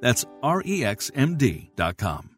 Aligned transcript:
That's 0.00 0.24
REXMD.com. 0.42 2.30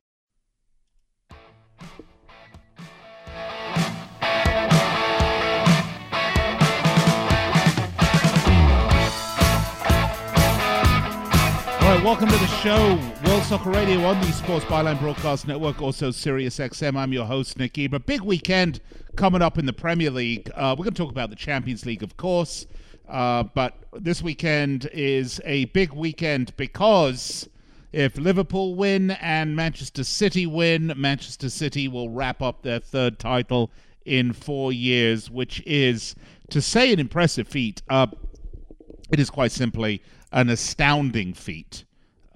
All 11.80 11.94
right, 11.94 12.04
welcome 12.04 12.28
to 12.28 12.36
the 12.36 12.46
show, 12.46 12.96
World 13.26 13.42
Soccer 13.44 13.70
Radio 13.70 14.04
on 14.04 14.20
the 14.20 14.26
Sports 14.32 14.66
Byline 14.66 15.00
Broadcast 15.00 15.48
Network, 15.48 15.80
also 15.80 16.10
Sirius 16.10 16.58
XM. 16.58 16.98
I'm 16.98 17.14
your 17.14 17.24
host, 17.24 17.58
Nick 17.58 17.72
Geber. 17.72 17.98
Big 17.98 18.20
weekend 18.20 18.80
coming 19.16 19.40
up 19.40 19.56
in 19.56 19.64
the 19.64 19.72
Premier 19.72 20.10
League. 20.10 20.50
Uh, 20.54 20.74
we're 20.78 20.84
going 20.84 20.92
to 20.92 21.02
talk 21.02 21.10
about 21.10 21.30
the 21.30 21.36
Champions 21.36 21.86
League, 21.86 22.02
of 22.02 22.18
course, 22.18 22.66
uh, 23.08 23.42
but 23.42 23.74
this 23.94 24.20
weekend 24.20 24.90
is 24.92 25.40
a 25.46 25.64
big 25.66 25.94
weekend 25.94 26.54
because 26.58 27.48
if 27.92 28.18
Liverpool 28.18 28.74
win 28.74 29.12
and 29.12 29.56
Manchester 29.56 30.04
City 30.04 30.46
win, 30.46 30.92
Manchester 30.96 31.48
City 31.48 31.88
will 31.88 32.10
wrap 32.10 32.42
up 32.42 32.62
their 32.62 32.80
third 32.80 33.18
title 33.18 33.70
in 34.04 34.32
four 34.32 34.72
years, 34.72 35.30
which 35.30 35.62
is, 35.66 36.14
to 36.50 36.60
say 36.60 36.92
an 36.92 36.98
impressive 36.98 37.48
feat, 37.48 37.82
uh, 37.88 38.06
it 39.10 39.20
is 39.20 39.30
quite 39.30 39.52
simply 39.52 40.02
an 40.32 40.48
astounding 40.48 41.32
feat, 41.32 41.84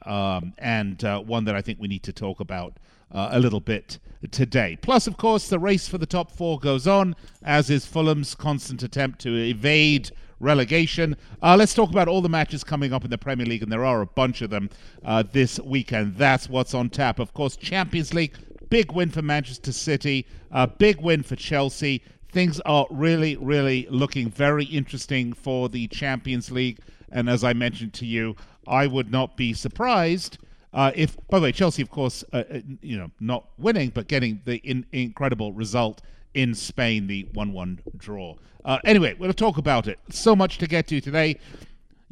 um, 0.07 0.55
and 0.59 1.05
uh, 1.05 1.21
one 1.21 1.45
that 1.45 1.55
I 1.55 1.61
think 1.61 1.79
we 1.79 1.89
need 1.89 2.03
to 2.05 2.13
talk 2.13 2.41
about 2.41 2.79
uh, 3.11 3.29
a 3.33 3.41
little 3.41 3.61
bit 3.61 3.99
today. 4.31 4.79
Plus, 4.81 5.07
of 5.07 5.17
course, 5.17 5.49
the 5.49 5.59
race 5.59 5.87
for 5.89 5.99
the 5.99 6.07
top 6.07 6.31
four 6.31 6.59
goes 6.59 6.87
on, 6.87 7.15
as 7.43 7.69
is 7.69 7.85
Fulham's 7.85 8.35
constant 8.35 8.83
attempt 8.83 9.19
to 9.21 9.37
evade 9.37 10.11
relegation. 10.43 11.17
Uh, 11.43 11.57
let's 11.57 11.73
talk 11.73 11.91
about 11.91 12.09
all 12.09 12.21
the 12.21 12.29
matches 12.29 12.63
coming 12.63 12.93
up 12.93 13.05
in 13.05 13.11
the 13.11 13.17
Premier 13.17 13.47
League, 13.47 13.63
and 13.63 13.73
there 13.73 13.85
are 13.85 14.03
a 14.03 14.07
bunch 14.07 14.43
of 14.43 14.51
them 14.51 14.69
uh, 15.05 15.23
this 15.33 15.59
weekend. 15.61 16.17
That's 16.17 16.49
what's 16.49 16.75
on 16.75 16.91
tap. 16.91 17.19
Of 17.19 17.33
course, 17.33 17.57
Champions 17.57 18.13
League, 18.13 18.35
big 18.69 18.93
win 18.93 19.09
for 19.11 19.23
Manchester 19.23 19.73
City, 19.73 20.27
uh, 20.51 20.67
big 20.67 21.01
win 21.01 21.23
for 21.23 21.37
Chelsea. 21.37 22.03
Things 22.31 22.61
are 22.61 22.87
really, 22.91 23.37
really 23.37 23.87
looking 23.91 24.29
very 24.29 24.65
interesting 24.65 25.33
for 25.33 25.69
the 25.69 25.87
Champions 25.89 26.51
League. 26.51 26.79
And 27.11 27.29
as 27.29 27.45
I 27.45 27.53
mentioned 27.53 27.93
to 27.95 28.07
you, 28.07 28.37
I 28.67 28.87
would 28.87 29.11
not 29.11 29.37
be 29.37 29.53
surprised 29.53 30.39
uh, 30.75 30.91
if, 30.95 31.17
by 31.29 31.39
the 31.39 31.45
way, 31.45 31.53
Chelsea, 31.53 31.83
of 31.83 31.91
course, 31.91 32.25
uh, 32.33 32.45
uh, 32.51 32.61
you 32.81 32.97
know, 32.97 33.11
not 33.21 33.47
winning, 33.59 33.91
but 33.91 34.09
getting 34.09 34.41
the 34.45 34.57
in- 34.59 34.87
incredible 34.93 35.53
result 35.53 36.01
in 36.35 36.55
Spain, 36.55 37.07
the 37.07 37.27
1 37.33 37.53
1 37.53 37.81
draw. 37.97 38.37
Uh, 38.65 38.79
anyway, 38.85 39.15
we'll 39.19 39.33
talk 39.33 39.59
about 39.59 39.87
it. 39.89 39.99
So 40.11 40.37
much 40.37 40.59
to 40.59 40.67
get 40.67 40.87
to 40.89 41.01
today. 41.01 41.39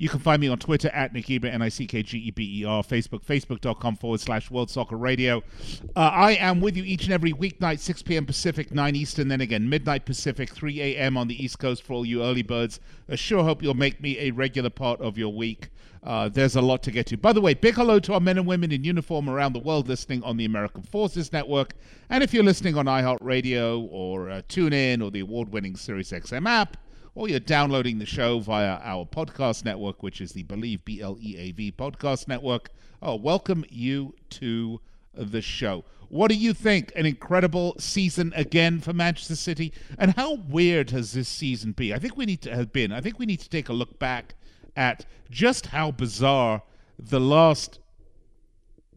You 0.01 0.09
can 0.09 0.21
find 0.21 0.41
me 0.41 0.49
on 0.49 0.59
Twitter 0.59 0.89
at 0.95 1.13
Nick 1.13 1.27
Geber, 1.27 1.49
N 1.49 1.61
I 1.61 1.69
C 1.69 1.87
K 1.87 2.03
G 2.03 2.17
E 2.17 2.31
B 2.31 2.63
E 2.63 2.65
R, 2.65 2.83
Facebook, 2.83 3.23
facebook.com 3.23 3.97
forward 3.97 4.21
slash 4.21 4.51
World 4.51 4.71
Soccer 4.71 4.97
Radio. 4.97 5.43
Uh, 5.95 6.01
I 6.01 6.33
am 6.37 6.63
with 6.63 6.75
you 6.75 6.85
each 6.85 7.05
and 7.05 7.13
every 7.13 7.35
weeknight, 7.35 7.81
6 7.81 8.01
p.m. 8.05 8.25
Pacific, 8.25 8.73
9 8.73 8.97
Eastern, 8.97 9.29
then 9.29 9.43
again, 9.43 9.69
midnight 9.69 10.07
Pacific, 10.07 10.49
3 10.49 10.81
a.m. 10.81 11.19
on 11.19 11.29
the 11.29 11.45
East 11.45 11.59
Coast 11.59 11.83
for 11.83 11.93
all 11.93 12.07
you 12.07 12.23
early 12.23 12.41
birds. 12.41 12.81
I 13.11 13.17
sure 13.17 13.45
hope 13.45 13.63
you'll 13.63 13.75
make 13.75 14.01
me 14.01 14.19
a 14.21 14.31
regular 14.31 14.71
part 14.71 15.03
of 15.03 15.19
your 15.19 15.35
week. 15.35 15.69
Uh, 16.03 16.31
there's 16.31 16.57
a 16.57 16.63
lot 16.63 16.83
to 16.85 16.91
get 16.91 17.05
to. 17.09 17.19
By 17.19 17.35
the 17.35 17.43
way, 17.43 17.53
big 17.53 17.75
hello 17.75 17.99
to 17.99 18.15
our 18.15 18.21
men 18.21 18.39
and 18.39 18.47
women 18.47 18.73
in 18.73 18.85
uniform 18.85 19.29
around 19.29 19.53
the 19.53 19.59
world 19.59 19.87
listening 19.87 20.23
on 20.23 20.39
the 20.39 20.47
American 20.47 20.83
Forces 20.83 21.31
Network. 21.31 21.75
And 22.09 22.25
if 22.25 22.33
you're 22.33 22.43
listening 22.43 22.79
on 22.79 22.87
iHeartRadio 22.87 23.87
or 23.91 24.31
uh, 24.31 24.43
TuneIn 24.49 25.05
or 25.05 25.11
the 25.11 25.21
award 25.21 25.53
winning 25.53 25.75
SiriusXM 25.75 26.49
app, 26.49 26.79
or 27.15 27.29
you're 27.29 27.41
downloading 27.41 27.99
the 27.99 28.07
show 28.07 28.41
via 28.41 28.79
our 28.83 29.05
podcast 29.05 29.65
network, 29.65 30.03
which 30.03 30.21
is 30.21 30.33
the 30.33 30.45
Bleav 30.45 30.85
B 30.85 31.01
L 31.01 31.19
E 31.21 31.37
A 31.39 31.53
V 31.53 31.73
podcast 31.73 32.29
network. 32.29 32.71
Oh, 33.03 33.17
welcome 33.17 33.65
you 33.69 34.15
to 34.31 34.81
the 35.15 35.43
show. 35.43 35.85
What 36.09 36.29
do 36.29 36.37
you 36.37 36.53
think? 36.53 36.93
An 36.97 37.07
incredible 37.07 37.77
season 37.79 38.33
again 38.35 38.81
for 38.81 38.93
Manchester 38.93 39.37
City, 39.37 39.73
and 39.99 40.15
how 40.15 40.35
weird 40.35 40.91
has 40.91 41.13
this 41.13 41.29
season 41.29 41.73
been? 41.73 41.93
I 41.93 41.99
think 41.99 42.17
we 42.17 42.27
need 42.27 42.43
to 42.43 42.55
have 42.55 42.73
been. 42.73 42.93
I 42.93 43.01
think 43.01 43.19
we 43.19 43.27
need 43.27 43.41
to 43.41 43.49
take 43.49 43.69
a 43.69 43.73
look 43.73 43.99
back 43.99 44.35
at 44.77 45.07
just 45.31 45.67
how 45.67 45.91
bizarre 45.91 46.63
the 46.99 47.21
last 47.21 47.79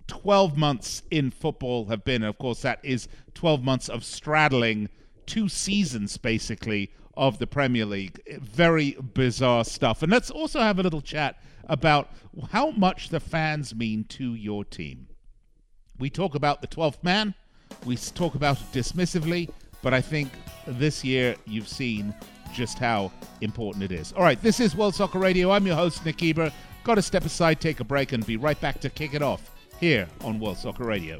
12 0.08 0.58
months 0.58 1.04
in 1.10 1.32
football 1.32 1.86
have 1.86 2.04
been. 2.04 2.24
Of 2.24 2.38
course, 2.38 2.62
that 2.64 2.80
is 2.84 3.08
12 3.34 3.64
months 3.64 3.90
of 3.90 4.04
straddling 4.04 4.90
two 5.26 5.48
seasons, 5.48 6.18
basically, 6.18 6.92
of 7.16 7.40
the 7.40 7.48
Premier 7.48 7.86
League. 7.86 8.22
Very 8.40 8.92
bizarre 8.92 9.66
stuff. 9.66 10.02
And 10.04 10.12
let's 10.12 10.32
also 10.32 10.60
have 10.60 10.80
a 10.80 10.84
little 10.84 11.02
chat 11.02 11.38
about 11.66 12.10
how 12.52 12.72
much 12.72 13.10
the 13.10 13.20
fans 13.20 13.76
mean 13.76 14.04
to 14.06 14.34
your 14.34 14.66
team. 14.66 15.08
We 16.00 16.10
talk 16.10 16.36
about 16.36 16.62
the 16.62 16.68
12th 16.68 17.04
man, 17.04 17.36
we 17.86 17.96
talk 17.96 18.36
about 18.36 18.58
it 18.58 18.72
dismissively, 18.72 19.50
but 19.82 19.94
I 19.94 20.02
think 20.02 20.32
this 20.66 21.04
year 21.04 21.36
you've 21.46 21.68
seen 21.68 22.14
just 22.54 22.80
how 22.80 23.12
important 23.42 23.84
it 23.84 23.92
is. 23.92 24.12
All 24.14 24.24
right, 24.24 24.42
this 24.42 24.60
is 24.60 24.76
World 24.76 24.96
Soccer 24.96 25.20
Radio. 25.20 25.52
I'm 25.52 25.66
your 25.66 25.76
host, 25.76 26.06
Nick 26.06 26.18
Geber. 26.18 26.52
Got 26.84 26.96
to 26.96 27.02
step 27.02 27.26
aside, 27.26 27.62
take 27.62 27.80
a 27.80 27.84
break, 27.84 28.12
and 28.12 28.26
be 28.26 28.38
right 28.38 28.60
back 28.60 28.80
to 28.82 28.90
kick 28.90 29.14
it 29.14 29.22
off 29.22 29.52
here 29.80 30.08
on 30.22 30.40
World 30.40 30.58
Soccer 30.58 30.84
Radio. 30.84 31.20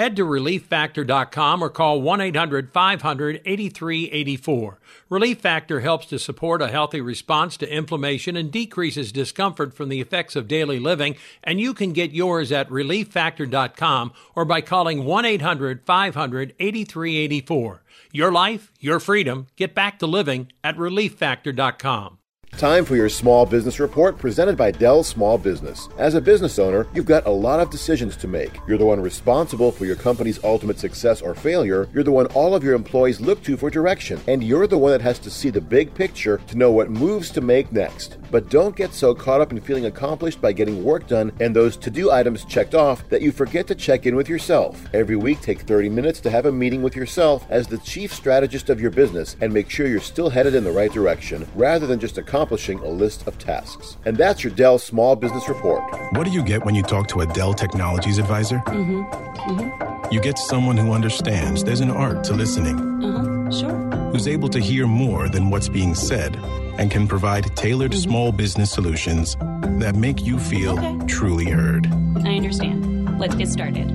Head 0.00 0.16
to 0.16 0.24
relieffactor.com 0.24 1.62
or 1.62 1.68
call 1.68 2.00
1 2.00 2.22
800 2.22 2.72
500 2.72 3.42
8384. 3.44 4.78
Relief 5.10 5.38
Factor 5.40 5.80
helps 5.80 6.06
to 6.06 6.18
support 6.18 6.62
a 6.62 6.68
healthy 6.68 7.02
response 7.02 7.58
to 7.58 7.70
inflammation 7.70 8.34
and 8.34 8.50
decreases 8.50 9.12
discomfort 9.12 9.74
from 9.74 9.90
the 9.90 10.00
effects 10.00 10.36
of 10.36 10.48
daily 10.48 10.78
living, 10.78 11.16
and 11.44 11.60
you 11.60 11.74
can 11.74 11.92
get 11.92 12.12
yours 12.12 12.50
at 12.50 12.70
relieffactor.com 12.70 14.14
or 14.34 14.46
by 14.46 14.62
calling 14.62 15.04
1 15.04 15.26
800 15.26 15.84
500 15.84 16.54
8384. 16.58 17.82
Your 18.10 18.32
life, 18.32 18.72
your 18.80 19.00
freedom. 19.00 19.48
Get 19.56 19.74
back 19.74 19.98
to 19.98 20.06
living 20.06 20.50
at 20.64 20.78
relieffactor.com. 20.78 22.19
Time 22.52 22.84
for 22.84 22.94
your 22.94 23.08
small 23.08 23.46
business 23.46 23.80
report 23.80 24.18
presented 24.18 24.54
by 24.54 24.70
Dell 24.70 25.02
Small 25.02 25.38
Business. 25.38 25.88
As 25.96 26.14
a 26.14 26.20
business 26.20 26.58
owner, 26.58 26.86
you've 26.92 27.06
got 27.06 27.26
a 27.26 27.30
lot 27.30 27.58
of 27.58 27.70
decisions 27.70 28.16
to 28.18 28.28
make. 28.28 28.50
You're 28.68 28.76
the 28.76 28.84
one 28.84 29.00
responsible 29.00 29.72
for 29.72 29.86
your 29.86 29.96
company's 29.96 30.44
ultimate 30.44 30.78
success 30.78 31.22
or 31.22 31.34
failure. 31.34 31.88
You're 31.94 32.04
the 32.04 32.12
one 32.12 32.26
all 32.26 32.54
of 32.54 32.62
your 32.62 32.74
employees 32.74 33.20
look 33.20 33.42
to 33.44 33.56
for 33.56 33.70
direction. 33.70 34.20
And 34.26 34.44
you're 34.44 34.66
the 34.66 34.76
one 34.76 34.92
that 34.92 35.00
has 35.00 35.18
to 35.20 35.30
see 35.30 35.48
the 35.48 35.60
big 35.60 35.94
picture 35.94 36.38
to 36.48 36.58
know 36.58 36.70
what 36.70 36.90
moves 36.90 37.30
to 37.30 37.40
make 37.40 37.72
next. 37.72 38.18
But 38.30 38.48
don't 38.48 38.76
get 38.76 38.94
so 38.94 39.14
caught 39.14 39.40
up 39.40 39.50
in 39.50 39.60
feeling 39.60 39.86
accomplished 39.86 40.40
by 40.40 40.52
getting 40.52 40.84
work 40.84 41.06
done 41.06 41.32
and 41.40 41.54
those 41.54 41.76
to 41.78 41.90
do 41.90 42.10
items 42.10 42.44
checked 42.44 42.74
off 42.74 43.08
that 43.08 43.22
you 43.22 43.32
forget 43.32 43.66
to 43.66 43.74
check 43.74 44.06
in 44.06 44.14
with 44.14 44.28
yourself. 44.28 44.82
Every 44.94 45.16
week, 45.16 45.40
take 45.40 45.60
30 45.62 45.88
minutes 45.88 46.20
to 46.20 46.30
have 46.30 46.46
a 46.46 46.52
meeting 46.52 46.82
with 46.82 46.94
yourself 46.94 47.44
as 47.50 47.66
the 47.66 47.78
chief 47.78 48.12
strategist 48.14 48.70
of 48.70 48.80
your 48.80 48.90
business 48.90 49.36
and 49.40 49.52
make 49.52 49.68
sure 49.68 49.86
you're 49.86 50.00
still 50.00 50.30
headed 50.30 50.54
in 50.54 50.64
the 50.64 50.72
right 50.72 50.92
direction 50.92 51.46
rather 51.54 51.86
than 51.86 51.98
just 51.98 52.18
accomplishing 52.18 52.78
a 52.80 52.88
list 52.88 53.26
of 53.26 53.38
tasks. 53.38 53.96
And 54.04 54.16
that's 54.16 54.44
your 54.44 54.52
Dell 54.52 54.78
Small 54.78 55.16
Business 55.16 55.48
Report. 55.48 55.82
What 56.12 56.24
do 56.24 56.30
you 56.30 56.42
get 56.42 56.64
when 56.64 56.74
you 56.74 56.82
talk 56.82 57.08
to 57.08 57.20
a 57.20 57.26
Dell 57.26 57.54
Technologies 57.54 58.18
advisor? 58.18 58.58
Mm-hmm. 58.66 59.02
Mm-hmm. 59.02 60.12
You 60.12 60.20
get 60.20 60.38
someone 60.38 60.76
who 60.76 60.92
understands 60.92 61.64
there's 61.64 61.80
an 61.80 61.90
art 61.90 62.24
to 62.24 62.34
listening. 62.34 62.78
Uh-huh. 63.04 63.50
Sure. 63.50 64.10
Who's 64.12 64.28
able 64.28 64.48
to 64.50 64.60
hear 64.60 64.86
more 64.86 65.28
than 65.28 65.50
what's 65.50 65.68
being 65.68 65.94
said 65.94 66.36
and 66.80 66.90
can 66.90 67.06
provide 67.06 67.54
tailored 67.56 67.92
mm-hmm. 67.92 68.10
small 68.10 68.32
business 68.32 68.72
solutions 68.72 69.36
that 69.78 69.94
make 69.94 70.22
you 70.22 70.38
feel 70.38 70.78
okay. 70.78 71.06
truly 71.06 71.44
heard. 71.44 71.86
I 72.24 72.34
understand. 72.34 73.20
Let's 73.20 73.36
get 73.36 73.48
started. 73.48 73.88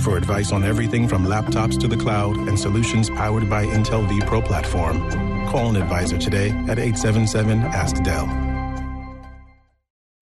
For 0.00 0.16
advice 0.16 0.50
on 0.50 0.64
everything 0.64 1.06
from 1.06 1.26
laptops 1.26 1.78
to 1.80 1.86
the 1.86 1.96
cloud 1.96 2.36
and 2.36 2.58
solutions 2.58 3.10
powered 3.10 3.48
by 3.48 3.66
Intel 3.66 4.08
vPro 4.08 4.44
platform, 4.44 4.98
call 5.48 5.68
an 5.68 5.76
advisor 5.76 6.18
today 6.18 6.48
at 6.48 6.78
877 6.78 7.60
Ask 7.60 8.02
Dell. 8.02 8.26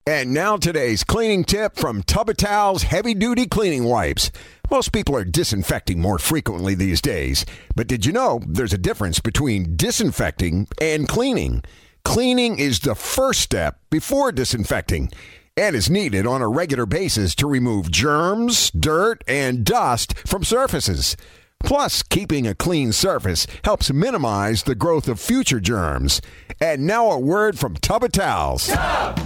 And 0.04 0.34
now 0.34 0.56
today's 0.56 1.04
cleaning 1.04 1.44
tip 1.44 1.76
from 1.76 2.02
Tubba 2.02 2.34
Heavy 2.82 3.14
Duty 3.14 3.46
Cleaning 3.46 3.84
Wipes. 3.84 4.32
Most 4.68 4.92
people 4.92 5.16
are 5.16 5.24
disinfecting 5.24 6.00
more 6.00 6.18
frequently 6.18 6.74
these 6.74 7.00
days, 7.00 7.46
but 7.76 7.86
did 7.86 8.04
you 8.04 8.12
know 8.12 8.40
there's 8.44 8.72
a 8.72 8.78
difference 8.78 9.20
between 9.20 9.76
disinfecting 9.76 10.66
and 10.80 11.08
cleaning? 11.08 11.62
Cleaning 12.04 12.58
is 12.58 12.80
the 12.80 12.94
first 12.94 13.40
step 13.40 13.78
before 13.90 14.32
disinfecting 14.32 15.10
and 15.56 15.76
is 15.76 15.90
needed 15.90 16.26
on 16.26 16.42
a 16.42 16.48
regular 16.48 16.86
basis 16.86 17.34
to 17.36 17.46
remove 17.46 17.90
germs, 17.90 18.70
dirt, 18.70 19.22
and 19.26 19.64
dust 19.64 20.18
from 20.26 20.44
surfaces. 20.44 21.16
Plus, 21.62 22.02
keeping 22.02 22.46
a 22.46 22.54
clean 22.54 22.92
surface 22.92 23.46
helps 23.64 23.92
minimize 23.92 24.64
the 24.64 24.74
growth 24.74 25.08
of 25.08 25.20
future 25.20 25.60
germs. 25.60 26.20
And 26.60 26.86
now 26.86 27.10
a 27.10 27.18
word 27.18 27.58
from 27.58 27.76
Tub 27.76 28.02
O' 28.02 28.08
Towels. 28.08 28.66
Tub! 28.66 29.20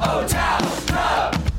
Oh, 0.00 0.26
towels! 0.26 0.86
Tub! 0.86 1.51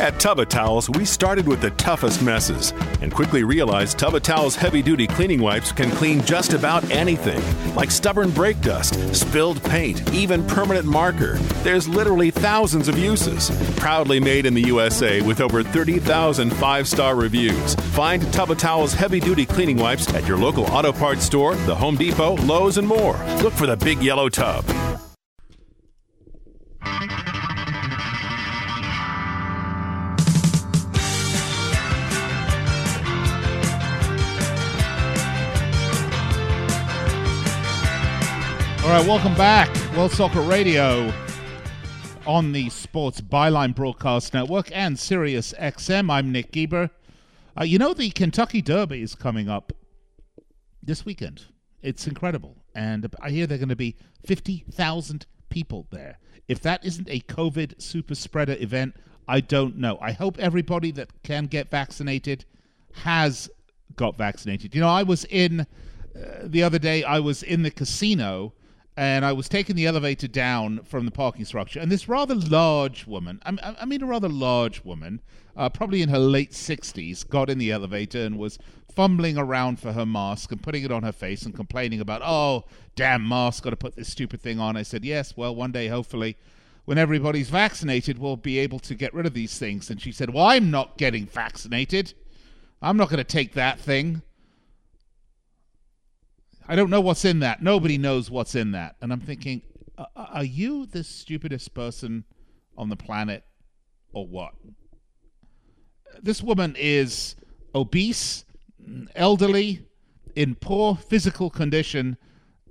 At 0.00 0.18
Tub 0.18 0.40
O' 0.40 0.44
Towels, 0.44 0.88
we 0.88 1.04
started 1.04 1.46
with 1.46 1.60
the 1.60 1.70
toughest 1.72 2.22
messes 2.22 2.72
and 3.02 3.12
quickly 3.12 3.44
realized 3.44 3.98
Tub 3.98 4.14
O' 4.14 4.18
Towels 4.18 4.56
heavy 4.56 4.80
duty 4.80 5.06
cleaning 5.06 5.42
wipes 5.42 5.72
can 5.72 5.90
clean 5.90 6.22
just 6.24 6.54
about 6.54 6.90
anything, 6.90 7.42
like 7.74 7.90
stubborn 7.90 8.30
brake 8.30 8.60
dust, 8.62 8.94
spilled 9.14 9.62
paint, 9.64 10.10
even 10.14 10.46
permanent 10.46 10.86
marker. 10.86 11.34
There's 11.62 11.86
literally 11.86 12.30
thousands 12.30 12.88
of 12.88 12.98
uses. 12.98 13.50
Proudly 13.76 14.20
made 14.20 14.46
in 14.46 14.54
the 14.54 14.62
USA 14.62 15.20
with 15.20 15.40
over 15.40 15.62
30,000 15.62 16.50
five 16.54 16.88
star 16.88 17.14
reviews. 17.14 17.74
Find 17.74 18.22
Tub 18.32 18.50
O' 18.50 18.54
Towels 18.54 18.94
heavy 18.94 19.20
duty 19.20 19.44
cleaning 19.44 19.76
wipes 19.76 20.12
at 20.14 20.26
your 20.26 20.38
local 20.38 20.64
auto 20.66 20.92
parts 20.92 21.24
store, 21.24 21.54
the 21.66 21.74
Home 21.74 21.96
Depot, 21.96 22.36
Lowe's, 22.36 22.78
and 22.78 22.88
more. 22.88 23.18
Look 23.42 23.52
for 23.52 23.66
the 23.66 23.76
big 23.76 24.02
yellow 24.02 24.28
tub. 24.28 24.64
All 38.90 38.96
right, 38.96 39.06
welcome 39.06 39.36
back. 39.36 39.72
World 39.96 40.10
Soccer 40.10 40.40
Radio 40.40 41.12
on 42.26 42.50
the 42.50 42.68
Sports 42.70 43.20
Byline 43.20 43.72
Broadcast 43.72 44.34
Network 44.34 44.68
and 44.76 44.98
Sirius 44.98 45.54
XM. 45.60 46.10
I'm 46.10 46.32
Nick 46.32 46.50
Geber. 46.50 46.90
Uh, 47.56 47.62
you 47.62 47.78
know, 47.78 47.94
the 47.94 48.10
Kentucky 48.10 48.60
Derby 48.60 49.00
is 49.00 49.14
coming 49.14 49.48
up 49.48 49.72
this 50.82 51.04
weekend. 51.04 51.44
It's 51.82 52.08
incredible. 52.08 52.56
And 52.74 53.08
I 53.20 53.30
hear 53.30 53.46
there 53.46 53.54
are 53.54 53.58
going 53.60 53.68
to 53.68 53.76
be 53.76 53.94
50,000 54.26 55.24
people 55.50 55.86
there. 55.92 56.18
If 56.48 56.58
that 56.62 56.84
isn't 56.84 57.08
a 57.08 57.20
COVID 57.20 57.80
super 57.80 58.16
spreader 58.16 58.56
event, 58.58 58.96
I 59.28 59.38
don't 59.38 59.78
know. 59.78 59.98
I 60.00 60.10
hope 60.10 60.36
everybody 60.40 60.90
that 60.90 61.22
can 61.22 61.46
get 61.46 61.70
vaccinated 61.70 62.44
has 62.92 63.48
got 63.94 64.18
vaccinated. 64.18 64.74
You 64.74 64.80
know, 64.80 64.88
I 64.88 65.04
was 65.04 65.26
in 65.26 65.60
uh, 65.60 66.40
the 66.42 66.64
other 66.64 66.80
day, 66.80 67.04
I 67.04 67.20
was 67.20 67.44
in 67.44 67.62
the 67.62 67.70
casino 67.70 68.52
and 68.96 69.24
I 69.24 69.32
was 69.32 69.48
taking 69.48 69.76
the 69.76 69.86
elevator 69.86 70.28
down 70.28 70.82
from 70.84 71.04
the 71.04 71.10
parking 71.10 71.44
structure, 71.44 71.80
and 71.80 71.90
this 71.90 72.08
rather 72.08 72.34
large 72.34 73.06
woman, 73.06 73.40
I, 73.44 73.84
mean 73.84 74.02
a 74.02 74.06
rather 74.06 74.28
large 74.28 74.84
woman, 74.84 75.20
uh, 75.56 75.68
probably 75.68 76.02
in 76.02 76.08
her 76.08 76.18
late 76.18 76.52
60s, 76.52 77.28
got 77.28 77.48
in 77.48 77.58
the 77.58 77.70
elevator 77.70 78.24
and 78.24 78.38
was 78.38 78.58
fumbling 78.90 79.38
around 79.38 79.78
for 79.78 79.92
her 79.92 80.04
mask 80.04 80.52
and 80.52 80.62
putting 80.62 80.84
it 80.84 80.90
on 80.90 81.02
her 81.02 81.12
face 81.12 81.42
and 81.42 81.54
complaining 81.54 82.00
about, 82.00 82.22
oh, 82.24 82.64
damn 82.96 83.26
mask, 83.26 83.62
got 83.62 83.70
to 83.70 83.76
put 83.76 83.96
this 83.96 84.08
stupid 84.08 84.40
thing 84.40 84.58
on. 84.58 84.76
I 84.76 84.82
said, 84.82 85.04
yes, 85.04 85.36
well, 85.36 85.54
one 85.54 85.72
day, 85.72 85.88
hopefully, 85.88 86.36
when 86.84 86.98
everybody's 86.98 87.50
vaccinated, 87.50 88.18
we'll 88.18 88.36
be 88.36 88.58
able 88.58 88.80
to 88.80 88.94
get 88.94 89.14
rid 89.14 89.26
of 89.26 89.34
these 89.34 89.58
things. 89.58 89.90
And 89.90 90.00
she 90.00 90.12
said, 90.12 90.34
well, 90.34 90.46
I'm 90.46 90.70
not 90.70 90.98
getting 90.98 91.26
vaccinated. 91.26 92.14
I'm 92.82 92.96
not 92.96 93.08
going 93.08 93.18
to 93.18 93.24
take 93.24 93.54
that 93.54 93.78
thing. 93.78 94.22
I 96.70 96.76
don't 96.76 96.88
know 96.88 97.00
what's 97.00 97.24
in 97.24 97.40
that. 97.40 97.60
Nobody 97.60 97.98
knows 97.98 98.30
what's 98.30 98.54
in 98.54 98.70
that. 98.70 98.94
And 99.02 99.12
I'm 99.12 99.18
thinking, 99.18 99.62
are 100.14 100.44
you 100.44 100.86
the 100.86 101.02
stupidest 101.02 101.74
person 101.74 102.22
on 102.78 102.88
the 102.88 102.94
planet 102.94 103.42
or 104.12 104.24
what? 104.24 104.52
This 106.22 106.44
woman 106.44 106.76
is 106.78 107.34
obese, 107.74 108.44
elderly, 109.16 109.84
in 110.36 110.54
poor 110.54 110.94
physical 110.94 111.50
condition, 111.50 112.16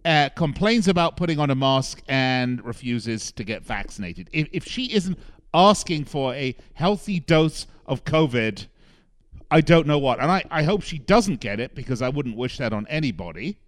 uh, 0.06 0.30
complains 0.30 0.88
about 0.88 1.18
putting 1.18 1.38
on 1.38 1.50
a 1.50 1.56
mask 1.56 2.02
and 2.08 2.64
refuses 2.64 3.34
to 3.34 3.44
get 3.44 3.66
vaccinated. 3.66 4.30
If, 4.32 4.48
if 4.54 4.66
she 4.66 4.94
isn't 4.94 5.20
asking 5.54 6.06
for 6.06 6.34
a 6.36 6.56
healthy 6.74 7.20
dose 7.20 7.68
of 7.86 8.06
COVID, 8.06 8.68
I 9.52 9.60
don't 9.60 9.88
know 9.88 10.00
what. 10.00 10.22
And 10.22 10.32
I, 10.32 10.46
I 10.50 10.64
hope 10.64 10.84
she 10.84 11.00
doesn't 11.00 11.42
get 11.42 11.60
it 11.60 11.76
because 11.76 12.02
I 12.02 12.08
wouldn't 12.08 12.38
wish 12.38 12.60
that 12.60 12.72
on 12.72 12.88
anybody. 12.88 13.60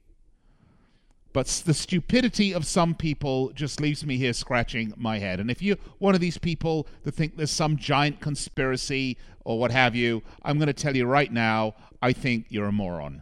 But 1.33 1.47
the 1.65 1.73
stupidity 1.73 2.53
of 2.53 2.65
some 2.65 2.93
people 2.93 3.51
just 3.53 3.79
leaves 3.79 4.05
me 4.05 4.17
here 4.17 4.33
scratching 4.33 4.93
my 4.97 5.19
head. 5.19 5.39
And 5.39 5.50
if 5.50 5.61
you're 5.61 5.77
one 5.97 6.13
of 6.13 6.21
these 6.21 6.38
people 6.38 6.88
that 7.03 7.13
think 7.13 7.38
there's 7.38 7.51
some 7.51 7.77
giant 7.77 8.19
conspiracy 8.19 9.17
or 9.45 9.57
what 9.57 9.71
have 9.71 9.95
you, 9.95 10.23
I'm 10.43 10.57
going 10.57 10.67
to 10.67 10.73
tell 10.73 10.95
you 10.95 11.05
right 11.05 11.31
now, 11.31 11.75
I 12.01 12.11
think 12.11 12.47
you're 12.50 12.67
a 12.67 12.71
moron. 12.71 13.21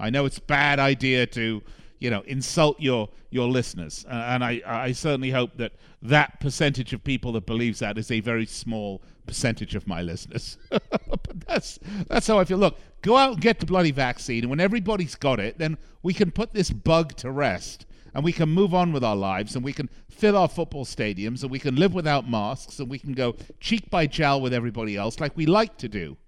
I 0.00 0.10
know 0.10 0.24
it's 0.24 0.38
a 0.38 0.42
bad 0.42 0.78
idea 0.78 1.26
to, 1.26 1.62
you 1.98 2.10
know, 2.10 2.22
insult 2.22 2.80
your 2.80 3.08
your 3.30 3.48
listeners, 3.48 4.04
uh, 4.08 4.12
and 4.12 4.44
I 4.44 4.60
I 4.66 4.92
certainly 4.92 5.30
hope 5.30 5.56
that 5.58 5.72
that 6.02 6.40
percentage 6.40 6.92
of 6.92 7.04
people 7.04 7.32
that 7.32 7.46
believes 7.46 7.78
that 7.78 7.96
is 7.96 8.10
a 8.10 8.18
very 8.18 8.44
small 8.44 9.00
percentage 9.26 9.76
of 9.76 9.86
my 9.86 10.02
listeners. 10.02 10.58
but 10.70 11.46
that's 11.46 11.78
that's 12.08 12.26
how 12.26 12.40
I 12.40 12.44
feel. 12.44 12.58
Look, 12.58 12.78
go 13.02 13.16
out 13.16 13.32
and 13.32 13.40
get 13.40 13.60
the 13.60 13.66
bloody 13.66 13.90
vaccine, 13.90 14.44
and 14.44 14.50
when 14.50 14.60
everybody's 14.60 15.14
got 15.14 15.40
it, 15.40 15.58
then 15.58 15.76
we 16.02 16.14
can 16.14 16.30
put 16.30 16.54
this 16.54 16.70
bug 16.70 17.14
to 17.16 17.30
rest. 17.30 17.86
And 18.14 18.22
we 18.22 18.32
can 18.32 18.50
move 18.50 18.74
on 18.74 18.92
with 18.92 19.02
our 19.02 19.16
lives, 19.16 19.56
and 19.56 19.64
we 19.64 19.72
can 19.72 19.88
fill 20.10 20.36
our 20.36 20.48
football 20.48 20.84
stadiums, 20.84 21.42
and 21.42 21.50
we 21.50 21.58
can 21.58 21.76
live 21.76 21.94
without 21.94 22.28
masks, 22.28 22.78
and 22.78 22.90
we 22.90 22.98
can 22.98 23.14
go 23.14 23.36
cheek 23.58 23.88
by 23.88 24.06
jowl 24.06 24.42
with 24.42 24.52
everybody 24.52 24.96
else 24.96 25.18
like 25.18 25.34
we 25.34 25.46
like 25.46 25.78
to 25.78 25.88
do 25.88 26.18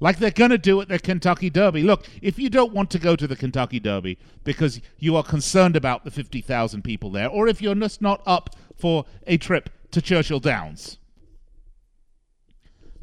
like 0.00 0.18
they're 0.18 0.30
going 0.30 0.50
to 0.50 0.58
do 0.58 0.80
at 0.80 0.88
the 0.88 0.98
Kentucky 0.98 1.50
Derby. 1.50 1.82
Look, 1.82 2.06
if 2.22 2.38
you 2.38 2.48
don't 2.50 2.72
want 2.72 2.90
to 2.90 2.98
go 2.98 3.14
to 3.14 3.26
the 3.26 3.36
Kentucky 3.36 3.78
Derby 3.78 4.18
because 4.42 4.80
you 4.98 5.14
are 5.14 5.22
concerned 5.22 5.76
about 5.76 6.04
the 6.04 6.10
50,000 6.10 6.82
people 6.82 7.10
there, 7.10 7.28
or 7.28 7.46
if 7.46 7.62
you're 7.62 7.74
just 7.74 8.00
not 8.00 8.22
up 8.26 8.56
for 8.74 9.04
a 9.26 9.36
trip 9.36 9.68
to 9.92 10.00
Churchill 10.00 10.40
Downs, 10.40 10.98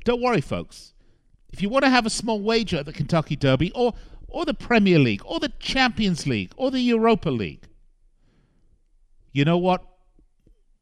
don't 0.03 0.21
worry, 0.21 0.41
folks. 0.41 0.93
If 1.51 1.61
you 1.61 1.69
want 1.69 1.85
to 1.85 1.89
have 1.89 2.05
a 2.05 2.09
small 2.09 2.41
wager 2.41 2.77
at 2.77 2.85
the 2.85 2.93
Kentucky 2.93 3.35
Derby 3.35 3.71
or, 3.73 3.93
or 4.27 4.45
the 4.45 4.53
Premier 4.53 4.99
League 4.99 5.21
or 5.25 5.39
the 5.39 5.53
Champions 5.59 6.27
League 6.27 6.51
or 6.57 6.71
the 6.71 6.81
Europa 6.81 7.29
League, 7.29 7.67
you 9.31 9.45
know 9.45 9.57
what? 9.57 9.83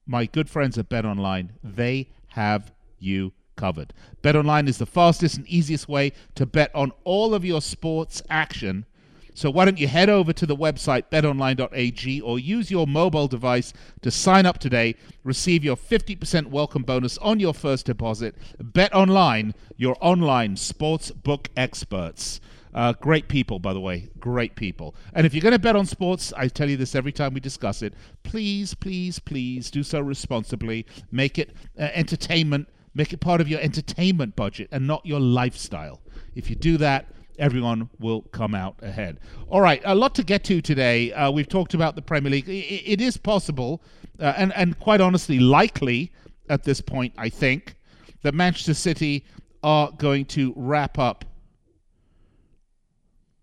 My 0.05 0.25
good 0.25 0.49
friends 0.49 0.77
at 0.77 0.89
Bet 0.89 1.05
Online, 1.05 1.53
they 1.63 2.09
have 2.29 2.71
you 2.99 3.33
covered. 3.55 3.93
Bet 4.21 4.35
Online 4.35 4.67
is 4.67 4.77
the 4.77 4.85
fastest 4.85 5.37
and 5.37 5.47
easiest 5.47 5.87
way 5.87 6.11
to 6.35 6.45
bet 6.45 6.73
on 6.75 6.91
all 7.03 7.33
of 7.33 7.45
your 7.45 7.61
sports 7.61 8.21
action 8.29 8.85
So 9.35 9.51
why 9.51 9.65
don't 9.65 9.77
you 9.77 9.89
head 9.89 10.09
over 10.09 10.31
to 10.31 10.45
the 10.45 10.55
website 10.55 11.09
betonline.ag 11.11 12.21
or 12.21 12.39
use 12.39 12.71
your 12.71 12.87
mobile 12.87 13.27
device 13.27 13.73
to 14.01 14.09
sign 14.09 14.45
up 14.45 14.59
today, 14.59 14.95
receive 15.25 15.61
your 15.61 15.75
50% 15.75 16.47
welcome 16.47 16.83
bonus 16.83 17.17
on 17.17 17.41
your 17.41 17.53
first 17.53 17.85
deposit. 17.85 18.33
Bet 18.57 18.95
Online, 18.95 19.53
your 19.75 19.97
online 19.99 20.55
sports 20.55 21.11
book 21.11 21.49
experts. 21.57 22.39
Uh, 22.73 22.93
great 22.93 23.27
people, 23.27 23.59
by 23.59 23.73
the 23.73 23.79
way. 23.81 24.09
Great 24.19 24.55
people. 24.55 24.95
And 25.13 25.25
if 25.25 25.33
you're 25.33 25.41
going 25.41 25.51
to 25.51 25.59
bet 25.59 25.75
on 25.75 25.85
sports, 25.85 26.31
I 26.37 26.47
tell 26.47 26.69
you 26.69 26.77
this 26.77 26.95
every 26.95 27.11
time 27.11 27.33
we 27.33 27.41
discuss 27.41 27.81
it. 27.81 27.93
Please, 28.23 28.73
please, 28.73 29.19
please 29.19 29.69
do 29.69 29.83
so 29.83 29.99
responsibly. 29.99 30.85
Make 31.11 31.37
it 31.37 31.51
uh, 31.77 31.89
entertainment. 31.93 32.69
Make 32.93 33.11
it 33.11 33.17
part 33.17 33.41
of 33.41 33.49
your 33.49 33.59
entertainment 33.59 34.37
budget 34.37 34.69
and 34.71 34.87
not 34.87 35.05
your 35.05 35.19
lifestyle. 35.19 35.99
If 36.35 36.49
you 36.49 36.55
do 36.55 36.77
that, 36.77 37.07
everyone 37.39 37.89
will 37.99 38.21
come 38.21 38.55
out 38.55 38.75
ahead. 38.81 39.19
All 39.47 39.61
right, 39.61 39.81
a 39.85 39.95
lot 39.95 40.15
to 40.15 40.23
get 40.23 40.43
to 40.45 40.61
today. 40.61 41.11
Uh, 41.13 41.31
we've 41.31 41.49
talked 41.49 41.73
about 41.73 41.95
the 41.95 42.01
Premier 42.01 42.31
League. 42.31 42.49
it, 42.49 42.51
it 42.51 43.01
is 43.01 43.17
possible, 43.17 43.81
uh, 44.19 44.33
and 44.37 44.53
and 44.53 44.79
quite 44.79 45.01
honestly, 45.01 45.39
likely 45.39 46.11
at 46.49 46.63
this 46.63 46.81
point, 46.81 47.13
I 47.17 47.29
think 47.29 47.75
that 48.21 48.33
Manchester 48.33 48.73
City 48.73 49.25
are 49.63 49.91
going 49.91 50.25
to 50.25 50.53
wrap 50.55 50.99
up 50.99 51.25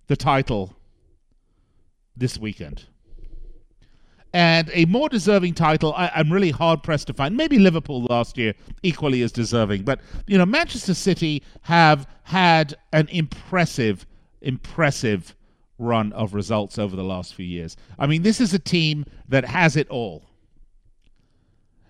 the 0.07 0.17
title 0.17 0.77
this 2.17 2.39
weekend. 2.39 2.87
And 4.33 4.71
a 4.73 4.87
more 4.87 5.09
deserving 5.09 5.55
title, 5.55 5.93
I, 5.95 6.11
am 6.15 6.33
really 6.33 6.51
hard 6.51 6.83
pressed 6.83 7.07
to 7.09 7.13
find. 7.13 7.37
Maybe 7.37 7.59
Liverpool 7.59 8.05
last 8.05 8.39
year 8.39 8.55
equally 8.83 9.23
as 9.23 9.31
deserving, 9.31 9.83
but 9.83 10.01
you 10.27 10.39
know, 10.39 10.47
Manchester 10.47 10.95
City 10.95 11.43
have 11.63 12.09
had 12.25 12.75
an 12.93 13.09
impressive, 13.09 14.07
impressive 14.41 15.35
run 15.79 16.13
of 16.13 16.33
results 16.33 16.79
over 16.79 16.97
the 16.97 17.05
last 17.05 17.35
few 17.35 17.45
years. 17.45 17.77
I 17.99 18.07
mean, 18.07 18.23
this 18.23 18.41
is 18.41 18.55
a 18.55 18.59
team 18.59 19.05
that 19.29 19.45
has 19.45 19.77
it 19.77 19.89
all. 19.89 20.25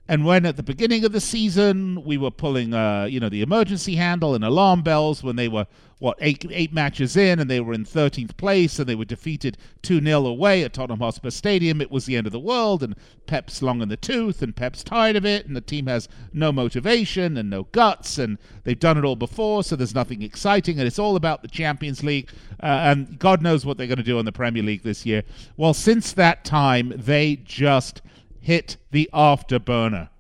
And 0.09 0.25
when 0.25 0.44
at 0.44 0.56
the 0.56 0.62
beginning 0.62 1.04
of 1.04 1.12
the 1.12 1.21
season 1.21 2.02
we 2.04 2.16
were 2.16 2.30
pulling, 2.30 2.75
uh, 2.75 3.04
you 3.04 3.21
know, 3.21 3.28
the 3.28 3.42
emergency 3.42 3.94
handle 3.94 4.35
and 4.35 4.44
alarm 4.44 4.82
bells 4.82 5.23
when 5.23 5.37
they 5.37 5.49
were 5.49 5.66
what 6.00 6.18
eight 6.21 6.44
eight 6.50 6.73
matches 6.73 7.16
in 7.16 7.38
and 7.38 7.49
they 7.49 7.61
were 7.61 7.73
in 7.73 7.85
13th 7.85 8.37
place 8.37 8.80
and 8.80 8.88
they 8.88 8.97
were 8.97 9.04
defeated 9.04 9.56
2 9.82 10.00
0 10.02 10.26
away 10.26 10.64
at 10.64 10.73
Tottenham 10.73 10.99
Hotspur 10.99 11.30
Stadium, 11.30 11.80
it 11.80 11.92
was 11.92 12.06
the 12.06 12.16
end 12.16 12.26
of 12.26 12.32
the 12.32 12.40
world 12.40 12.82
and 12.82 12.97
Pep's 13.26 13.62
long 13.62 13.80
in 13.80 13.88
the 13.88 13.97
tooth 13.97 14.42
and 14.42 14.56
Pep's 14.56 14.82
tired 14.82 15.14
of 15.14 15.25
it 15.25 15.47
and 15.47 15.54
the 15.54 15.61
team 15.61 15.87
has 15.87 16.09
no 16.32 16.50
motivation 16.50 17.37
and 17.37 17.49
no 17.49 17.62
guts 17.71 18.18
and 18.18 18.37
they've 18.64 18.80
done 18.80 18.99
it 18.99 19.04
all 19.04 19.14
before, 19.14 19.62
so 19.62 19.76
there's 19.76 19.94
nothing 19.94 20.23
exciting 20.23 20.80
and 20.80 20.88
it's 20.88 20.99
all 20.99 21.14
about 21.14 21.42
the 21.42 21.49
Champions 21.49 22.02
League 22.02 22.28
uh, 22.61 22.66
and 22.66 23.16
God 23.21 23.40
knows 23.40 23.64
what 23.64 23.78
they're 23.78 23.87
going 23.87 23.97
to 23.97 24.02
do 24.02 24.18
in 24.18 24.25
the 24.25 24.32
Premier 24.32 24.64
League 24.64 24.82
this 24.82 25.06
year. 25.06 25.23
Well, 25.56 25.73
since 25.73 26.12
that 26.14 26.44
time, 26.44 26.92
they 26.97 27.37
just 27.37 28.02
hit 28.43 28.77
the 28.91 29.09
afterburner. 29.15 30.11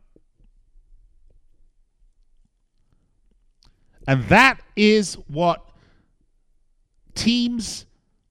And 4.06 4.24
that 4.28 4.60
is 4.74 5.14
what 5.28 5.68
teams 7.14 7.86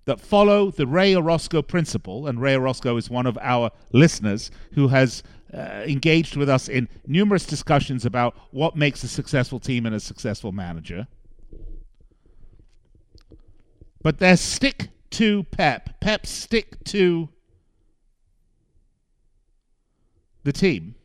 that 0.05 0.19
follow 0.19 0.71
the 0.71 0.87
Ray 0.87 1.15
Orozco 1.15 1.61
principle, 1.61 2.27
and 2.27 2.41
Ray 2.41 2.55
Orozco 2.55 2.97
is 2.97 3.09
one 3.09 3.27
of 3.27 3.37
our 3.39 3.69
listeners 3.91 4.49
who 4.73 4.87
has 4.87 5.23
uh, 5.53 5.83
engaged 5.85 6.35
with 6.35 6.49
us 6.49 6.67
in 6.67 6.89
numerous 7.05 7.45
discussions 7.45 8.05
about 8.05 8.35
what 8.51 8.75
makes 8.75 9.03
a 9.03 9.07
successful 9.07 9.59
team 9.59 9.85
and 9.85 9.93
a 9.93 9.99
successful 9.99 10.51
manager. 10.51 11.07
But 14.01 14.19
they 14.19 14.35
stick 14.37 14.89
to 15.11 15.43
Pep. 15.43 15.99
Pep 15.99 16.25
stick 16.25 16.83
to 16.85 17.29
the 20.43 20.51
team 20.51 20.95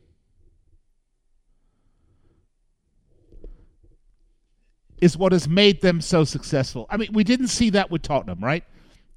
is 5.01 5.17
what 5.17 5.31
has 5.31 5.47
made 5.47 5.81
them 5.81 6.01
so 6.01 6.23
successful. 6.23 6.87
I 6.89 6.97
mean, 6.97 7.09
we 7.13 7.23
didn't 7.23 7.49
see 7.49 7.69
that 7.71 7.91
with 7.91 8.01
Tottenham, 8.01 8.39
right? 8.43 8.63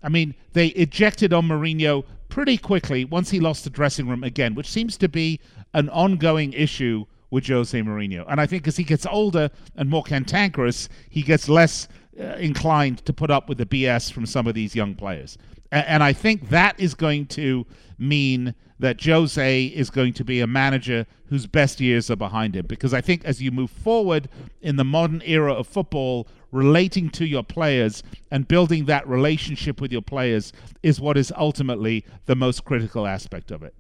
I 0.03 0.09
mean, 0.09 0.35
they 0.53 0.69
ejected 0.69 1.33
on 1.33 1.49
Mourinho 1.49 2.05
pretty 2.29 2.57
quickly 2.57 3.05
once 3.05 3.31
he 3.31 3.41
lost 3.41 3.65
the 3.65 3.71
dressing 3.71 4.09
room 4.09 4.23
again, 4.23 4.55
which 4.55 4.69
seems 4.69 4.97
to 4.99 5.09
be 5.09 5.41
an 5.75 5.89
ongoing 5.91 6.53
issue 6.53 7.07
with 7.31 7.47
Jose 7.47 7.79
Mourinho. 7.79 8.25
And 8.29 8.41
I 8.41 8.47
think 8.47 8.67
as 8.67 8.77
he 8.77 8.85
gets 8.85 9.07
older 9.07 9.51
and 9.77 9.89
more 9.89 10.03
cantankerous, 10.03 10.89
he 11.09 11.23
gets 11.23 11.49
less 11.49 11.89
uh, 12.19 12.25
inclined 12.35 13.05
to 13.07 13.13
put 13.13 13.31
up 13.31 13.49
with 13.49 13.59
the 13.59 13.67
BS 13.67 14.13
from 14.13 14.27
some 14.27 14.47
of 14.47 14.55
these 14.55 14.75
young 14.75 14.95
players. 14.95 15.39
And 15.71 16.03
I 16.03 16.13
think 16.13 16.49
that 16.49 16.79
is 16.79 16.95
going 16.95 17.27
to 17.27 17.67
mean 17.99 18.55
that 18.79 19.05
Jose 19.05 19.67
is 19.67 19.91
going 19.91 20.15
to 20.15 20.25
be 20.25 20.41
a 20.41 20.47
manager 20.47 21.07
whose 21.27 21.47
best 21.47 21.81
years 21.81 22.11
are 22.11 22.17
behind 22.17 22.57
him. 22.57 22.67
Because 22.67 22.95
I 22.95 23.01
think 23.01 23.25
as 23.25 23.43
you 23.43 23.51
move 23.51 23.71
forward 23.71 24.29
in 24.61 24.77
the 24.77 24.85
modern 24.85 25.23
era 25.25 25.53
of 25.53 25.67
football, 25.67 26.27
relating 26.51 27.11
to 27.11 27.27
your 27.27 27.45
players 27.45 28.03
and 28.31 28.49
building 28.49 28.87
that 28.87 29.07
relationship 29.07 29.81
with 29.81 29.93
your 29.93 30.03
players 30.03 30.53
is 30.83 31.01
what 31.01 31.17
is 31.17 31.33
ultimately 31.37 32.05
the 32.27 32.35
most 32.35 32.65
critical 32.65 33.07
aspect 33.07 33.51
of 33.51 33.63
it. 33.63 33.75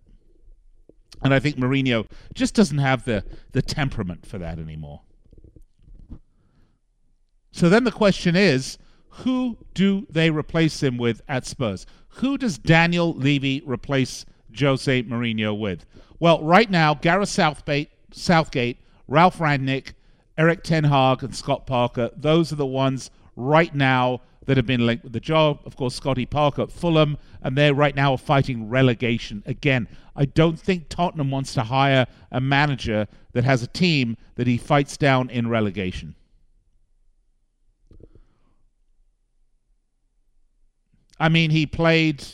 And 1.23 1.35
I 1.35 1.39
think 1.41 1.57
Mourinho 1.57 2.07
just 2.35 2.55
doesn't 2.55 2.79
have 2.79 3.05
the, 3.05 3.25
the 3.53 3.63
temperament 3.63 4.27
for 4.27 4.39
that 4.39 4.59
anymore. 4.59 5.01
So 7.53 7.69
then 7.69 7.85
the 7.85 7.91
question 7.91 8.37
is 8.37 8.79
who 9.11 9.59
do 9.75 10.07
they 10.11 10.31
replace 10.31 10.83
him 10.83 10.97
with 10.97 11.23
at 11.29 11.47
Spurs? 11.47 11.87
Who 12.14 12.38
does 12.38 12.59
Daniel 12.59 13.12
Levy 13.14 13.62
replace 13.64 14.25
Jose 14.59 15.02
Mourinho 15.05 15.59
with? 15.59 15.87
Well, 16.19 16.43
right 16.43 16.71
now, 16.71 16.95
Gareth 16.95 17.29
Southgate, 17.29 17.90
Southgate, 18.12 18.79
Ralf 19.09 19.38
Rangnick, 19.38 19.95
Erik 20.38 20.62
Ten 20.62 20.85
Hag, 20.85 21.23
and 21.23 21.35
Scott 21.35 21.67
Parker, 21.67 22.11
those 22.17 22.52
are 22.52 22.57
the 22.57 22.67
ones 22.67 23.11
right 23.37 23.75
now 23.75 24.21
that 24.47 24.57
have 24.57 24.67
been 24.67 24.87
linked 24.87 25.05
with 25.05 25.12
the 25.12 25.21
job. 25.21 25.61
Of 25.64 25.76
course, 25.76 25.95
Scotty 25.95 26.26
Parker 26.26 26.62
at 26.62 26.73
Fulham, 26.73 27.19
and 27.43 27.57
they're 27.57 27.75
right 27.75 27.95
now 27.95 28.17
fighting 28.17 28.69
relegation 28.69 29.43
again. 29.47 29.87
I 30.17 30.25
don't 30.25 30.59
think 30.59 30.88
Tottenham 30.88 31.31
wants 31.31 31.55
to 31.55 31.62
hire 31.62 32.07
a 32.33 32.40
manager 32.40 33.07
that 33.33 33.45
has 33.45 33.62
a 33.62 33.67
team 33.67 34.17
that 34.37 34.47
he 34.47 34.57
fights 34.57 34.97
down 34.97 35.31
in 35.31 35.49
relegation. 35.49 36.14
I 41.21 41.29
mean, 41.29 41.50
he 41.50 41.67
played 41.67 42.25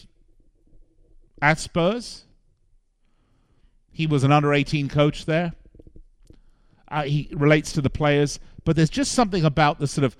at 1.42 1.58
Spurs. 1.58 2.24
He 3.90 4.06
was 4.06 4.22
an 4.22 4.30
under 4.30 4.54
18 4.54 4.88
coach 4.88 5.26
there. 5.26 5.52
Uh, 6.88 7.02
he 7.02 7.28
relates 7.32 7.72
to 7.72 7.80
the 7.80 7.90
players, 7.90 8.38
but 8.64 8.76
there's 8.76 8.88
just 8.88 9.10
something 9.10 9.44
about 9.44 9.80
the 9.80 9.88
sort 9.88 10.04
of 10.04 10.16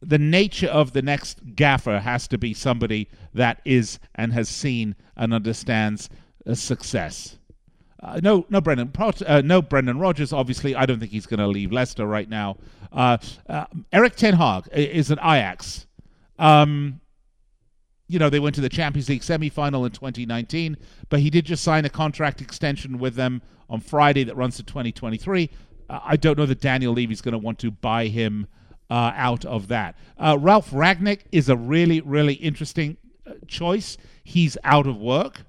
the 0.00 0.18
nature 0.18 0.68
of 0.68 0.92
the 0.92 1.02
next 1.02 1.56
gaffer 1.56 1.98
has 1.98 2.28
to 2.28 2.38
be 2.38 2.54
somebody 2.54 3.08
that 3.34 3.60
is 3.64 3.98
and 4.14 4.32
has 4.32 4.48
seen 4.48 4.94
and 5.16 5.34
understands 5.34 6.08
a 6.46 6.54
success. 6.54 7.36
Uh, 8.00 8.20
no, 8.22 8.46
no, 8.48 8.60
Brendan, 8.60 8.92
uh, 9.26 9.42
no, 9.44 9.60
Brendan 9.60 9.98
Rodgers. 9.98 10.32
Obviously, 10.32 10.76
I 10.76 10.86
don't 10.86 11.00
think 11.00 11.10
he's 11.10 11.26
going 11.26 11.40
to 11.40 11.48
leave 11.48 11.72
Leicester 11.72 12.06
right 12.06 12.28
now. 12.28 12.58
Uh, 12.92 13.18
uh, 13.48 13.64
Erik 13.92 14.14
Ten 14.14 14.34
Hag 14.34 14.68
is 14.72 15.10
an 15.10 15.18
Ajax. 15.18 15.86
Um, 16.38 17.00
you 18.08 18.18
know, 18.18 18.30
they 18.30 18.40
went 18.40 18.54
to 18.54 18.62
the 18.62 18.70
Champions 18.70 19.08
League 19.08 19.22
semi-final 19.22 19.84
in 19.84 19.92
2019, 19.92 20.76
but 21.10 21.20
he 21.20 21.28
did 21.28 21.44
just 21.44 21.62
sign 21.62 21.84
a 21.84 21.90
contract 21.90 22.40
extension 22.40 22.98
with 22.98 23.14
them 23.14 23.42
on 23.68 23.80
Friday 23.80 24.24
that 24.24 24.36
runs 24.36 24.56
to 24.56 24.62
2023. 24.62 25.50
Uh, 25.88 26.00
I 26.02 26.16
don't 26.16 26.38
know 26.38 26.46
that 26.46 26.60
Daniel 26.60 26.94
Levy's 26.94 27.20
going 27.20 27.32
to 27.32 27.38
want 27.38 27.58
to 27.60 27.70
buy 27.70 28.06
him 28.06 28.46
uh, 28.90 29.12
out 29.14 29.44
of 29.44 29.68
that. 29.68 29.94
Uh, 30.18 30.38
Ralf 30.40 30.70
Rangnick 30.70 31.20
is 31.30 31.50
a 31.50 31.56
really, 31.56 32.00
really 32.00 32.34
interesting 32.34 32.96
uh, 33.26 33.34
choice. 33.46 33.98
He's 34.24 34.56
out 34.64 34.86
of 34.86 34.96
work. 34.96 35.42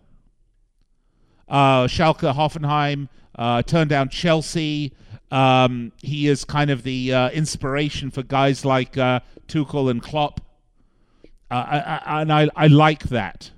Uh, 1.47 1.87
Schalke, 1.87 2.33
Hoffenheim 2.33 3.07
uh, 3.35 3.61
turned 3.63 3.89
down 3.89 4.09
Chelsea. 4.09 4.93
Um, 5.31 5.93
he 6.01 6.27
is 6.27 6.43
kind 6.43 6.69
of 6.69 6.83
the 6.83 7.11
inspiration 7.33 8.11
for 8.11 8.23
guys 8.23 8.65
like 8.65 8.93
Tuchel 8.93 9.89
and 9.89 10.01
Klopp. 10.01 10.41
Uh, 11.51 11.55
I, 11.55 11.79
I, 12.05 12.21
and 12.21 12.31
I, 12.31 12.49
I 12.55 12.67
like 12.67 13.03
that. 13.09 13.51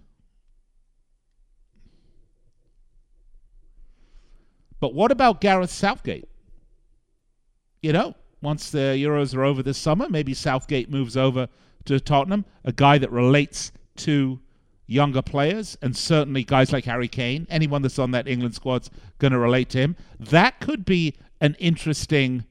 But 4.79 4.93
what 4.93 5.11
about 5.11 5.41
Gareth 5.41 5.69
Southgate? 5.69 6.27
You 7.81 7.93
know, 7.93 8.15
once 8.41 8.71
the 8.71 8.97
Euros 8.97 9.35
are 9.35 9.43
over 9.43 9.61
this 9.61 9.77
summer, 9.77 10.07
maybe 10.09 10.33
Southgate 10.33 10.89
moves 10.89 11.15
over 11.15 11.49
to 11.85 11.99
Tottenham, 11.99 12.45
a 12.63 12.71
guy 12.71 12.97
that 12.97 13.11
relates 13.11 13.71
to 13.97 14.39
younger 14.87 15.21
players, 15.21 15.77
and 15.81 15.95
certainly 15.95 16.43
guys 16.43 16.73
like 16.73 16.85
Harry 16.85 17.07
Kane, 17.07 17.47
anyone 17.49 17.81
that's 17.81 17.99
on 17.99 18.11
that 18.11 18.27
England 18.27 18.55
squad's 18.55 18.89
going 19.19 19.31
to 19.31 19.39
relate 19.39 19.69
to 19.69 19.77
him. 19.77 19.95
That 20.19 20.59
could 20.59 20.83
be 20.83 21.15
an 21.39 21.55
interesting 21.59 22.45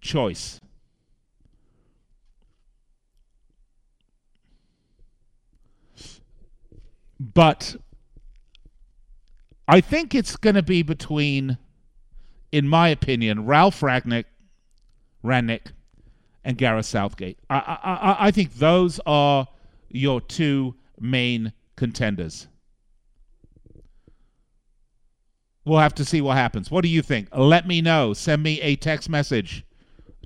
choice. 0.00 0.60
But 7.20 7.76
I 9.66 9.80
think 9.80 10.14
it's 10.14 10.36
going 10.36 10.54
to 10.54 10.62
be 10.62 10.82
between, 10.82 11.58
in 12.52 12.68
my 12.68 12.88
opinion, 12.88 13.44
Ralf 13.44 13.80
Ragnick, 13.80 14.24
Rangnick, 15.24 15.72
and 16.44 16.56
Gareth 16.56 16.86
Southgate. 16.86 17.38
I, 17.50 17.56
I, 17.56 17.90
I, 17.92 18.16
I 18.28 18.30
think 18.30 18.54
those 18.54 19.00
are 19.04 19.48
your 19.90 20.20
two 20.20 20.76
main 21.00 21.52
contenders. 21.76 22.48
We'll 25.64 25.80
have 25.80 25.94
to 25.96 26.04
see 26.04 26.22
what 26.22 26.38
happens. 26.38 26.70
What 26.70 26.82
do 26.82 26.88
you 26.88 27.02
think? 27.02 27.28
Let 27.36 27.66
me 27.66 27.82
know. 27.82 28.14
Send 28.14 28.42
me 28.42 28.60
a 28.62 28.76
text 28.76 29.10
message. 29.10 29.64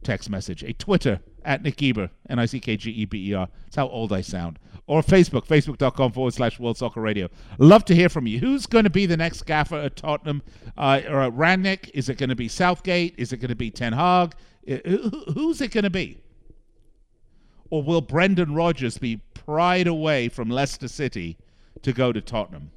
Text 0.04 0.30
message. 0.30 0.62
A 0.62 0.72
Twitter 0.72 1.20
at 1.44 1.62
Nick 1.62 1.76
Geber, 1.76 2.11
N 2.28 2.38
I 2.38 2.46
C 2.46 2.61
K 2.61 2.76
G 2.76 2.90
E 2.90 3.04
B 3.06 3.30
E 3.30 3.34
R. 3.34 3.49
That's 3.64 3.76
how 3.76 3.88
old 3.88 4.12
I 4.12 4.20
sound. 4.20 4.61
Or 4.92 5.00
Facebook, 5.00 5.46
facebook.com 5.46 6.12
forward 6.12 6.34
slash 6.34 6.61
World 6.61 6.76
Soccer 6.76 7.00
Radio. 7.00 7.30
Love 7.56 7.82
to 7.87 7.94
hear 7.94 8.11
from 8.11 8.26
you. 8.26 8.40
Who's 8.40 8.66
going 8.66 8.84
to 8.84 8.90
be 8.90 9.06
the 9.06 9.16
next 9.16 9.46
gaffer 9.46 9.76
at 9.76 9.96
Tottenham? 9.96 10.42
Uh, 10.76 11.00
or 11.08 11.22
at 11.22 11.32
Rangnick? 11.32 11.88
Is 11.94 12.11
it 12.11 12.18
going 12.18 12.28
to 12.28 12.37
be 12.37 12.46
Southgate? 12.46 13.14
Is 13.16 13.32
it 13.32 13.38
going 13.38 13.49
to 13.49 13.54
be 13.54 13.70
Ten 13.70 13.94
Hag? 13.94 14.34
Who's 14.66 15.62
it 15.62 15.70
going 15.70 15.84
to 15.84 15.90
be? 15.90 16.18
Or 17.70 17.82
will 17.82 18.02
Brendan 18.02 18.54
Rodgers 18.54 18.99
be 18.99 19.22
pried 19.32 19.87
away 19.87 20.28
from 20.28 20.50
Leicester 20.50 20.88
City 20.88 21.38
to 21.80 21.94
go 21.94 22.12
to 22.12 22.20
Tottenham? 22.20 22.70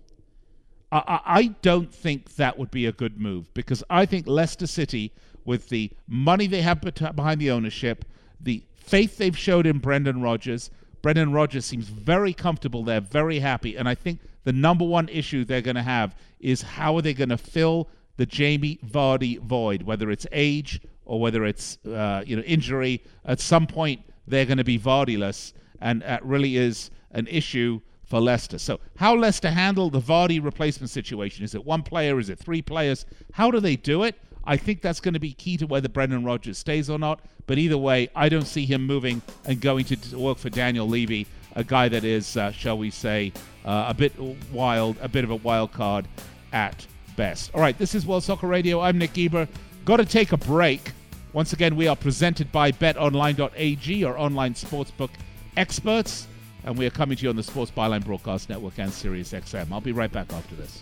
I, 0.93 1.19
I 1.25 1.43
don't 1.63 1.93
think 1.93 2.36
that 2.36 2.57
would 2.57 2.72
be 2.72 2.86
a 2.86 2.93
good 2.93 3.19
move 3.19 3.53
because 3.53 3.84
I 3.89 4.05
think 4.05 4.25
Leicester 4.25 4.67
City, 4.67 5.12
with 5.43 5.67
the 5.67 5.91
money 6.07 6.48
they 6.48 6.62
have 6.62 6.79
behind 6.79 7.41
the 7.41 7.51
ownership, 7.51 8.05
the 8.39 8.63
faith 8.74 9.17
they've 9.17 9.38
showed 9.38 9.67
in 9.67 9.79
Brendan 9.79 10.22
Rodgers, 10.22 10.72
Brendan 11.05 11.33
Rodgers 11.33 11.65
seems 11.65 11.88
very 11.88 12.33
comfortable 12.33 12.83
there, 12.83 13.00
very 13.00 13.38
happy. 13.38 13.75
And 13.75 13.88
I 13.88 13.93
think 13.93 14.21
the 14.43 14.51
number 14.51 14.83
one 14.83 15.07
issue 15.09 15.45
they're 15.45 15.62
going 15.62 15.75
to 15.75 15.83
have 15.83 16.15
is 16.39 16.63
how 16.63 16.97
are 16.97 17.03
they 17.03 17.13
going 17.13 17.29
to 17.29 17.38
fill 17.38 17.89
the 18.17 18.25
Jamie 18.25 18.79
Vardy 18.83 19.39
void, 19.39 19.83
whether 19.83 20.09
it's 20.09 20.25
age 20.31 20.81
or 21.05 21.19
whether 21.19 21.45
it's 21.45 21.77
uh, 21.85 22.24
you 22.25 22.35
know 22.35 22.41
injury. 22.41 23.03
At 23.24 23.39
some 23.39 23.67
point, 23.67 24.01
they're 24.25 24.45
going 24.45 24.57
to 24.57 24.63
be 24.63 24.79
Vardyless, 24.79 25.53
and 25.79 26.01
that 26.01 26.25
really 26.25 26.57
is 26.57 26.89
an 27.12 27.27
issue 27.27 27.81
for 28.03 28.19
Leicester. 28.19 28.57
So, 28.57 28.79
how 28.95 29.15
Leicester 29.15 29.51
handle 29.51 29.91
the 29.91 30.01
Vardy 30.01 30.43
replacement 30.43 30.89
situation? 30.89 31.45
Is 31.45 31.53
it 31.53 31.63
one 31.63 31.83
player? 31.83 32.17
Is 32.17 32.31
it 32.31 32.39
three 32.39 32.63
players? 32.63 33.05
How 33.33 33.51
do 33.51 33.59
they 33.59 33.75
do 33.75 34.01
it? 34.01 34.15
I 34.46 34.58
think 34.58 34.82
that's 34.82 35.00
going 35.00 35.14
to 35.14 35.20
be 35.20 35.34
key 35.34 35.58
to 35.58 35.66
whether 35.66 35.90
Brendan 35.90 36.24
Rodgers 36.24 36.58
stays 36.58 36.90
or 36.90 37.00
not. 37.00 37.20
But 37.48 37.58
either 37.58 37.78
way, 37.78 38.10
I 38.16 38.30
don't 38.30 38.46
see 38.46 38.66
him 38.66 38.86
moving 38.86 39.22
and 39.46 39.62
going 39.62 39.86
to 39.86 40.18
work 40.18 40.38
for 40.38 40.50
Daniel 40.50 40.88
Levy, 40.88 41.28
a 41.56 41.64
guy 41.64 41.90
that 41.90 42.04
is, 42.04 42.36
uh, 42.38 42.52
shall 42.52 42.78
we 42.78 42.90
say, 42.90 43.34
uh, 43.64 43.86
a 43.88 43.94
bit 43.94 44.14
wild, 44.52 44.98
a 45.02 45.08
bit 45.08 45.24
of 45.24 45.30
a 45.30 45.36
wild 45.36 45.72
card 45.72 46.08
at 46.54 46.86
best. 47.16 47.52
All 47.54 47.62
right, 47.62 47.78
this 47.78 47.96
is 47.96 48.06
World 48.06 48.24
Soccer 48.24 48.48
Radio. 48.48 48.82
I'm 48.82 48.98
Nick 48.98 49.14
Geber. 49.14 49.48
Got 49.86 49.98
to 49.98 50.06
take 50.06 50.32
a 50.32 50.38
break. 50.38 50.92
Once 51.34 51.54
again, 51.54 51.75
we 51.75 51.88
are 51.88 51.96
presented 51.96 52.52
by 52.52 52.72
betonline.ag, 52.72 54.04
our 54.04 54.18
online 54.18 54.54
sportsbook 54.54 55.12
experts 55.58 56.28
and 56.66 56.78
we 56.78 56.86
are 56.86 56.92
coming 56.92 57.16
to 57.16 57.24
you 57.24 57.30
on 57.30 57.36
the 57.36 57.44
Sports 57.44 57.72
Byline 57.72 58.04
Broadcast 58.04 58.50
Network 58.50 58.80
and 58.80 58.92
Sirius 58.92 59.32
XM. 59.32 59.72
I'll 59.72 59.82
be 59.82 59.92
right 59.92 60.12
back 60.12 60.34
after 60.34 60.56
this. 60.56 60.82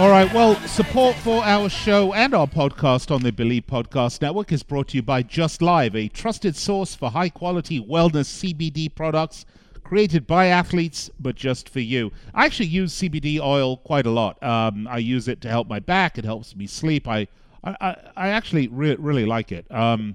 All 0.00 0.08
right. 0.08 0.32
Well, 0.32 0.54
support 0.66 1.14
for 1.16 1.44
our 1.44 1.68
show 1.68 2.14
and 2.14 2.32
our 2.32 2.46
podcast 2.46 3.14
on 3.14 3.22
the 3.22 3.32
Bleav 3.32 3.66
Podcast 3.66 4.22
Network 4.22 4.50
is 4.50 4.62
brought 4.62 4.88
to 4.88 4.96
you 4.96 5.02
by 5.02 5.22
Just 5.22 5.60
Live, 5.60 5.94
a 5.94 6.08
trusted 6.08 6.56
source 6.56 6.94
for 6.94 7.10
high 7.10 7.28
quality 7.28 7.78
wellness 7.78 8.40
CBD 8.54 8.88
products 8.94 9.44
created 9.90 10.24
by 10.24 10.46
athletes, 10.46 11.10
but 11.18 11.34
just 11.34 11.68
for 11.68 11.80
you. 11.80 12.12
I 12.32 12.46
actually 12.46 12.68
use 12.68 12.94
CBD 12.94 13.40
oil 13.40 13.76
quite 13.76 14.06
a 14.06 14.10
lot. 14.10 14.40
Um, 14.40 14.86
I 14.86 14.98
use 14.98 15.26
it 15.26 15.40
to 15.40 15.48
help 15.48 15.66
my 15.66 15.80
back. 15.80 16.16
It 16.16 16.24
helps 16.24 16.54
me 16.54 16.68
sleep. 16.68 17.08
I 17.08 17.26
I, 17.64 17.96
I 18.16 18.28
actually 18.28 18.68
re- 18.68 18.94
really 19.00 19.26
like 19.26 19.50
it. 19.50 19.66
Um, 19.68 20.14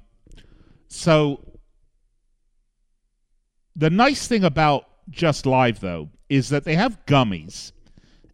so 0.87 1.59
the 3.75 3.89
nice 3.89 4.29
thing 4.29 4.45
about 4.45 4.87
Just 5.09 5.45
Live, 5.45 5.81
though, 5.81 6.07
is 6.29 6.47
that 6.47 6.63
they 6.63 6.75
have 6.75 7.05
gummies 7.05 7.73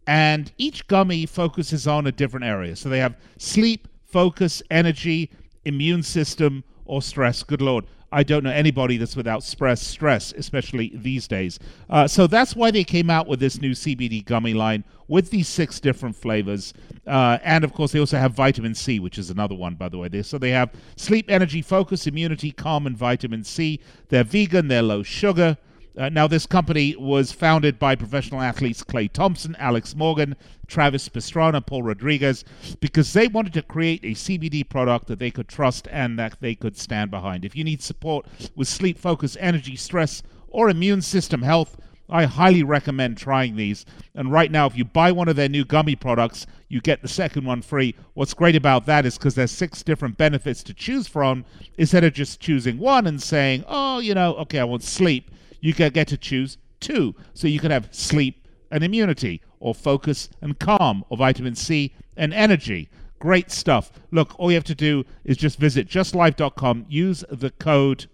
and 0.06 0.52
each 0.58 0.86
gummy 0.86 1.26
focuses 1.26 1.88
on 1.88 2.06
a 2.06 2.12
different 2.12 2.46
area. 2.46 2.76
So 2.76 2.88
they 2.88 3.00
have 3.00 3.16
sleep, 3.36 3.88
focus, 4.06 4.62
energy, 4.70 5.28
immune 5.64 6.04
system, 6.04 6.62
or 6.84 7.02
stress. 7.02 7.42
Good 7.42 7.60
Lord. 7.60 7.84
I 8.12 8.22
don't 8.22 8.44
know 8.44 8.50
anybody 8.50 8.98
that's 8.98 9.16
without 9.16 9.42
stress, 9.42 9.80
stress, 9.82 10.32
especially 10.36 10.92
these 10.94 11.26
days. 11.26 11.58
Uh, 11.88 12.06
so 12.06 12.26
that's 12.26 12.54
why 12.54 12.70
they 12.70 12.84
came 12.84 13.08
out 13.08 13.26
with 13.26 13.40
this 13.40 13.60
new 13.60 13.72
CBD 13.72 14.24
gummy 14.24 14.52
line 14.52 14.84
with 15.08 15.30
these 15.30 15.48
six 15.48 15.80
different 15.80 16.14
flavors. 16.14 16.74
Uh, 17.06 17.38
and 17.42 17.64
of 17.64 17.72
course, 17.72 17.92
they 17.92 17.98
also 17.98 18.18
have 18.18 18.32
vitamin 18.32 18.74
C, 18.74 19.00
which 19.00 19.18
is 19.18 19.30
another 19.30 19.54
one, 19.54 19.74
by 19.74 19.88
the 19.88 19.98
way. 19.98 20.08
They, 20.08 20.22
so 20.22 20.38
they 20.38 20.50
have 20.50 20.70
sleep, 20.96 21.30
energy, 21.30 21.62
focus, 21.62 22.06
immunity, 22.06 22.52
calm, 22.52 22.86
and 22.86 22.96
vitamin 22.96 23.44
C. 23.44 23.80
They're 24.08 24.24
vegan, 24.24 24.68
they're 24.68 24.82
low 24.82 25.02
sugar. 25.02 25.56
Uh, 25.96 26.08
now, 26.08 26.26
this 26.26 26.46
company 26.46 26.96
was 26.96 27.32
founded 27.32 27.78
by 27.78 27.94
professional 27.94 28.40
athletes 28.40 28.82
Klay 28.82 29.12
Thompson, 29.12 29.54
Alex 29.58 29.94
Morgan, 29.94 30.36
Travis 30.66 31.08
Pastrana, 31.10 31.64
Paul 31.64 31.82
Rodriguez, 31.82 32.44
because 32.80 33.12
they 33.12 33.28
wanted 33.28 33.52
to 33.52 33.62
create 33.62 34.02
a 34.02 34.14
CBD 34.14 34.66
product 34.66 35.06
that 35.08 35.18
they 35.18 35.30
could 35.30 35.48
trust 35.48 35.86
and 35.90 36.18
that 36.18 36.38
they 36.40 36.54
could 36.54 36.78
stand 36.78 37.10
behind. 37.10 37.44
If 37.44 37.54
you 37.54 37.62
need 37.62 37.82
support 37.82 38.26
with 38.56 38.68
sleep, 38.68 38.98
focus, 38.98 39.36
energy, 39.38 39.76
stress, 39.76 40.22
or 40.48 40.70
immune 40.70 41.02
system 41.02 41.42
health, 41.42 41.76
I 42.08 42.24
highly 42.24 42.62
recommend 42.62 43.18
trying 43.18 43.56
these. 43.56 43.84
And 44.14 44.32
right 44.32 44.50
now, 44.50 44.66
if 44.66 44.76
you 44.76 44.86
buy 44.86 45.12
one 45.12 45.28
of 45.28 45.36
their 45.36 45.48
new 45.48 45.64
gummy 45.64 45.96
products, 45.96 46.46
you 46.68 46.80
get 46.80 47.02
the 47.02 47.08
second 47.08 47.44
one 47.44 47.60
free. 47.60 47.94
What's 48.14 48.34
great 48.34 48.56
about 48.56 48.86
that 48.86 49.04
is 49.04 49.18
because 49.18 49.34
there's 49.34 49.50
six 49.50 49.82
different 49.82 50.16
benefits 50.16 50.62
to 50.64 50.74
choose 50.74 51.06
from, 51.06 51.44
instead 51.76 52.02
of 52.02 52.14
just 52.14 52.40
choosing 52.40 52.78
one 52.78 53.06
and 53.06 53.22
saying, 53.22 53.64
oh, 53.68 53.98
you 53.98 54.14
know, 54.14 54.34
okay, 54.36 54.58
I 54.58 54.64
want 54.64 54.82
sleep 54.82 55.30
you 55.62 55.72
can 55.72 55.90
get 55.92 56.08
to 56.08 56.18
choose 56.18 56.58
two. 56.80 57.14
So 57.32 57.46
you 57.46 57.58
can 57.58 57.70
have 57.70 57.88
sleep 57.90 58.46
and 58.70 58.84
immunity, 58.84 59.40
or 59.60 59.74
focus 59.74 60.28
and 60.42 60.58
calm, 60.58 61.04
or 61.08 61.16
vitamin 61.16 61.54
C 61.54 61.94
and 62.16 62.34
energy. 62.34 62.90
Great 63.18 63.50
stuff. 63.50 63.92
Look, 64.10 64.38
all 64.38 64.50
you 64.50 64.56
have 64.56 64.64
to 64.64 64.74
do 64.74 65.04
is 65.24 65.36
just 65.38 65.58
visit 65.58 65.88
justlive.com, 65.88 66.86
use 66.88 67.24
the 67.30 67.50
code 67.50 68.06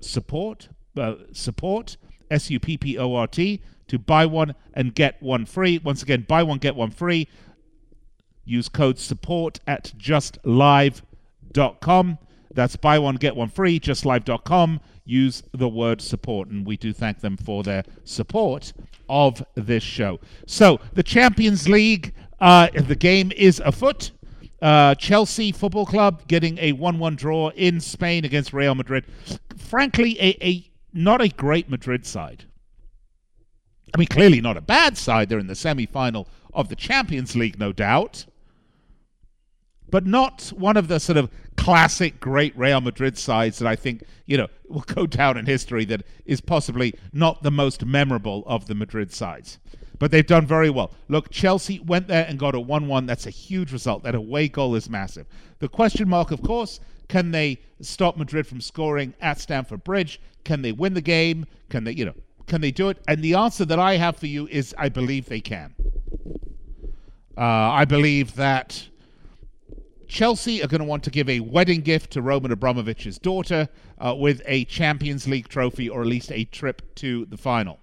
support, 0.00 0.68
uh, 0.96 1.14
support, 1.32 1.96
S 2.30 2.50
U 2.50 2.60
P 2.60 2.76
P 2.76 2.98
O 2.98 3.14
R 3.14 3.26
T, 3.26 3.62
to 3.88 3.98
buy 3.98 4.26
one 4.26 4.54
and 4.74 4.94
get 4.94 5.22
one 5.22 5.46
free. 5.46 5.78
Once 5.78 6.02
again, 6.02 6.26
buy 6.28 6.42
one, 6.42 6.58
get 6.58 6.76
one 6.76 6.90
free. 6.90 7.28
Use 8.44 8.68
code 8.68 8.98
support 8.98 9.60
at 9.66 9.92
justlive.com. 9.96 10.98
That's 12.52 12.76
buy 12.76 12.98
one, 12.98 13.16
get 13.16 13.34
one 13.36 13.48
free, 13.48 13.80
justlive.com 13.80 14.80
use 15.06 15.42
the 15.52 15.68
word 15.68 16.02
support, 16.02 16.48
and 16.48 16.66
we 16.66 16.76
do 16.76 16.92
thank 16.92 17.20
them 17.20 17.36
for 17.36 17.62
their 17.62 17.84
support 18.04 18.72
of 19.08 19.42
this 19.54 19.82
show. 19.82 20.20
So, 20.46 20.80
the 20.92 21.02
Champions 21.02 21.68
League, 21.68 22.12
uh, 22.40 22.68
the 22.74 22.96
game 22.96 23.32
is 23.32 23.60
afoot. 23.64 24.10
Uh, 24.60 24.94
Chelsea 24.96 25.52
Football 25.52 25.86
Club 25.86 26.26
getting 26.28 26.58
a 26.58 26.72
1 26.72 26.98
1 26.98 27.16
draw 27.16 27.50
in 27.50 27.80
Spain 27.80 28.24
against 28.24 28.52
Real 28.52 28.74
Madrid. 28.74 29.04
Frankly, 29.56 30.18
a, 30.20 30.36
a 30.44 30.70
not 30.92 31.20
a 31.20 31.28
great 31.28 31.70
Madrid 31.70 32.06
side. 32.06 32.44
I 33.94 33.98
mean, 33.98 34.08
clearly 34.08 34.40
not 34.40 34.56
a 34.56 34.62
bad 34.62 34.98
side. 34.98 35.28
They're 35.28 35.38
in 35.38 35.46
the 35.46 35.54
semi 35.54 35.86
final 35.86 36.26
of 36.52 36.68
the 36.68 36.76
Champions 36.76 37.36
League, 37.36 37.58
no 37.58 37.72
doubt 37.72 38.26
but 39.90 40.06
not 40.06 40.52
one 40.56 40.76
of 40.76 40.88
the 40.88 40.98
sort 40.98 41.16
of 41.16 41.30
classic 41.56 42.20
great 42.20 42.56
Real 42.56 42.80
Madrid 42.80 43.16
sides 43.18 43.58
that 43.58 43.68
I 43.68 43.76
think, 43.76 44.04
you 44.26 44.36
know, 44.36 44.48
will 44.68 44.82
go 44.82 45.06
down 45.06 45.36
in 45.36 45.46
history 45.46 45.84
that 45.86 46.02
is 46.24 46.40
possibly 46.40 46.94
not 47.12 47.42
the 47.42 47.50
most 47.50 47.84
memorable 47.84 48.44
of 48.46 48.66
the 48.66 48.74
Madrid 48.74 49.12
sides. 49.12 49.58
But 49.98 50.10
they've 50.10 50.26
done 50.26 50.46
very 50.46 50.68
well. 50.68 50.92
Look, 51.08 51.30
Chelsea 51.30 51.80
went 51.80 52.08
there 52.08 52.26
and 52.28 52.38
got 52.38 52.54
a 52.54 52.60
1 52.60 52.86
1. 52.86 53.06
That's 53.06 53.26
a 53.26 53.30
huge 53.30 53.72
result. 53.72 54.02
That 54.02 54.14
away 54.14 54.48
goal 54.48 54.74
is 54.74 54.90
massive. 54.90 55.26
The 55.58 55.68
question 55.68 56.08
mark, 56.08 56.30
of 56.30 56.42
course, 56.42 56.80
can 57.08 57.30
they 57.30 57.60
stop 57.80 58.16
Madrid 58.16 58.46
from 58.46 58.60
scoring 58.60 59.14
at 59.20 59.40
Stamford 59.40 59.84
Bridge? 59.84 60.20
Can 60.44 60.62
they 60.62 60.72
win 60.72 60.94
the 60.94 61.00
game? 61.00 61.46
Can 61.70 61.84
they, 61.84 61.92
you 61.92 62.04
know, 62.04 62.14
can 62.46 62.60
they 62.60 62.70
do 62.70 62.88
it? 62.88 62.98
And 63.08 63.22
the 63.22 63.34
answer 63.34 63.64
that 63.64 63.78
I 63.78 63.96
have 63.96 64.16
for 64.16 64.26
you 64.26 64.46
is 64.48 64.74
I 64.76 64.88
believe 64.88 65.26
they 65.26 65.40
can. 65.40 65.74
Uh, 67.36 67.42
I 67.42 67.84
believe 67.84 68.34
that 68.36 68.88
Chelsea 70.08 70.62
are 70.62 70.68
going 70.68 70.80
to 70.80 70.86
want 70.86 71.02
to 71.04 71.10
give 71.10 71.28
a 71.28 71.40
wedding 71.40 71.80
gift 71.80 72.12
to 72.12 72.22
Roman 72.22 72.52
Abramovich's 72.52 73.18
daughter 73.18 73.68
uh, 73.98 74.14
with 74.16 74.42
a 74.46 74.64
Champions 74.64 75.26
League 75.26 75.48
trophy 75.48 75.88
or 75.88 76.02
at 76.02 76.06
least 76.06 76.30
a 76.32 76.44
trip 76.44 76.94
to 76.96 77.26
the 77.26 77.36
final. 77.36 77.80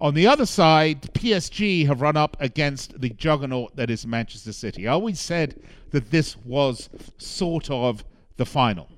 On 0.00 0.14
the 0.14 0.26
other 0.26 0.44
side, 0.44 1.02
PSG 1.14 1.86
have 1.86 2.00
run 2.00 2.16
up 2.16 2.36
against 2.40 3.00
the 3.00 3.10
juggernaut 3.10 3.76
that 3.76 3.90
is 3.90 4.06
Manchester 4.06 4.52
City. 4.52 4.88
I 4.88 4.92
always 4.92 5.20
said 5.20 5.60
that 5.90 6.10
this 6.10 6.36
was 6.36 6.90
sort 7.16 7.70
of 7.70 8.04
the 8.36 8.44
final. 8.44 8.88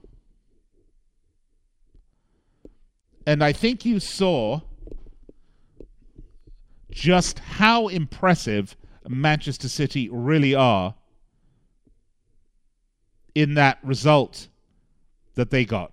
And 3.27 3.45
I 3.45 3.53
think 3.53 3.85
you 3.85 4.01
saw 4.01 4.61
just 6.91 7.41
how 7.41 7.89
impressive 7.89 8.77
Manchester 9.07 9.69
City 9.69 10.09
really 10.09 10.55
are 10.55 10.95
in 13.37 13.53
that 13.53 13.79
result 13.83 14.49
that 15.35 15.51
they 15.51 15.67
got. 15.67 15.93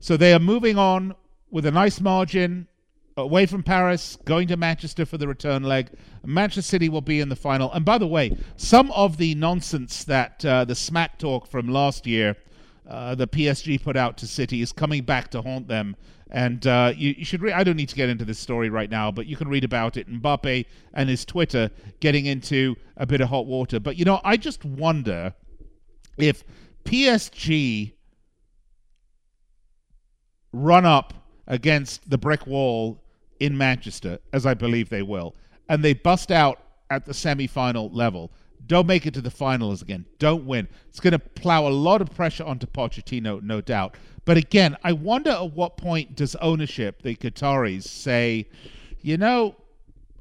So 0.00 0.16
they 0.16 0.32
are 0.32 0.40
moving 0.40 0.76
on 0.76 1.14
with 1.48 1.64
a 1.64 1.70
nice 1.70 2.00
margin 2.00 2.66
away 3.16 3.46
from 3.46 3.62
Paris, 3.62 4.18
going 4.24 4.48
to 4.48 4.56
Manchester 4.56 5.06
for 5.06 5.16
the 5.16 5.28
return 5.28 5.62
leg. 5.62 5.90
Manchester 6.24 6.62
City 6.62 6.88
will 6.88 7.02
be 7.02 7.20
in 7.20 7.28
the 7.28 7.36
final. 7.36 7.72
And 7.72 7.84
by 7.84 7.98
the 7.98 8.06
way, 8.08 8.36
some 8.56 8.90
of 8.90 9.16
the 9.16 9.36
nonsense 9.36 10.02
that 10.04 10.44
uh, 10.44 10.64
the 10.64 10.74
smack 10.74 11.16
talk 11.16 11.46
from 11.46 11.68
last 11.68 12.04
year, 12.04 12.36
uh, 12.88 13.14
the 13.14 13.26
PSG 13.26 13.82
put 13.82 13.96
out 13.96 14.16
to 14.18 14.26
City, 14.26 14.62
is 14.62 14.72
coming 14.72 15.04
back 15.04 15.30
to 15.32 15.42
haunt 15.42 15.68
them 15.68 15.96
and 16.30 16.66
uh, 16.66 16.92
you, 16.94 17.14
you, 17.16 17.24
should. 17.24 17.40
Re- 17.40 17.52
I 17.52 17.64
don't 17.64 17.76
need 17.76 17.88
to 17.88 17.96
get 17.96 18.08
into 18.08 18.24
this 18.24 18.38
story 18.38 18.68
right 18.68 18.90
now, 18.90 19.10
but 19.10 19.26
you 19.26 19.36
can 19.36 19.48
read 19.48 19.64
about 19.64 19.96
it. 19.96 20.08
Mbappe 20.10 20.66
and 20.92 21.08
his 21.08 21.24
Twitter 21.24 21.70
getting 22.00 22.26
into 22.26 22.76
a 22.96 23.06
bit 23.06 23.20
of 23.20 23.28
hot 23.28 23.46
water. 23.46 23.80
But 23.80 23.96
you 23.96 24.04
know, 24.04 24.20
I 24.24 24.36
just 24.36 24.64
wonder 24.64 25.34
if 26.18 26.44
PSG 26.84 27.92
run 30.52 30.84
up 30.84 31.14
against 31.46 32.08
the 32.10 32.18
brick 32.18 32.46
wall 32.46 33.02
in 33.40 33.56
Manchester, 33.56 34.18
as 34.32 34.44
I 34.44 34.52
believe 34.52 34.90
they 34.90 35.02
will, 35.02 35.34
and 35.68 35.82
they 35.82 35.94
bust 35.94 36.30
out 36.30 36.60
at 36.90 37.06
the 37.06 37.14
semi 37.14 37.46
final 37.46 37.88
level, 37.90 38.32
don't 38.68 38.86
make 38.86 39.06
it 39.06 39.14
to 39.14 39.20
the 39.20 39.30
finals 39.30 39.82
again, 39.82 40.04
don't 40.18 40.46
win. 40.46 40.68
It's 40.88 41.00
going 41.00 41.12
to 41.12 41.18
plow 41.18 41.66
a 41.66 41.70
lot 41.70 42.00
of 42.00 42.14
pressure 42.14 42.44
onto 42.44 42.66
Pochettino, 42.66 43.42
no 43.42 43.60
doubt. 43.60 43.96
But 44.24 44.36
again, 44.36 44.76
I 44.84 44.92
wonder 44.92 45.30
at 45.30 45.52
what 45.52 45.78
point 45.78 46.14
does 46.14 46.36
ownership, 46.36 47.02
the 47.02 47.16
Qataris, 47.16 47.84
say, 47.84 48.46
you 49.00 49.16
know, 49.16 49.56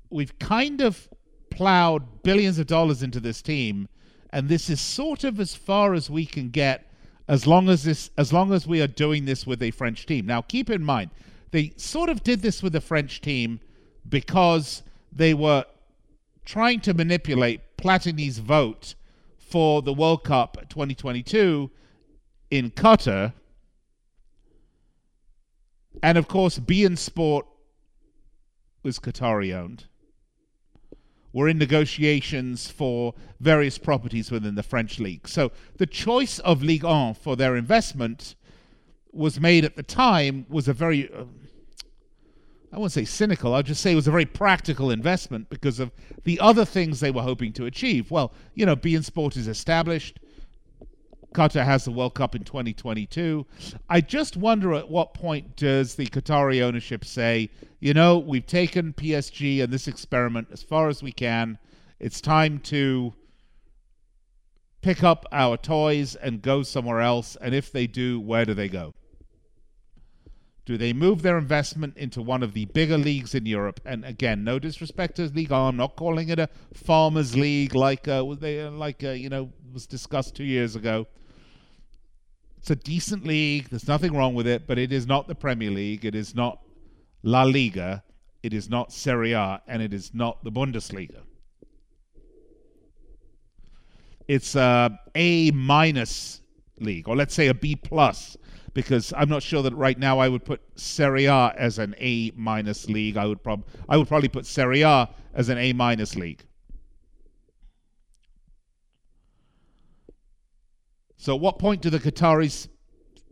we've 0.09 0.37
kind 0.39 0.81
of 0.81 1.09
plowed 1.49 2.23
billions 2.23 2.57
of 2.57 2.67
dollars 2.67 3.03
into 3.03 3.19
this 3.19 3.41
team, 3.41 3.89
and 4.31 4.47
this 4.47 4.69
is 4.69 4.79
sort 4.79 5.23
of 5.23 5.39
as 5.39 5.55
far 5.55 5.93
as 5.93 6.09
we 6.09 6.25
can 6.25 6.49
get 6.49 6.89
as 7.27 7.45
long 7.45 7.67
as 7.67 7.83
this 7.83 8.09
as 8.17 8.31
long 8.31 8.53
as 8.53 8.65
we 8.65 8.81
are 8.81 8.87
doing 8.87 9.25
this 9.25 9.45
with 9.45 9.61
a 9.61 9.71
French 9.71 10.05
team. 10.05 10.25
Now 10.25 10.41
keep 10.41 10.69
in 10.69 10.83
mind, 10.83 11.11
they 11.51 11.73
sort 11.75 12.09
of 12.09 12.23
did 12.23 12.41
this 12.41 12.63
with 12.63 12.73
the 12.73 12.81
French 12.81 13.19
team 13.19 13.59
because 14.07 14.83
they 15.11 15.33
were 15.33 15.65
trying 16.45 16.79
to 16.81 16.93
manipulate 16.93 17.59
Platini's 17.77 18.39
vote 18.39 18.95
for 19.37 19.81
the 19.81 19.93
World 19.93 20.23
Cup 20.23 20.57
2022 20.69 21.71
in 22.51 22.71
Qatar. 22.71 23.33
And 26.03 26.17
of 26.17 26.27
course, 26.27 26.59
beIN 26.59 26.97
Sport 26.97 27.45
was 28.83 28.99
Qatari 28.99 29.53
owned. 29.53 29.85
We're 31.33 31.49
in 31.49 31.57
negotiations 31.57 32.71
for 32.71 33.13
various 33.39 33.77
properties 33.77 34.31
within 34.31 34.55
the 34.55 34.63
French 34.63 34.99
league. 34.99 35.27
So 35.27 35.51
the 35.77 35.85
choice 35.85 36.39
of 36.39 36.63
Ligue 36.63 36.83
1 36.83 37.13
for 37.15 37.35
their 37.35 37.55
investment 37.55 38.35
was 39.11 39.39
made 39.39 39.65
at 39.65 39.75
the 39.75 39.83
time 39.83 40.45
was 40.49 40.67
a 40.67 40.73
very 40.73 41.11
uh, 41.13 41.25
I 42.71 42.79
won't 42.79 42.91
say 42.91 43.05
cynical, 43.05 43.53
I'll 43.53 43.63
just 43.63 43.81
say 43.81 43.93
it 43.93 43.95
was 43.95 44.07
a 44.07 44.11
very 44.11 44.25
practical 44.25 44.91
investment 44.91 45.49
because 45.49 45.79
of 45.79 45.91
the 46.25 46.39
other 46.39 46.65
things 46.65 46.99
they 46.99 47.11
were 47.11 47.21
hoping 47.21 47.53
to 47.53 47.65
achieve. 47.65 48.11
Well, 48.11 48.33
you 48.55 48.65
know, 48.65 48.75
beIN 48.75 49.05
Sport 49.05 49.37
is 49.37 49.47
established. 49.47 50.19
Qatar 51.33 51.63
has 51.63 51.85
the 51.85 51.91
World 51.91 52.15
Cup 52.15 52.35
in 52.35 52.43
2022. 52.43 53.45
I 53.89 54.01
just 54.01 54.35
wonder 54.35 54.73
at 54.73 54.89
what 54.89 55.13
point 55.13 55.55
does 55.55 55.95
the 55.95 56.07
Qatari 56.07 56.61
ownership 56.61 57.05
say, 57.05 57.49
you 57.79 57.93
know, 57.93 58.17
we've 58.17 58.45
taken 58.45 58.93
PSG 58.93 59.63
and 59.63 59.71
this 59.71 59.87
experiment 59.87 60.47
as 60.51 60.63
far 60.63 60.89
as 60.89 61.03
we 61.03 61.11
can. 61.11 61.59
It's 61.99 62.21
time 62.21 62.59
to 62.59 63.13
pick 64.81 65.03
up 65.03 65.25
our 65.31 65.57
toys 65.57 66.15
and 66.15 66.41
go 66.41 66.63
somewhere 66.63 67.01
else. 67.01 67.37
And 67.39 67.53
if 67.53 67.71
they 67.71 67.87
do, 67.87 68.19
where 68.19 68.45
do 68.45 68.53
they 68.53 68.69
go? 68.69 68.93
Do 70.67 70.77
they 70.77 70.91
move 70.91 71.21
their 71.21 71.37
investment 71.37 71.95
into 71.95 72.21
one 72.21 72.43
of 72.43 72.51
the 72.51 72.65
bigger 72.65 72.97
leagues 72.97 73.33
in 73.33 73.45
Europe? 73.45 73.79
And 73.85 74.03
again, 74.03 74.43
no 74.43 74.59
disrespect 74.59 75.15
to 75.15 75.23
League 75.27 75.49
I'm 75.49 75.77
not 75.77 75.95
calling 75.95 76.27
it 76.27 76.39
a 76.39 76.49
farmers' 76.73 77.37
league 77.37 77.73
like 77.73 78.05
uh, 78.09 78.35
they 78.35 78.59
uh, 78.59 78.71
like 78.71 79.01
uh, 79.01 79.11
you 79.11 79.29
know 79.29 79.49
was 79.71 79.87
discussed 79.87 80.35
two 80.35 80.43
years 80.43 80.75
ago. 80.75 81.07
It's 82.57 82.69
a 82.69 82.75
decent 82.75 83.25
league. 83.25 83.69
There's 83.69 83.87
nothing 83.87 84.13
wrong 84.13 84.35
with 84.35 84.45
it, 84.45 84.67
but 84.67 84.77
it 84.77 84.91
is 84.91 85.07
not 85.07 85.29
the 85.29 85.35
Premier 85.35 85.71
League. 85.71 86.03
It 86.03 86.15
is 86.15 86.35
not 86.35 86.61
La 87.23 87.43
Liga. 87.43 88.03
It 88.43 88.51
is 88.51 88.69
not 88.69 88.91
Serie 88.91 89.31
A, 89.31 89.61
and 89.69 89.81
it 89.81 89.93
is 89.93 90.13
not 90.13 90.43
the 90.43 90.51
Bundesliga. 90.51 91.21
It's 94.27 94.53
a 94.57 94.99
A 95.15 95.51
minus 95.51 96.41
league, 96.77 97.07
or 97.07 97.15
let's 97.15 97.33
say 97.33 97.47
a 97.47 97.53
B 97.53 97.77
plus 97.77 98.35
because 98.77 99.11
I'm 99.17 99.27
not 99.27 99.41
sure 99.41 99.63
that 99.63 99.73
right 99.73 99.97
now 99.97 100.19
I 100.19 100.29
would 100.29 100.45
put 100.45 100.61
Serie 100.75 101.25
A 101.25 101.51
as 101.57 101.79
an 101.79 101.95
A 101.97 102.31
minus 102.35 102.87
league. 102.87 103.17
I 103.17 103.25
would 103.25 103.41
prob 103.41 103.65
I 103.89 103.97
would 103.97 104.07
probably 104.07 104.29
put 104.29 104.45
Serie 104.45 104.83
A 104.83 105.09
as 105.33 105.49
an 105.49 105.57
A 105.57 105.73
minus 105.73 106.15
league. 106.15 106.45
So, 111.15 111.33
at 111.33 111.41
what 111.41 111.57
point 111.57 111.81
do 111.81 111.89
the 111.89 111.97
Qataris 111.97 112.67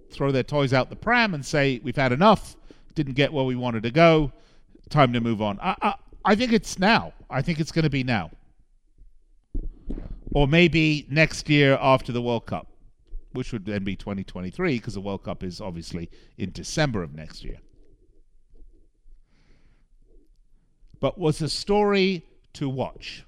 throw 0.10 0.32
their 0.32 0.42
toys 0.42 0.74
out 0.74 0.90
the 0.90 0.96
pram 0.96 1.36
and 1.36 1.46
say, 1.46 1.80
"We've 1.84 1.96
had 1.96 2.12
enough. 2.12 2.56
Didn't 2.96 3.14
get 3.14 3.32
where 3.32 3.46
we 3.46 3.56
wanted 3.56 3.84
to 3.84 3.92
go. 3.92 4.32
Time 4.90 5.14
to 5.14 5.22
move 5.22 5.44
on"? 5.44 5.60
I, 5.62 5.76
I, 5.80 5.94
I 6.26 6.36
think 6.36 6.54
it's 6.54 6.80
now. 6.80 7.14
I 7.30 7.44
think 7.44 7.60
it's 7.60 7.72
going 7.72 7.84
to 7.84 7.92
be 7.92 8.04
now, 8.04 8.32
or 10.34 10.48
maybe 10.48 11.06
next 11.08 11.48
year 11.48 11.78
after 11.80 12.12
the 12.12 12.22
World 12.24 12.48
Cup 12.48 12.75
which 13.36 13.54
would 13.54 13.66
then 13.66 13.84
be 13.84 13.96
2023 13.96 14.78
because 14.78 14.96
the 14.96 15.02
World 15.02 15.24
Cup 15.24 15.44
is 15.44 15.62
obviously 15.62 16.10
in 16.38 16.52
December 16.52 17.04
of 17.04 17.14
next 17.14 17.44
year. 17.44 17.60
But 21.00 21.20
was 21.20 21.42
a 21.42 21.50
story 21.50 22.26
to 22.54 22.68
watch. 22.68 23.24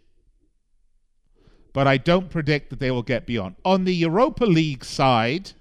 But 1.73 1.85
I 1.85 1.97
don't 1.97 2.29
predict 2.29 2.71
that 2.71 2.79
they 2.79 2.89
will 2.89 3.03
get 3.03 3.27
beyond. 3.27 3.55
On 3.63 3.83
the 3.83 3.93
Europa 3.93 4.45
League 4.45 4.83
side, 4.83 5.51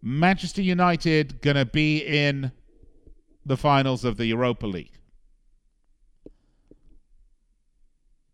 Manchester 0.00 0.62
United 0.62 1.40
going 1.40 1.56
to 1.56 1.64
be 1.64 1.98
in 1.98 2.52
the 3.44 3.56
finals 3.56 4.04
of 4.04 4.18
the 4.18 4.26
Europa 4.26 4.66
League. 4.66 4.92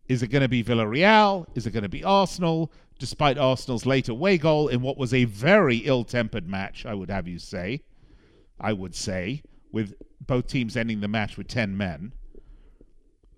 Is 0.07 0.21
it 0.21 0.27
going 0.27 0.41
to 0.41 0.49
be 0.49 0.63
Villarreal? 0.63 1.47
Is 1.55 1.65
it 1.65 1.71
going 1.71 1.83
to 1.83 1.89
be 1.89 2.03
Arsenal? 2.03 2.71
Despite 2.99 3.37
Arsenal's 3.37 3.85
late 3.85 4.09
away 4.09 4.37
goal 4.37 4.67
in 4.67 4.81
what 4.81 4.97
was 4.97 5.13
a 5.13 5.25
very 5.25 5.77
ill 5.77 6.03
tempered 6.03 6.47
match, 6.47 6.85
I 6.85 6.93
would 6.93 7.09
have 7.09 7.27
you 7.27 7.39
say. 7.39 7.81
I 8.59 8.73
would 8.73 8.95
say, 8.95 9.43
with 9.71 9.95
both 10.25 10.47
teams 10.47 10.77
ending 10.77 11.01
the 11.01 11.07
match 11.07 11.37
with 11.37 11.47
10 11.47 11.75
men. 11.75 12.13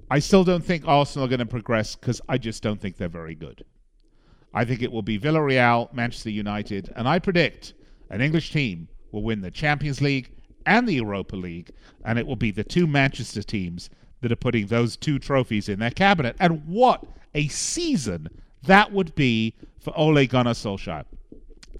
I 0.09 0.19
still 0.19 0.43
don't 0.43 0.63
think 0.63 0.87
Arsenal 0.87 1.25
are 1.25 1.29
going 1.29 1.39
to 1.39 1.45
progress 1.45 1.95
because 1.95 2.21
I 2.29 2.37
just 2.37 2.61
don't 2.61 2.79
think 2.79 2.97
they're 2.97 3.07
very 3.07 3.33
good. 3.33 3.65
I 4.53 4.63
think 4.65 4.81
it 4.81 4.91
will 4.91 5.01
be 5.01 5.19
Villarreal, 5.19 5.91
Manchester 5.93 6.29
United, 6.29 6.93
and 6.95 7.07
I 7.07 7.19
predict 7.19 7.73
an 8.09 8.21
English 8.21 8.51
team 8.51 8.87
will 9.11 9.23
win 9.23 9.41
the 9.41 9.51
Champions 9.51 10.01
League 10.01 10.31
and 10.65 10.87
the 10.87 10.93
Europa 10.93 11.35
League, 11.35 11.71
and 12.03 12.19
it 12.19 12.27
will 12.27 12.35
be 12.35 12.51
the 12.51 12.63
two 12.63 12.87
Manchester 12.87 13.41
teams 13.41 13.89
that 14.21 14.31
are 14.31 14.37
putting 14.37 14.67
those 14.67 14.95
two 14.95 15.19
trophies 15.19 15.69
in 15.69 15.79
their 15.79 15.91
cabinet. 15.91 16.35
And 16.39 16.65
what 16.67 17.03
a 17.33 17.47
season 17.47 18.29
that 18.65 18.91
would 18.91 19.15
be 19.15 19.53
for 19.79 19.97
Ole 19.97 20.25
Gunnar 20.25 20.53
Solskjaer 20.53 21.05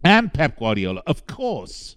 and 0.04 0.34
Pep 0.34 0.58
Guardiola, 0.58 1.02
of 1.08 1.26
course. 1.26 1.96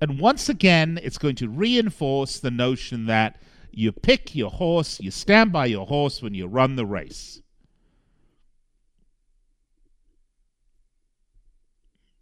And 0.00 0.18
once 0.20 0.48
again, 0.48 1.00
it's 1.02 1.16
going 1.16 1.36
to 1.36 1.48
reinforce 1.48 2.38
the 2.38 2.50
notion 2.50 3.06
that 3.06 3.40
you 3.70 3.90
pick 3.90 4.34
your 4.34 4.50
horse, 4.50 5.00
you 5.00 5.10
stand 5.10 5.52
by 5.52 5.66
your 5.66 5.86
horse 5.86 6.22
when 6.22 6.34
you 6.34 6.46
run 6.46 6.76
the 6.76 6.86
race. 6.86 7.40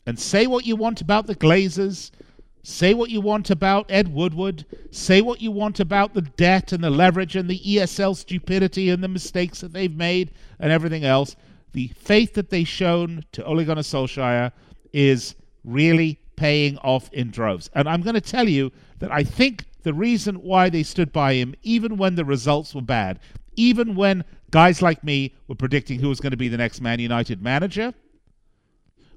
And 0.07 0.18
say 0.18 0.46
what 0.46 0.66
you 0.66 0.77
want 0.77 1.01
about 1.01 1.27
the 1.27 1.35
Glazers, 1.35 2.11
Say 2.62 2.94
what 2.94 3.11
you 3.11 3.20
want 3.20 3.51
about 3.51 3.90
Ed 3.90 4.14
Woodward. 4.14 4.64
Say 4.90 5.20
what 5.20 5.42
you 5.42 5.51
want 5.51 5.81
about 5.81 6.14
the 6.14 6.22
debt 6.22 6.72
and 6.72 6.83
the 6.83 6.90
leverage 6.90 7.35
and 7.35 7.48
the 7.48 7.59
ESL 7.59 8.16
stupidity 8.16 8.88
and 8.88 9.03
the 9.03 9.09
mistakes 9.09 9.61
that 9.61 9.72
they've 9.72 9.94
made 9.94 10.33
and 10.61 10.70
everything 10.70 11.05
else. 11.05 11.35
The 11.72 11.88
faith 11.88 12.35
that 12.35 12.51
they've 12.51 12.68
shown 12.68 13.25
to 13.33 13.44
Ole 13.44 13.64
Gunnar 13.64 13.83
Solskjaer 13.83 14.53
is 14.92 15.35
really 15.64 16.20
paying 16.37 16.79
off 16.79 17.12
in 17.12 17.31
droves. 17.31 17.68
And 17.75 17.88
I'm 17.88 18.03
going 18.03 18.14
to 18.14 18.20
tell 18.20 18.48
you 18.48 18.70
that 19.01 19.11
I 19.11 19.25
think 19.25 19.64
the 19.83 19.94
reason 19.94 20.37
why 20.37 20.68
they 20.68 20.85
stood 20.85 21.12
by 21.12 21.35
him, 21.35 21.55
even 21.62 21.96
when 21.96 22.14
the 22.14 22.25
results 22.25 22.75
were 22.75 22.83
bad, 22.83 23.18
even 23.57 23.96
when 23.96 24.25
guys 24.51 24.83
like 24.83 25.03
me 25.03 25.35
were 25.48 25.55
predicting 25.55 25.98
who 25.98 26.09
was 26.09 26.20
going 26.20 26.31
to 26.31 26.37
be 26.37 26.48
the 26.48 26.57
next 26.57 26.81
Man 26.81 27.01
United 27.01 27.42
manager, 27.42 27.92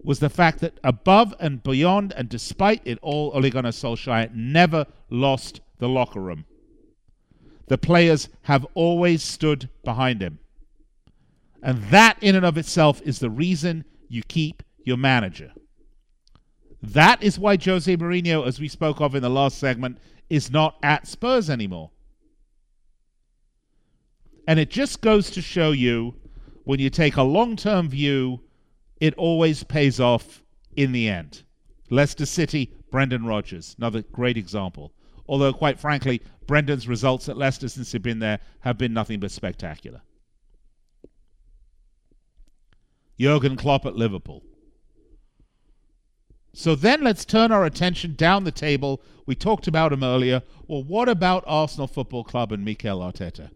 was 0.05 0.19
the 0.19 0.29
fact 0.29 0.59
that 0.59 0.79
above 0.83 1.33
and 1.39 1.63
beyond 1.63 2.13
and 2.13 2.29
despite 2.29 2.81
it 2.85 2.99
all, 3.01 3.31
Ole 3.33 3.49
Gunnar 3.49 3.71
Solskjaer 3.71 4.33
never 4.33 4.85
lost 5.09 5.61
the 5.79 5.89
locker 5.89 6.21
room. 6.21 6.45
The 7.67 7.77
players 7.77 8.29
have 8.43 8.65
always 8.75 9.23
stood 9.23 9.69
behind 9.83 10.21
him. 10.21 10.39
And 11.63 11.81
that 11.85 12.17
in 12.21 12.35
and 12.35 12.45
of 12.45 12.57
itself 12.57 13.01
is 13.03 13.17
the 13.17 13.29
reason 13.31 13.85
you 14.07 14.21
keep 14.21 14.61
your 14.83 14.97
manager. 14.97 15.51
That 16.83 17.23
is 17.23 17.39
why 17.39 17.57
Jose 17.57 17.97
Mourinho, 17.97 18.45
as 18.45 18.59
we 18.59 18.67
spoke 18.67 19.01
of 19.01 19.15
in 19.15 19.23
the 19.23 19.29
last 19.29 19.57
segment, 19.57 19.97
is 20.29 20.51
not 20.51 20.77
at 20.83 21.07
Spurs 21.07 21.49
anymore. 21.49 21.89
And 24.47 24.59
it 24.59 24.69
just 24.69 25.01
goes 25.01 25.31
to 25.31 25.41
show 25.41 25.71
you 25.71 26.13
when 26.63 26.79
you 26.79 26.91
take 26.91 27.17
a 27.17 27.23
long 27.23 27.55
term 27.55 27.89
view 27.89 28.41
it 28.99 29.13
always 29.15 29.63
pays 29.63 29.99
off 29.99 30.43
in 30.75 30.91
the 30.91 31.07
end. 31.07 31.43
Leicester 31.89 32.25
City, 32.25 32.73
Brendan 32.91 33.25
Rodgers, 33.25 33.75
another 33.77 34.01
great 34.01 34.37
example. 34.37 34.93
Although, 35.27 35.53
quite 35.53 35.79
frankly, 35.79 36.21
Brendan's 36.47 36.87
results 36.87 37.27
at 37.29 37.37
Leicester 37.37 37.67
since 37.67 37.91
he's 37.91 38.01
been 38.01 38.19
there 38.19 38.39
have 38.61 38.77
been 38.77 38.93
nothing 38.93 39.19
but 39.19 39.31
spectacular. 39.31 40.01
Jurgen 43.19 43.55
Klopp 43.55 43.85
at 43.85 43.95
Liverpool. 43.95 44.43
So 46.53 46.75
then 46.75 47.03
let's 47.03 47.25
turn 47.25 47.51
our 47.51 47.65
attention 47.65 48.15
down 48.15 48.43
the 48.43 48.51
table. 48.51 49.01
We 49.25 49.35
talked 49.35 49.67
about 49.67 49.91
him 49.91 50.03
earlier. 50.03 50.41
Well, 50.67 50.83
what 50.83 51.09
about 51.09 51.43
Arsenal 51.47 51.87
Football 51.87 52.23
Club 52.23 52.51
and 52.51 52.63
Mikel 52.63 52.99
Arteta? 52.99 53.49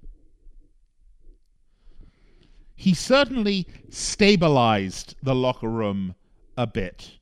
He 2.79 2.93
certainly 2.93 3.67
stabilized 3.89 5.15
the 5.21 5.35
locker 5.35 5.67
room 5.67 6.15
a 6.55 6.65
bit. 6.65 7.17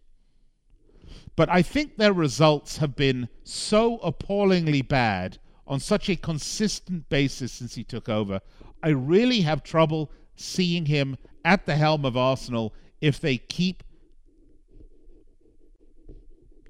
But 1.36 1.50
I 1.50 1.64
think 1.64 1.98
their 1.98 2.14
results 2.14 2.78
have 2.78 2.96
been 2.96 3.28
so 3.44 3.98
appallingly 4.04 4.84
bad 4.84 5.40
on 5.66 5.80
such 5.80 6.10
a 6.10 6.16
consistent 6.16 7.10
basis 7.10 7.54
since 7.54 7.74
he 7.74 7.84
took 7.84 8.08
over. 8.08 8.40
I 8.84 8.90
really 8.90 9.42
have 9.42 9.64
trouble 9.64 10.12
seeing 10.36 10.86
him 10.86 11.18
at 11.44 11.66
the 11.66 11.76
helm 11.76 12.06
of 12.06 12.16
Arsenal 12.16 12.76
if 13.02 13.20
they 13.20 13.40
keep 13.40 13.82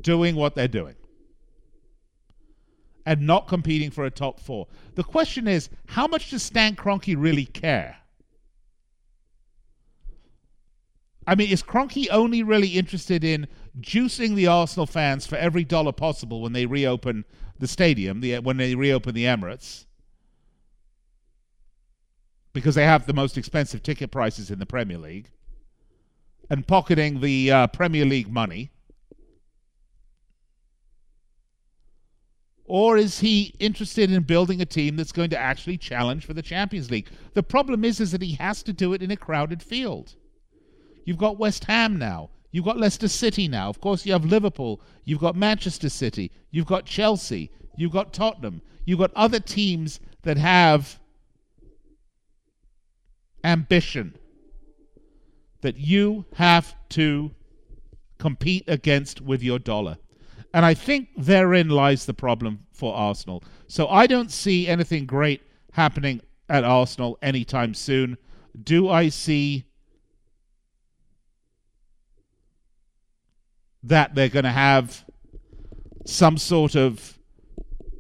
doing 0.02 0.38
what 0.38 0.56
they're 0.56 0.70
doing 0.70 0.96
and 3.06 3.20
not 3.20 3.50
competing 3.50 3.92
for 3.92 4.06
a 4.06 4.12
top 4.12 4.40
four. 4.40 4.68
The 4.96 5.04
question 5.04 5.46
is, 5.46 5.68
how 5.88 6.08
much 6.08 6.30
does 6.30 6.42
Stan 6.42 6.78
Kroenke 6.78 7.16
really 7.18 7.48
care? 7.48 7.98
I 11.28 11.36
mean, 11.36 11.50
is 11.50 11.62
Kroenke 11.62 12.08
only 12.10 12.42
really 12.42 12.70
interested 12.70 13.22
in 13.22 13.48
juicing 13.82 14.36
the 14.36 14.48
Arsenal 14.48 14.86
fans 14.86 15.28
for 15.28 15.36
every 15.36 15.66
dollar 15.66 15.92
possible 15.92 16.42
when 16.42 16.54
they 16.54 16.66
reopen 16.66 17.26
the 17.60 17.68
stadium, 17.68 18.22
the, 18.22 18.40
when 18.40 18.56
they 18.56 18.76
reopen 18.76 19.14
the 19.14 19.26
Emirates? 19.26 19.86
Because 22.54 22.76
they 22.76 22.86
have 22.86 23.06
the 23.06 23.14
most 23.14 23.38
expensive 23.38 23.84
ticket 23.84 24.10
prices 24.10 24.50
in 24.50 24.60
the 24.60 24.66
Premier 24.66 24.98
League, 24.98 25.30
and 26.50 26.66
pocketing 26.66 27.20
the 27.20 27.52
uh, 27.52 27.68
Premier 27.68 28.06
League 28.06 28.32
money. 28.32 28.72
Or 32.64 32.98
is 32.98 33.20
he 33.20 33.54
interested 33.60 34.12
in 34.12 34.24
building 34.24 34.62
a 34.62 34.66
team 34.66 34.96
that's 34.96 35.12
going 35.12 35.30
to 35.32 35.38
actually 35.38 35.78
challenge 35.78 36.26
for 36.26 36.34
the 36.34 36.42
Champions 36.42 36.90
League? 36.90 37.10
The 37.34 37.44
problem 37.44 37.84
is, 37.84 38.00
is 38.00 38.12
that 38.12 38.22
he 38.22 38.34
has 38.36 38.64
to 38.64 38.72
do 38.72 38.94
it 38.94 39.04
in 39.04 39.12
a 39.12 39.18
crowded 39.18 39.62
field. 39.62 40.16
You've 41.08 41.18
got 41.18 41.40
West 41.40 41.64
Ham 41.64 41.98
now. 41.98 42.32
You've 42.52 42.66
got 42.66 42.76
Leicester 42.76 43.08
City 43.08 43.48
now. 43.48 43.70
Of 43.70 43.80
course, 43.80 44.06
you 44.06 44.12
have 44.12 44.26
Liverpool. 44.26 44.82
You've 45.06 45.22
got 45.22 45.38
Manchester 45.38 45.88
City. 45.88 46.34
You've 46.52 46.66
got 46.66 46.86
Chelsea. 46.86 47.50
You've 47.78 47.94
got 47.94 48.12
Tottenham. 48.12 48.62
You've 48.84 49.00
got 49.00 49.14
other 49.16 49.40
teams 49.40 50.02
that 50.24 50.36
have 50.36 51.00
ambition 53.42 54.18
that 55.62 55.78
you 55.78 56.26
have 56.36 56.76
to 56.90 57.32
compete 58.18 58.66
against 58.68 59.22
with 59.22 59.42
your 59.42 59.60
dollar. 59.60 60.00
And 60.54 60.66
I 60.66 60.74
think 60.74 61.08
therein 61.16 61.70
lies 61.70 62.06
the 62.06 62.14
problem 62.14 62.66
for 62.74 62.94
Arsenal. 62.94 63.46
So 63.68 63.88
I 63.88 64.08
don't 64.08 64.30
see 64.30 64.68
anything 64.68 65.06
great 65.06 65.42
happening 65.72 66.20
at 66.50 66.66
Arsenal 66.66 67.18
anytime 67.22 67.74
soon. 67.74 68.18
Do 68.62 68.90
I 68.90 69.08
see 69.08 69.67
that 73.88 74.16
they're 74.16 74.30
going 74.30 74.46
to 74.46 74.52
have 74.52 75.04
some 76.06 76.38
sort 76.38 76.76
of 76.76 77.18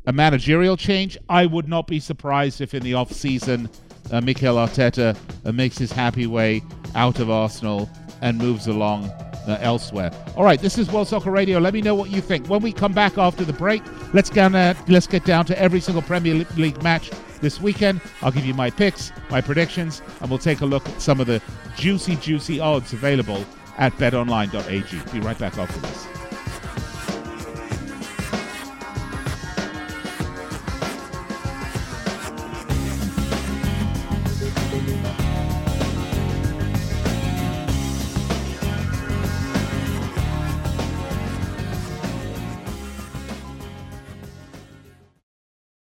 a 0.06 0.14
managerial 0.14 0.78
change? 0.78 1.18
I 1.28 1.46
would 1.46 1.68
not 1.68 1.88
be 1.88 2.00
surprised 2.00 2.62
if 2.62 2.74
in 2.74 2.84
the 2.84 2.94
off 2.94 3.12
season 3.12 3.70
uh, 4.12 4.22
Mikel 4.22 4.56
Arteta 4.56 5.18
uh, 5.46 5.52
makes 5.52 5.78
his 5.78 5.92
happy 5.92 6.28
way 6.28 6.64
out 6.96 7.20
of 7.20 7.30
Arsenal 7.30 7.90
and 8.22 8.38
moves 8.38 8.68
along 8.68 9.06
uh, 9.06 9.58
elsewhere. 9.62 10.12
All 10.36 10.44
right, 10.44 10.60
this 10.60 10.78
is 10.78 10.92
World 10.92 11.08
Soccer 11.08 11.32
Radio. 11.32 11.60
Let 11.60 11.74
me 11.74 11.82
know 11.82 11.96
what 11.96 12.10
you 12.10 12.22
think. 12.22 12.48
When 12.48 12.62
we 12.62 12.74
come 12.74 12.94
back 12.94 13.18
after 13.18 13.44
the 13.44 13.54
break, 13.54 13.82
let's 14.14 14.30
get, 14.30 14.54
uh, 14.54 14.74
let's 14.88 15.08
get 15.08 15.26
down 15.26 15.46
to 15.46 15.60
every 15.60 15.80
single 15.80 16.02
Premier 16.02 16.46
League 16.58 16.82
match 16.84 17.12
this 17.42 17.62
weekend. 17.62 18.02
I'll 18.22 18.32
give 18.32 18.46
you 18.46 18.54
my 18.54 18.70
picks, 18.70 19.12
my 19.30 19.42
predictions, 19.42 20.02
and 20.22 20.30
we'll 20.30 20.40
take 20.40 20.62
a 20.62 20.66
look 20.66 20.88
at 20.88 21.02
some 21.02 21.20
of 21.20 21.28
the 21.28 21.42
juicy, 21.78 22.16
juicy 22.18 22.60
odds 22.60 22.94
available 22.94 23.46
at 23.78 23.94
betonline.ag. 23.94 25.12
Be 25.12 25.20
right 25.20 25.38
back 25.38 25.58
after 25.58 25.80
this. 25.80 26.08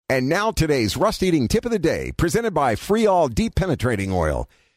And 0.09 0.31
now 0.31 0.51
today's 0.51 0.97
rust 0.97 1.23
eating 1.23 1.47
tip 1.47 1.67
of 1.67 1.73
the 1.73 1.79
day, 1.79 2.11
presented 2.17 2.55
by 2.55 2.75
Freol 2.75 3.29
Deep 3.35 3.55
Penetrating 3.55 4.11
Oil. 4.11 4.49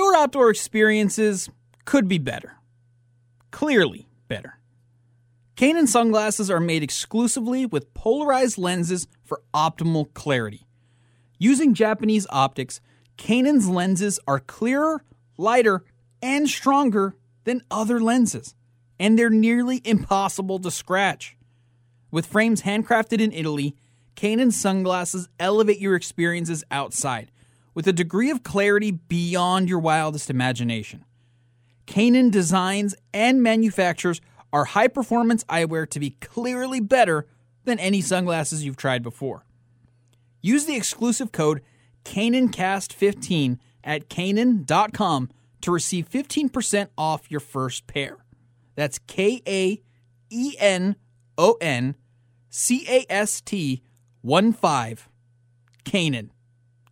Your 0.00 0.16
outdoor 0.16 0.48
experiences 0.48 1.50
could 1.84 2.08
be 2.08 2.16
better. 2.16 2.54
Clearly 3.50 4.08
better. 4.28 4.58
Kaenon 5.56 5.86
sunglasses 5.86 6.50
are 6.50 6.58
made 6.58 6.82
exclusively 6.82 7.66
with 7.66 7.92
polarized 7.92 8.56
lenses 8.56 9.06
for 9.22 9.42
optimal 9.52 10.10
clarity. 10.14 10.66
Using 11.38 11.74
Japanese 11.74 12.26
optics, 12.30 12.80
Kaenon's 13.18 13.68
lenses 13.68 14.18
are 14.26 14.40
clearer, 14.40 15.04
lighter, 15.36 15.84
and 16.22 16.48
stronger 16.48 17.14
than 17.44 17.60
other 17.70 18.00
lenses, 18.00 18.54
and 18.98 19.18
they're 19.18 19.28
nearly 19.28 19.82
impossible 19.84 20.58
to 20.60 20.70
scratch. 20.70 21.36
With 22.10 22.24
frames 22.24 22.62
handcrafted 22.62 23.20
in 23.20 23.32
Italy, 23.32 23.76
Kaenon 24.16 24.50
sunglasses 24.50 25.28
elevate 25.38 25.78
your 25.78 25.94
experiences 25.94 26.64
outside 26.70 27.30
with 27.74 27.86
a 27.86 27.92
degree 27.92 28.30
of 28.30 28.42
clarity 28.42 28.90
beyond 28.90 29.68
your 29.68 29.78
wildest 29.78 30.30
imagination. 30.30 31.04
Kaenon 31.86 32.30
designs 32.30 32.94
and 33.12 33.42
manufactures 33.42 34.20
our 34.52 34.66
high 34.66 34.88
performance 34.88 35.44
eyewear 35.44 35.88
to 35.90 36.00
be 36.00 36.10
clearly 36.10 36.80
better 36.80 37.26
than 37.64 37.78
any 37.78 38.00
sunglasses 38.00 38.64
you've 38.64 38.76
tried 38.76 39.02
before. 39.02 39.44
Use 40.42 40.64
the 40.64 40.76
exclusive 40.76 41.32
code 41.32 41.62
KaenonCast15 42.04 43.58
at 43.84 44.08
Kaenon.com 44.08 45.30
to 45.60 45.70
receive 45.70 46.08
15% 46.08 46.88
off 46.96 47.30
your 47.30 47.40
first 47.40 47.86
pair. 47.86 48.16
That's 48.74 48.98
K 48.98 49.42
A 49.46 49.82
E 50.30 50.54
N 50.58 50.96
O 51.36 51.56
N 51.60 51.96
C 52.48 52.86
A 52.88 53.04
S 53.10 53.40
T 53.40 53.82
1 54.22 54.52
5. 54.52 55.08
Kaenon 55.84 56.30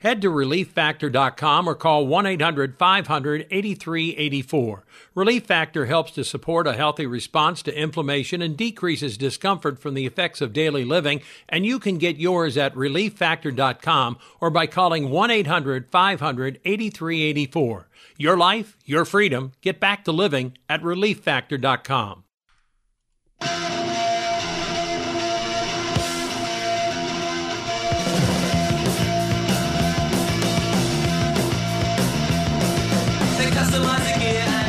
Head 0.00 0.22
to 0.22 0.30
relieffactor.com 0.30 1.68
or 1.68 1.74
call 1.74 2.06
1 2.06 2.26
800 2.26 2.76
500 2.78 3.46
8384. 3.50 4.84
Relief 5.14 5.44
Factor 5.44 5.86
helps 5.86 6.12
to 6.12 6.24
support 6.24 6.66
a 6.66 6.72
healthy 6.72 7.06
response 7.06 7.62
to 7.62 7.78
inflammation 7.78 8.40
and 8.40 8.56
decreases 8.56 9.18
discomfort 9.18 9.78
from 9.78 9.92
the 9.92 10.06
effects 10.06 10.40
of 10.40 10.54
daily 10.54 10.84
living, 10.84 11.20
and 11.48 11.66
you 11.66 11.78
can 11.78 11.98
get 11.98 12.16
yours 12.16 12.56
at 12.56 12.74
relieffactor.com 12.74 14.18
or 14.40 14.48
by 14.48 14.66
calling 14.66 15.10
1 15.10 15.30
800 15.30 15.90
500 15.90 16.60
8384. 16.64 17.88
Your 18.16 18.38
life, 18.38 18.78
your 18.86 19.04
freedom. 19.04 19.52
Get 19.60 19.78
back 19.80 20.04
to 20.04 20.12
living 20.12 20.56
at 20.68 20.82
relieffactor.com. 20.82 22.24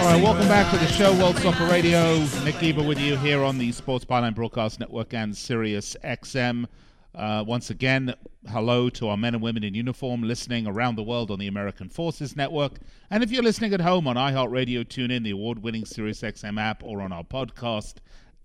All 0.02 0.08
right, 0.08 0.24
welcome 0.24 0.48
back 0.48 0.72
to 0.72 0.80
the 0.80 0.88
show, 0.88 1.16
World 1.20 1.38
Soccer 1.38 1.68
Radio. 1.68 2.26
Nick 2.44 2.60
Geber 2.60 2.82
with 2.82 3.00
you 3.00 3.16
here 3.18 3.44
on 3.44 3.60
the 3.60 3.72
Sports 3.72 4.04
Byline 4.04 4.34
Broadcast 4.34 4.80
Network 4.80 5.14
and 5.14 5.38
Sirius 5.38 5.96
XM. 6.04 6.66
Uh, 7.14 7.44
once 7.46 7.70
again, 7.70 8.16
hello 8.50 8.90
to 8.90 9.10
our 9.10 9.16
men 9.16 9.36
and 9.36 9.44
women 9.44 9.64
in 9.64 9.76
uniform 9.76 10.24
listening 10.24 10.66
around 10.66 10.96
the 10.96 11.04
world 11.04 11.30
on 11.30 11.38
the 11.38 11.46
American 11.46 11.88
Forces 11.88 12.36
Network. 12.36 12.80
And 13.12 13.22
if 13.22 13.30
you're 13.32 13.44
listening 13.44 13.76
at 13.76 13.82
home 13.82 14.08
on 14.08 14.16
iHeartRadio, 14.16 14.90
tune 14.90 15.12
in 15.12 15.22
the 15.22 15.30
award 15.30 15.62
winning 15.62 15.86
Sirius 15.86 16.22
XM 16.22 16.60
app 16.60 16.84
or 16.84 17.00
on 17.00 17.12
our 17.12 17.24
podcast 17.24 17.98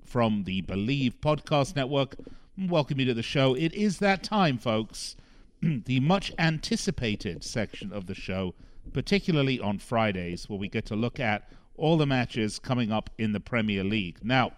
from 0.04 0.44
the 0.44 0.60
Bleav 0.60 1.14
Podcast 1.22 1.74
Network. 1.74 2.16
Welcome 2.58 3.00
you 3.00 3.06
to 3.06 3.14
the 3.14 3.22
show. 3.22 3.54
It 3.54 3.72
is 3.72 3.98
that 4.00 4.22
time, 4.22 4.58
folks. 4.58 5.16
the 5.62 6.00
much 6.00 6.32
anticipated 6.38 7.42
section 7.42 7.94
of 7.94 8.08
the 8.08 8.14
show 8.14 8.54
particularly 8.96 9.60
on 9.60 9.78
Fridays, 9.78 10.48
where 10.48 10.58
we 10.58 10.70
get 10.70 10.86
to 10.86 10.96
look 10.96 11.20
at 11.20 11.50
all 11.74 11.98
the 11.98 12.06
matches 12.06 12.58
coming 12.58 12.90
up 12.90 13.10
in 13.18 13.32
the 13.32 13.38
Premier 13.38 13.84
League. 13.84 14.16
Now, 14.22 14.52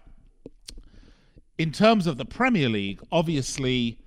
in 1.57 1.73
terms 1.73 2.07
of 2.07 2.15
the 2.15 2.23
Premier 2.23 2.69
League, 2.69 3.01
obviously, 3.11 3.99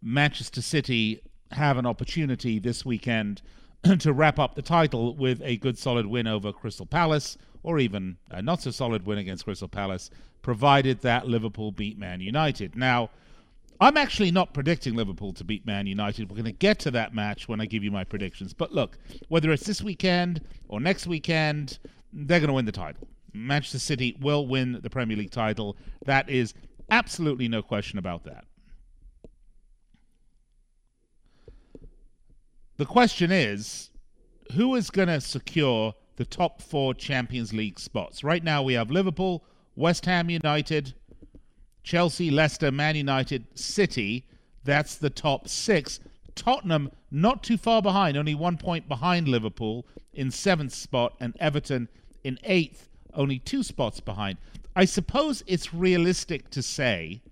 Manchester 0.00 0.62
City 0.62 1.20
have 1.50 1.76
an 1.76 1.86
opportunity 1.86 2.60
this 2.60 2.84
weekend 2.86 3.42
to 3.98 4.12
wrap 4.12 4.38
up 4.38 4.54
the 4.54 4.62
title 4.62 5.16
with 5.16 5.42
a 5.42 5.56
good 5.56 5.76
solid 5.76 6.06
win 6.06 6.28
over 6.28 6.52
Crystal 6.52 6.86
Palace, 6.86 7.36
or 7.64 7.80
even 7.80 8.16
a 8.30 8.40
not 8.40 8.62
so 8.62 8.70
solid 8.70 9.04
win 9.04 9.18
against 9.18 9.42
Crystal 9.42 9.66
Palace, 9.66 10.08
provided 10.40 11.00
that 11.00 11.26
Liverpool 11.26 11.72
beat 11.72 11.98
Man 11.98 12.20
United. 12.20 12.76
Now, 12.76 13.10
I'm 13.80 13.96
actually 13.96 14.30
not 14.30 14.52
predicting 14.52 14.94
Liverpool 14.94 15.32
to 15.32 15.44
beat 15.44 15.64
Man 15.64 15.86
United. 15.86 16.30
We're 16.30 16.36
going 16.36 16.44
to 16.44 16.52
get 16.52 16.78
to 16.80 16.90
that 16.90 17.14
match 17.14 17.48
when 17.48 17.62
I 17.62 17.66
give 17.66 17.82
you 17.82 17.90
my 17.90 18.04
predictions. 18.04 18.52
But 18.52 18.72
look, 18.72 18.98
whether 19.28 19.50
it's 19.52 19.64
this 19.64 19.80
weekend 19.80 20.42
or 20.68 20.80
next 20.80 21.06
weekend, 21.06 21.78
they're 22.12 22.40
going 22.40 22.48
to 22.48 22.54
win 22.54 22.66
the 22.66 22.72
title. 22.72 23.08
Manchester 23.32 23.78
City 23.78 24.18
will 24.20 24.46
win 24.46 24.80
the 24.82 24.90
Premier 24.90 25.16
League 25.16 25.30
title. 25.30 25.78
That 26.04 26.28
is 26.28 26.52
absolutely 26.90 27.48
no 27.48 27.62
question 27.62 27.98
about 27.98 28.24
that. 28.24 28.44
The 32.76 32.86
question 32.86 33.30
is 33.32 33.90
who 34.52 34.74
is 34.74 34.90
going 34.90 35.08
to 35.08 35.20
secure 35.20 35.94
the 36.16 36.24
top 36.26 36.60
four 36.60 36.92
Champions 36.92 37.54
League 37.54 37.78
spots? 37.78 38.22
Right 38.24 38.44
now, 38.44 38.62
we 38.62 38.74
have 38.74 38.90
Liverpool, 38.90 39.44
West 39.74 40.04
Ham 40.06 40.28
United, 40.28 40.94
Chelsea, 41.82 42.30
Leicester, 42.30 42.70
Man 42.70 42.96
United, 42.96 43.46
City. 43.58 44.26
That's 44.64 44.96
the 44.96 45.10
top 45.10 45.48
six. 45.48 46.00
Tottenham 46.34 46.90
not 47.10 47.42
too 47.42 47.56
far 47.56 47.82
behind, 47.82 48.16
only 48.16 48.34
one 48.34 48.56
point 48.56 48.88
behind 48.88 49.28
Liverpool 49.28 49.86
in 50.12 50.30
seventh 50.30 50.72
spot, 50.72 51.14
and 51.20 51.36
Everton 51.40 51.88
in 52.24 52.38
eighth, 52.44 52.88
only 53.14 53.38
two 53.38 53.62
spots 53.62 54.00
behind. 54.00 54.38
I 54.76 54.84
suppose 54.84 55.42
it's 55.46 55.74
realistic 55.74 56.50
to 56.50 56.62
say 56.62 57.22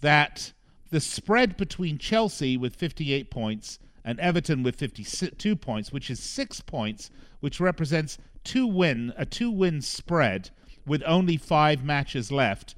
that 0.00 0.52
the 0.90 1.00
spread 1.00 1.56
between 1.56 1.98
Chelsea 1.98 2.56
with 2.56 2.76
58 2.76 3.30
points 3.30 3.78
and 4.04 4.20
Everton 4.20 4.62
with 4.62 4.76
52 4.76 5.56
points, 5.56 5.92
which 5.92 6.10
is 6.10 6.20
six 6.20 6.60
points, 6.60 7.10
which 7.40 7.60
represents 7.60 8.18
two 8.44 8.66
win 8.66 9.12
a 9.16 9.26
two 9.26 9.50
win 9.50 9.82
spread 9.82 10.50
with 10.86 11.02
only 11.04 11.36
five 11.36 11.82
matches 11.82 12.30
left 12.30 12.76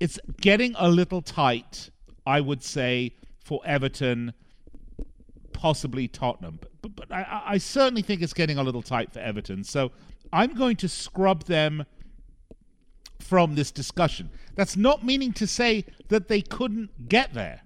it's 0.00 0.18
getting 0.40 0.74
a 0.78 0.88
little 0.88 1.22
tight, 1.22 1.90
I 2.26 2.40
would 2.40 2.64
say, 2.64 3.14
for 3.44 3.60
Everton, 3.64 4.32
possibly 5.52 6.08
Tottenham. 6.08 6.58
But, 6.60 6.70
but, 6.82 6.96
but 6.96 7.12
I, 7.12 7.42
I 7.46 7.58
certainly 7.58 8.02
think 8.02 8.22
it's 8.22 8.32
getting 8.32 8.56
a 8.58 8.62
little 8.62 8.82
tight 8.82 9.12
for 9.12 9.20
Everton. 9.20 9.62
So 9.62 9.92
I'm 10.32 10.54
going 10.54 10.76
to 10.76 10.88
scrub 10.88 11.44
them 11.44 11.84
from 13.18 13.54
this 13.54 13.70
discussion. 13.70 14.30
That's 14.54 14.76
not 14.76 15.04
meaning 15.04 15.32
to 15.34 15.46
say 15.46 15.84
that 16.08 16.28
they 16.28 16.40
couldn't 16.40 17.08
get 17.08 17.34
there. 17.34 17.62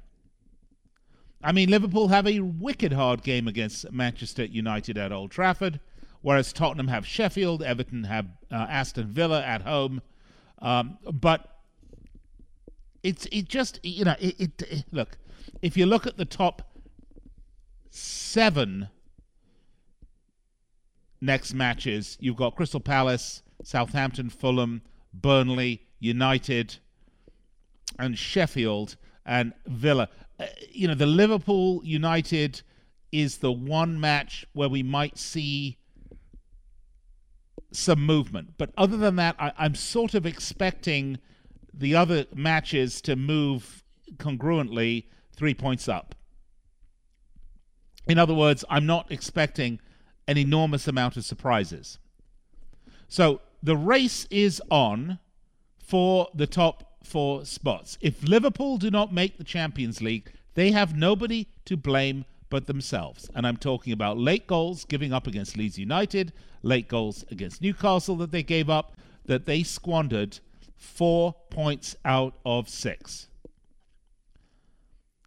I 1.43 1.53
mean, 1.53 1.69
Liverpool 1.71 2.09
have 2.09 2.27
a 2.27 2.41
wicked 2.41 2.93
hard 2.93 3.23
game 3.23 3.47
against 3.47 3.91
Manchester 3.93 4.45
United 4.47 4.97
at 4.99 5.13
Old 5.13 5.31
Trafford, 5.31 5.79
whereas 6.23 6.53
Tottenham 6.53 6.89
have 6.89 7.07
Sheffield, 7.07 7.63
Everton 7.63 8.05
have 8.05 8.27
uh, 8.51 8.55
Aston 8.55 9.09
Villa 9.09 9.43
at 9.43 9.63
home. 9.63 10.01
Um, 10.61 10.99
but 11.13 11.54
it's 13.05 13.27
it 13.31 13.49
just 13.49 13.79
you 13.85 14.05
know 14.05 14.17
it, 14.19 14.41
it, 14.41 14.63
it 14.63 14.85
look 14.91 15.19
if 15.63 15.77
you 15.77 15.87
look 15.87 16.07
at 16.07 16.17
the 16.17 16.25
top 16.25 16.63
seven 17.91 18.89
next 21.21 21.55
matches, 21.55 22.19
you've 22.21 22.37
got 22.37 22.57
Crystal 22.57 22.81
Palace, 22.81 23.43
Southampton, 23.63 24.31
Fulham, 24.31 24.83
Burnley, 25.13 25.87
United, 26.01 26.79
and 27.99 28.19
Sheffield 28.19 28.97
and 29.25 29.53
Villa. 29.67 30.09
Uh, 30.39 30.47
you 30.71 30.89
know, 30.89 30.95
the 30.95 31.07
Liverpool 31.07 31.81
United 31.85 32.63
is 33.13 33.39
the 33.39 33.53
one 33.53 34.01
match 34.01 34.45
where 34.53 34.69
we 34.69 34.83
might 34.83 35.17
see 35.17 35.79
some 37.71 38.05
movement. 38.05 38.55
But 38.59 38.71
other 38.77 38.97
than 38.97 39.17
that, 39.17 39.37
I, 39.39 39.53
I'm 39.57 39.75
sort 39.75 40.15
of 40.15 40.27
expecting 40.27 41.19
the 41.77 41.95
other 41.95 42.27
matches 42.35 43.01
to 43.03 43.17
move 43.17 43.83
congruently 44.17 45.05
three 45.35 45.55
points 45.55 45.89
up. 45.89 46.15
In 48.07 48.19
other 48.19 48.35
words, 48.35 48.65
I'm 48.69 48.87
not 48.87 49.11
expecting 49.11 49.81
an 50.29 50.39
enormous 50.39 50.87
amount 50.87 51.17
of 51.17 51.25
surprises. 51.25 51.99
So 53.09 53.41
the 53.63 53.77
race 53.77 54.27
is 54.31 54.63
on 54.71 55.19
for 55.79 56.29
the 56.35 56.47
top 56.47 56.99
four 57.05 57.45
spots. 57.45 57.99
If 58.01 58.23
Liverpool 58.23 58.79
do 58.79 58.91
not 58.91 59.13
make 59.13 59.39
the 59.39 59.45
Champions 59.45 60.01
League, 60.01 60.33
they 60.55 60.71
have 60.71 60.97
nobody 60.97 61.49
to 61.67 61.77
blame 61.77 62.25
but 62.49 62.67
themselves. 62.67 63.29
And 63.35 63.47
I'm 63.47 63.57
talking 63.57 63.93
about 63.93 64.19
late 64.19 64.47
goals 64.47 64.85
giving 64.85 65.13
up 65.13 65.27
against 65.27 65.57
Leeds 65.57 65.79
United, 65.79 66.33
late 66.63 66.89
goals 66.89 67.25
against 67.31 67.61
Newcastle 67.61 68.17
that 68.17 68.31
they 68.31 68.43
gave 68.43 68.71
up, 68.71 68.97
that 69.27 69.47
they 69.47 69.63
squandered 69.63 70.41
four 70.77 71.35
points 71.51 71.97
out 72.05 72.35
of 72.45 72.69
six. 72.69 73.29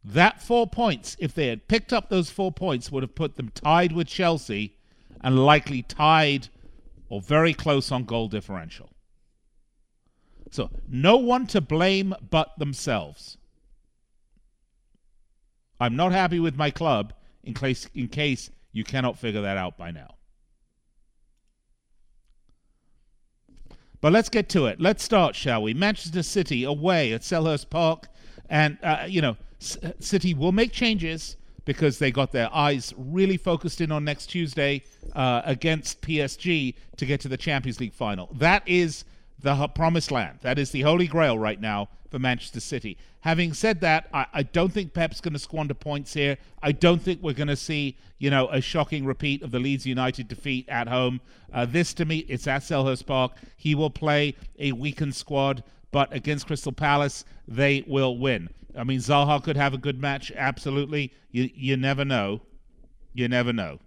That 0.03 0.41
four 0.41 0.67
points, 0.67 1.17
if 1.19 1.33
they 1.33 1.47
had 1.47 1.67
picked 1.67 1.91
up 1.91 2.09
those 2.09 2.29
four 2.29 2.51
points, 2.51 2.91
would 2.91 3.03
have 3.03 3.15
put 3.15 3.35
them 3.35 3.49
tied 3.53 3.91
with 3.91 4.07
Chelsea 4.07 4.77
and 5.21 5.45
likely 5.45 5.81
tied 5.81 6.47
or 7.09 7.21
very 7.21 7.53
close 7.53 7.91
on 7.91 8.05
goal 8.05 8.27
differential. 8.27 8.89
So, 10.51 10.69
no 10.87 11.17
one 11.17 11.45
to 11.47 11.59
blame 11.59 12.15
but 12.29 12.57
themselves. 12.57 13.37
I'm 15.79 15.95
not 15.95 16.13
happy 16.13 16.39
with 16.39 16.55
my 16.55 16.71
club 16.71 17.13
in 17.43 17.53
case, 17.53 17.89
in 17.93 18.07
case 18.07 18.49
you 18.71 18.83
cannot 18.83 19.19
figure 19.19 19.41
that 19.41 19.57
out 19.57 19.77
by 19.77 19.91
now. 19.91 20.16
But 24.01 24.13
let's 24.13 24.29
get 24.29 24.47
to 24.49 24.67
it. 24.67 24.79
Let's 24.79 25.03
start, 25.03 25.35
shall 25.35 25.63
we? 25.63 25.73
Manchester 25.73 26.23
City 26.23 26.63
away 26.63 27.13
at 27.13 27.21
Selhurst 27.21 27.69
Park. 27.69 28.07
And, 28.49 28.77
uh, 28.83 29.05
you 29.07 29.21
know, 29.21 29.37
S- 29.59 29.77
City 29.99 30.33
will 30.33 30.51
make 30.51 30.71
changes 30.71 31.35
because 31.65 31.99
they 31.99 32.11
got 32.11 32.31
their 32.31 32.53
eyes 32.55 32.93
really 32.97 33.37
focused 33.37 33.81
in 33.81 33.91
on 33.91 34.05
next 34.05 34.27
Tuesday 34.27 34.83
uh, 35.13 35.41
against 35.43 36.01
PSG 36.01 36.75
to 36.95 37.05
get 37.05 37.19
to 37.21 37.27
the 37.27 37.37
Champions 37.37 37.79
League 37.79 37.93
final. 37.93 38.29
That 38.33 38.63
is 38.65 39.03
the 39.39 39.67
promised 39.69 40.11
land. 40.11 40.39
That 40.41 40.57
is 40.57 40.71
the 40.71 40.81
holy 40.81 41.07
grail 41.07 41.37
right 41.37 41.59
now 41.59 41.89
for 42.09 42.19
Manchester 42.19 42.59
City. 42.59 42.97
Having 43.21 43.53
said 43.53 43.81
that, 43.81 44.07
I, 44.13 44.25
I 44.33 44.43
don't 44.43 44.71
think 44.71 44.93
Pep's 44.93 45.21
going 45.21 45.33
to 45.33 45.39
squander 45.39 45.73
points 45.73 46.13
here. 46.13 46.37
I 46.63 46.71
don't 46.71 47.01
think 47.01 47.21
we're 47.21 47.33
going 47.33 47.47
to 47.49 47.55
see, 47.55 47.97
you 48.17 48.29
know, 48.29 48.47
a 48.49 48.61
shocking 48.61 49.05
repeat 49.05 49.43
of 49.43 49.51
the 49.51 49.59
Leeds 49.59 49.85
United 49.85 50.27
defeat 50.27 50.67
at 50.69 50.87
home. 50.87 51.21
Uh, 51.53 51.65
this, 51.65 51.93
to 51.95 52.05
me, 52.05 52.19
it's 52.29 52.47
at 52.47 52.61
Selhurst 52.61 53.05
Park. 53.05 53.33
He 53.57 53.75
will 53.75 53.89
play 53.89 54.35
a 54.57 54.71
weakened 54.71 55.15
squad, 55.15 55.63
but 55.91 56.13
against 56.13 56.47
Crystal 56.47 56.71
Palace, 56.71 57.25
they 57.47 57.83
will 57.87 58.17
win. 58.17 58.49
I 58.77 58.83
mean, 58.83 58.99
Zaha 58.99 59.43
could 59.43 59.57
have 59.57 59.73
a 59.73 59.77
good 59.77 59.99
match, 59.99 60.31
absolutely. 60.35 61.11
You, 61.31 61.49
you 61.53 61.77
never 61.77 62.05
know. 62.05 62.41
You 63.13 63.27
never 63.27 63.51
know. 63.51 63.79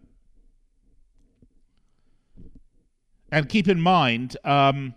And 3.33 3.49
keep 3.49 3.69
in 3.69 3.81
mind, 3.81 4.37
um, 4.45 4.95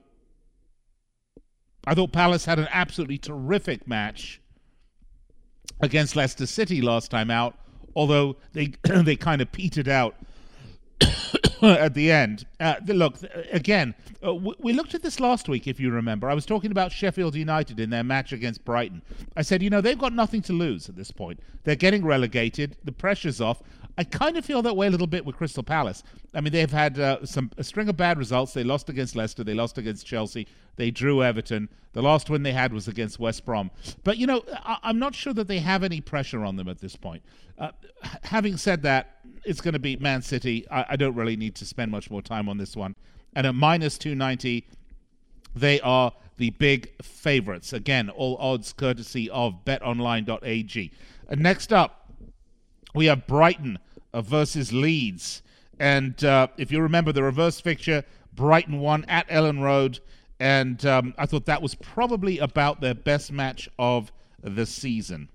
I 1.86 1.94
thought 1.94 2.12
Palace 2.12 2.46
had 2.46 2.60
an 2.60 2.68
absolutely 2.72 3.18
terrific 3.18 3.88
match 3.88 4.42
against 5.82 6.16
Leicester 6.16 6.46
City 6.46 6.82
last 6.82 7.12
time 7.12 7.30
out, 7.30 7.56
although 7.96 8.38
they 8.54 8.74
they 8.84 9.16
kind 9.16 9.42
of 9.42 9.52
petered 9.52 9.88
out 9.88 10.16
at 11.62 11.94
the 11.94 12.12
end. 12.12 12.46
Uh, 12.60 12.76
look, 12.88 13.18
again, 13.52 13.96
uh, 14.26 14.34
we 14.34 14.72
looked 14.74 14.94
at 14.94 15.02
this 15.02 15.20
last 15.20 15.50
week, 15.50 15.68
if 15.68 15.80
you 15.80 15.92
remember. 15.92 16.30
I 16.30 16.34
was 16.34 16.46
talking 16.46 16.72
about 16.72 16.92
Sheffield 16.92 17.36
United 17.36 17.80
in 17.80 17.90
their 17.90 18.04
match 18.04 18.32
against 18.32 18.64
Brighton. 18.64 19.02
I 19.36 19.42
said, 19.42 19.62
you 19.62 19.70
know, 19.70 19.82
they've 19.82 19.98
got 19.98 20.14
nothing 20.14 20.42
to 20.44 20.54
lose 20.54 20.88
at 20.88 20.96
this 20.96 21.12
point. 21.12 21.40
They're 21.64 21.76
getting 21.76 22.06
relegated. 22.06 22.78
The 22.84 22.92
pressure's 22.92 23.42
off. 23.42 23.62
I 23.98 24.04
kind 24.04 24.38
of 24.38 24.46
feel 24.46 24.62
that 24.64 24.76
way 24.76 24.88
a 24.88 24.90
little 24.90 25.08
bit 25.08 25.26
with 25.26 25.36
Crystal 25.36 25.62
Palace. 25.62 26.04
I 26.34 26.42
mean, 26.42 26.52
they've 26.52 26.72
had 26.72 27.00
uh, 27.00 27.26
some 27.26 27.52
a 27.58 27.64
string 27.64 27.90
of 27.90 27.98
bad 27.98 28.18
results. 28.18 28.54
They 28.54 28.64
lost 28.64 28.90
against 28.90 29.16
Leicester. 29.16 29.44
They 29.44 29.54
lost 29.54 29.78
against 29.78 30.06
Chelsea. 30.06 30.48
They 30.78 30.90
drew 30.90 31.22
Everton. 31.22 31.70
The 31.94 32.02
last 32.02 32.30
win 32.30 32.42
they 32.42 32.54
had 32.54 32.74
was 32.74 32.88
against 32.88 33.20
West 33.20 33.46
Brom. 33.46 33.70
But 34.04 34.18
you 34.18 34.26
know, 34.26 34.44
I- 34.52 34.90
am 34.90 34.98
not 34.98 35.14
sure 35.14 35.34
that 35.34 35.48
they 35.48 35.60
have 35.60 35.84
any 35.84 36.02
pressure 36.02 36.44
on 36.44 36.56
them 36.56 36.68
at 36.68 36.80
this 36.80 36.96
point. 36.96 37.22
Uh, 37.60 37.70
having 38.24 38.58
said 38.58 38.82
that, 38.82 39.20
it's 39.46 39.62
going 39.62 39.74
to 39.74 39.80
be 39.80 39.96
Man 39.98 40.24
City. 40.24 40.68
I-, 40.72 40.86
I 40.90 40.96
don't 40.96 41.16
really 41.16 41.36
need 41.36 41.54
to 41.56 41.66
spend 41.66 41.92
much 41.92 42.10
more 42.10 42.22
time 42.24 42.50
on 42.50 42.58
this 42.58 42.76
one. 42.76 42.96
And 43.36 43.46
at 43.46 43.54
minus 43.54 44.00
two 44.00 44.16
ninety, 44.16 44.68
they 45.56 45.80
are 45.82 46.14
the 46.38 46.50
big 46.52 46.90
favorites. 47.04 47.74
Again, 47.74 48.10
all 48.10 48.38
odds 48.38 48.74
courtesy 48.74 49.30
of 49.30 49.64
BetOnline.ag. 49.66 50.92
And 51.30 51.42
next 51.42 51.72
up 51.72 52.03
we 52.94 53.08
have 53.08 53.28
Brighton 53.28 53.80
uh, 54.14 54.22
versus 54.22 54.72
Leeds. 54.72 55.42
And 55.80 56.24
uh, 56.24 56.48
if 56.58 56.72
you 56.72 56.82
remember 56.82 57.12
the 57.12 57.24
reverse 57.24 57.60
fixture, 57.60 58.04
Brighton 58.34 58.80
won 58.80 59.06
at 59.06 59.28
Elland 59.30 59.62
Road. 59.62 60.00
And 60.40 60.86
um, 60.86 61.14
I 61.18 61.26
thought 61.26 61.46
that 61.46 61.62
was 61.62 61.76
probably 61.76 62.40
about 62.40 62.82
their 62.82 62.94
best 62.94 63.32
match 63.32 63.70
of 63.80 64.12
the 64.42 64.66
season. 64.66 65.30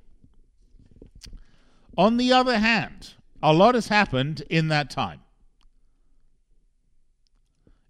On 1.96 2.16
the 2.16 2.32
other 2.32 2.58
hand, 2.58 3.14
a 3.42 3.52
lot 3.52 3.74
has 3.74 3.88
happened 3.88 4.42
in 4.48 4.68
that 4.68 4.90
time. 4.90 5.20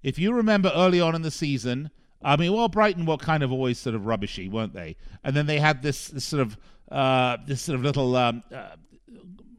If 0.03 0.19
you 0.19 0.33
remember 0.33 0.73
early 0.75 1.01
on 1.01 1.15
in 1.15 1.23
the 1.23 1.31
season, 1.31 1.91
I 2.23 2.37
mean, 2.37 2.53
well, 2.53 2.69
Brighton 2.69 3.05
were 3.05 3.17
kind 3.17 3.43
of 3.43 3.53
always 3.53 3.79
sort 3.79 3.95
of 3.95 4.07
rubbishy, 4.07 4.49
weren't 4.49 4.73
they? 4.73 4.97
And 5.25 5.37
then 5.37 5.47
they 5.47 5.59
had 5.59 5.83
this, 5.83 6.09
this 6.09 6.25
sort 6.25 6.43
of 6.43 6.57
uh, 6.91 7.37
this 7.47 7.61
sort 7.63 7.79
of 7.79 7.85
little 7.85 8.17
um, 8.17 8.43
uh, 8.55 8.71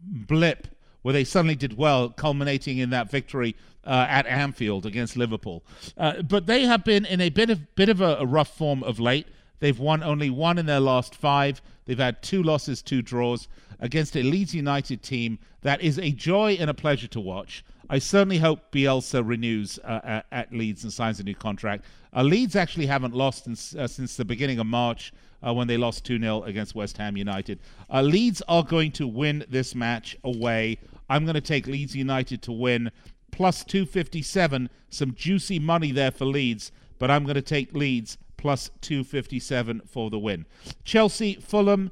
blip 0.09 0.67
where 1.01 1.13
they 1.13 1.23
suddenly 1.23 1.55
did 1.55 1.77
well, 1.77 2.09
culminating 2.09 2.77
in 2.77 2.89
that 2.89 3.09
victory 3.09 3.55
uh, 3.85 4.05
at 4.09 4.25
Anfield 4.27 4.85
against 4.85 5.15
Liverpool. 5.15 5.63
Uh, 5.97 6.21
but 6.21 6.45
they 6.45 6.63
have 6.63 6.83
been 6.83 7.05
in 7.05 7.21
a 7.21 7.29
bit 7.29 7.49
of 7.49 7.75
bit 7.75 7.89
of 7.89 8.01
a, 8.01 8.17
a, 8.17 8.25
rough 8.25 8.55
form 8.55 8.83
of 8.83 8.99
late. 8.99 9.27
They've 9.59 9.79
won 9.79 10.03
only 10.03 10.29
one 10.29 10.57
in 10.57 10.65
their 10.65 10.79
last 10.79 11.15
five. 11.15 11.61
They've 11.85 11.97
had 11.97 12.21
two 12.21 12.43
losses, 12.43 12.81
two 12.81 13.01
draws 13.01 13.47
against 13.79 14.15
a 14.15 14.23
Leeds 14.23 14.53
United 14.53 15.01
team 15.01 15.39
that 15.61 15.81
is 15.81 15.97
a 15.97 16.11
joy 16.11 16.57
and 16.59 16.69
a 16.69 16.73
pleasure 16.73 17.07
to 17.07 17.19
watch. 17.19 17.63
I 17.89 17.99
certainly 17.99 18.37
hope 18.37 18.71
Bielsa 18.71 19.27
renews 19.27 19.79
uh, 19.79 20.21
at 20.31 20.53
Leeds 20.53 20.83
and 20.83 20.93
signs 20.93 21.19
a 21.19 21.23
new 21.23 21.35
contract. 21.35 21.85
Uh, 22.15 22.23
Leeds 22.23 22.55
actually 22.55 22.87
haven't 22.87 23.13
lost 23.13 23.45
since, 23.45 23.75
uh, 23.75 23.87
since 23.87 24.15
the 24.15 24.25
beginning 24.25 24.59
of 24.59 24.65
March 24.65 25.13
uh, 25.45 25.53
when 25.53 25.67
they 25.67 25.77
lost 25.77 26.05
2 26.05 26.19
0 26.19 26.43
against 26.43 26.75
West 26.75 26.97
Ham 26.97 27.15
United. 27.17 27.59
Uh, 27.91 28.01
Leeds 28.01 28.41
are 28.47 28.63
going 28.63 28.91
to 28.93 29.07
win 29.07 29.45
this 29.49 29.75
match 29.75 30.17
away. 30.23 30.79
I'm 31.09 31.25
going 31.25 31.35
to 31.35 31.41
take 31.41 31.67
Leeds 31.67 31.95
United 31.95 32.41
to 32.43 32.51
win 32.51 32.91
plus 33.31 33.63
257. 33.63 34.69
Some 34.89 35.13
juicy 35.13 35.59
money 35.59 35.91
there 35.91 36.11
for 36.11 36.25
Leeds, 36.25 36.71
but 36.97 37.11
I'm 37.11 37.23
going 37.23 37.35
to 37.35 37.41
take 37.41 37.73
Leeds 37.73 38.17
plus 38.37 38.69
257 38.81 39.81
for 39.85 40.09
the 40.09 40.19
win. 40.19 40.45
Chelsea, 40.83 41.35
Fulham, 41.35 41.91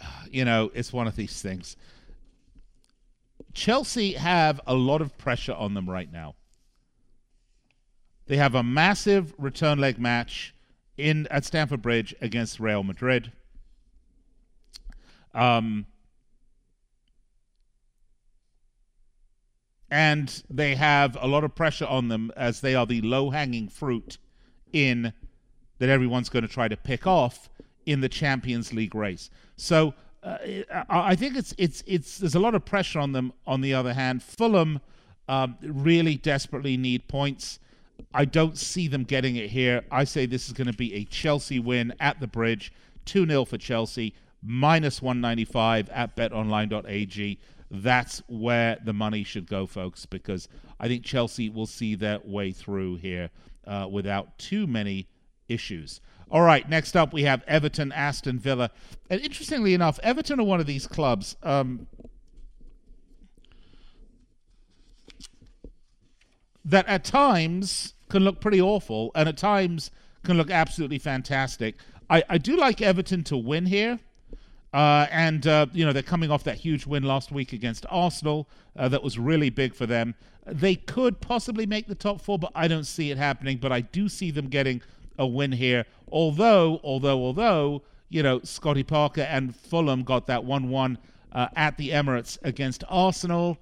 you 0.30 0.44
know, 0.44 0.70
it's 0.74 0.92
one 0.92 1.06
of 1.06 1.16
these 1.16 1.42
things. 1.42 1.76
Chelsea 3.52 4.14
have 4.14 4.60
a 4.66 4.74
lot 4.74 5.00
of 5.00 5.16
pressure 5.16 5.54
on 5.54 5.74
them 5.74 5.88
right 5.88 6.10
now. 6.10 6.34
They 8.26 8.36
have 8.36 8.54
a 8.54 8.62
massive 8.62 9.34
return 9.38 9.78
leg 9.78 9.98
match 9.98 10.54
in 10.96 11.26
at 11.30 11.44
Stamford 11.44 11.82
Bridge 11.82 12.14
against 12.20 12.60
Real 12.60 12.82
Madrid. 12.82 13.32
Um, 15.34 15.86
and 19.90 20.42
they 20.48 20.74
have 20.76 21.16
a 21.20 21.26
lot 21.26 21.44
of 21.44 21.54
pressure 21.54 21.86
on 21.86 22.08
them 22.08 22.32
as 22.36 22.60
they 22.60 22.74
are 22.74 22.86
the 22.86 23.00
low-hanging 23.02 23.68
fruit 23.68 24.18
in 24.72 25.12
that 25.78 25.88
everyone's 25.88 26.28
going 26.28 26.46
to 26.46 26.52
try 26.52 26.68
to 26.68 26.76
pick 26.76 27.06
off 27.06 27.48
in 27.84 28.00
the 28.00 28.08
Champions 28.08 28.72
League 28.72 28.94
race. 28.94 29.30
So 29.56 29.94
uh, 30.22 30.38
I 30.88 31.14
think 31.14 31.36
it's 31.36 31.54
it's 31.58 31.84
it's 31.86 32.18
there's 32.18 32.34
a 32.34 32.40
lot 32.40 32.54
of 32.54 32.64
pressure 32.64 32.98
on 32.98 33.12
them. 33.12 33.32
On 33.46 33.60
the 33.60 33.74
other 33.74 33.92
hand, 33.92 34.22
Fulham 34.22 34.80
um, 35.28 35.56
really 35.62 36.16
desperately 36.16 36.76
need 36.76 37.08
points. 37.08 37.58
I 38.12 38.24
don't 38.24 38.56
see 38.56 38.88
them 38.88 39.04
getting 39.04 39.36
it 39.36 39.50
here. 39.50 39.84
I 39.90 40.04
say 40.04 40.26
this 40.26 40.46
is 40.46 40.52
going 40.52 40.70
to 40.70 40.76
be 40.76 40.94
a 40.94 41.04
Chelsea 41.04 41.58
win 41.58 41.92
at 41.98 42.20
the 42.20 42.26
bridge, 42.26 42.72
2 43.06 43.26
0 43.26 43.44
for 43.44 43.58
Chelsea, 43.58 44.14
minus 44.42 45.02
195 45.02 45.88
at 45.90 46.16
betonline.ag. 46.16 47.38
That's 47.70 48.22
where 48.28 48.78
the 48.84 48.92
money 48.92 49.24
should 49.24 49.46
go, 49.46 49.66
folks, 49.66 50.06
because 50.06 50.48
I 50.78 50.86
think 50.86 51.04
Chelsea 51.04 51.48
will 51.48 51.66
see 51.66 51.94
their 51.94 52.20
way 52.24 52.52
through 52.52 52.96
here 52.96 53.30
uh, 53.66 53.88
without 53.90 54.38
too 54.38 54.66
many 54.66 55.08
issues. 55.48 56.00
All 56.30 56.42
right, 56.42 56.68
next 56.68 56.96
up 56.96 57.12
we 57.12 57.22
have 57.22 57.42
Everton, 57.46 57.92
Aston 57.92 58.38
Villa. 58.38 58.70
And 59.10 59.20
interestingly 59.20 59.74
enough, 59.74 59.98
Everton 60.02 60.40
are 60.40 60.44
one 60.44 60.60
of 60.60 60.66
these 60.66 60.86
clubs. 60.86 61.36
Um, 61.42 61.86
that 66.64 66.86
at 66.88 67.04
times 67.04 67.94
can 68.08 68.24
look 68.24 68.40
pretty 68.40 68.60
awful 68.60 69.10
and 69.14 69.28
at 69.28 69.36
times 69.36 69.90
can 70.24 70.36
look 70.36 70.50
absolutely 70.50 70.98
fantastic. 70.98 71.76
I, 72.08 72.22
I 72.28 72.38
do 72.38 72.56
like 72.56 72.80
Everton 72.80 73.24
to 73.24 73.36
win 73.36 73.66
here. 73.66 73.98
Uh, 74.72 75.06
and, 75.12 75.46
uh, 75.46 75.66
you 75.72 75.86
know, 75.86 75.92
they're 75.92 76.02
coming 76.02 76.32
off 76.32 76.42
that 76.44 76.56
huge 76.56 76.84
win 76.84 77.04
last 77.04 77.30
week 77.30 77.52
against 77.52 77.86
Arsenal. 77.90 78.48
Uh, 78.76 78.88
that 78.88 79.04
was 79.04 79.18
really 79.18 79.48
big 79.48 79.72
for 79.72 79.86
them. 79.86 80.16
They 80.46 80.74
could 80.74 81.20
possibly 81.20 81.64
make 81.64 81.86
the 81.86 81.94
top 81.94 82.20
four, 82.20 82.40
but 82.40 82.50
I 82.56 82.66
don't 82.66 82.84
see 82.84 83.12
it 83.12 83.16
happening. 83.16 83.58
But 83.58 83.70
I 83.70 83.82
do 83.82 84.08
see 84.08 84.32
them 84.32 84.48
getting 84.48 84.82
a 85.16 85.26
win 85.26 85.52
here. 85.52 85.86
Although, 86.10 86.80
although, 86.82 87.22
although, 87.22 87.82
you 88.08 88.22
know, 88.22 88.40
Scotty 88.42 88.82
Parker 88.82 89.22
and 89.22 89.54
Fulham 89.54 90.02
got 90.02 90.26
that 90.26 90.44
1 90.44 90.68
1 90.68 90.98
uh, 91.32 91.48
at 91.54 91.76
the 91.76 91.90
Emirates 91.90 92.36
against 92.42 92.82
Arsenal. 92.88 93.58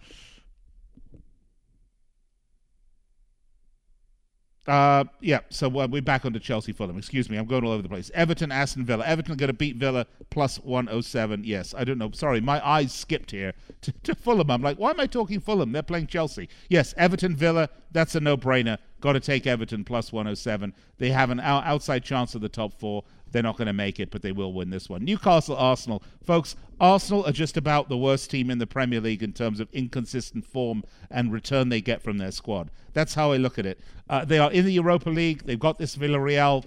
Uh, 4.66 5.04
yeah, 5.20 5.40
so 5.50 5.66
uh, 5.80 5.88
we're 5.90 6.00
back 6.00 6.24
on 6.24 6.32
to 6.32 6.38
Chelsea 6.38 6.72
Fulham. 6.72 6.96
Excuse 6.96 7.28
me, 7.28 7.36
I'm 7.36 7.46
going 7.46 7.64
all 7.64 7.72
over 7.72 7.82
the 7.82 7.88
place. 7.88 8.12
Everton, 8.14 8.52
Aston 8.52 8.84
Villa. 8.84 9.04
Everton 9.04 9.36
going 9.36 9.48
to 9.48 9.52
beat 9.52 9.76
Villa 9.76 10.06
plus 10.30 10.58
107. 10.58 11.42
Yes, 11.44 11.74
I 11.76 11.82
don't 11.82 11.98
know. 11.98 12.12
Sorry, 12.12 12.40
my 12.40 12.64
eyes 12.66 12.92
skipped 12.92 13.32
here 13.32 13.54
to, 13.80 13.92
to 14.04 14.14
Fulham. 14.14 14.50
I'm 14.50 14.62
like, 14.62 14.78
why 14.78 14.90
am 14.90 15.00
I 15.00 15.06
talking 15.06 15.40
Fulham? 15.40 15.72
They're 15.72 15.82
playing 15.82 16.06
Chelsea. 16.06 16.48
Yes, 16.68 16.94
Everton, 16.96 17.34
Villa. 17.34 17.70
That's 17.90 18.14
a 18.14 18.20
no 18.20 18.36
brainer. 18.36 18.78
Got 19.00 19.14
to 19.14 19.20
take 19.20 19.48
Everton 19.48 19.82
plus 19.84 20.12
107. 20.12 20.72
They 20.98 21.10
have 21.10 21.30
an 21.30 21.40
outside 21.40 22.04
chance 22.04 22.36
of 22.36 22.40
the 22.40 22.48
top 22.48 22.72
four. 22.78 23.02
They're 23.32 23.42
not 23.42 23.56
going 23.56 23.66
to 23.66 23.72
make 23.72 23.98
it, 23.98 24.10
but 24.10 24.22
they 24.22 24.32
will 24.32 24.52
win 24.52 24.70
this 24.70 24.88
one. 24.88 25.04
Newcastle, 25.04 25.56
Arsenal. 25.56 26.02
Folks, 26.22 26.54
Arsenal 26.80 27.24
are 27.26 27.32
just 27.32 27.56
about 27.56 27.88
the 27.88 27.96
worst 27.96 28.30
team 28.30 28.50
in 28.50 28.58
the 28.58 28.66
Premier 28.66 29.00
League 29.00 29.22
in 29.22 29.32
terms 29.32 29.58
of 29.58 29.68
inconsistent 29.72 30.44
form 30.44 30.84
and 31.10 31.32
return 31.32 31.68
they 31.68 31.80
get 31.80 32.02
from 32.02 32.18
their 32.18 32.30
squad. 32.30 32.70
That's 32.92 33.14
how 33.14 33.32
I 33.32 33.38
look 33.38 33.58
at 33.58 33.66
it. 33.66 33.80
Uh, 34.08 34.24
they 34.24 34.38
are 34.38 34.52
in 34.52 34.64
the 34.64 34.72
Europa 34.72 35.10
League. 35.10 35.44
They've 35.44 35.58
got 35.58 35.78
this 35.78 35.96
Villarreal 35.96 36.64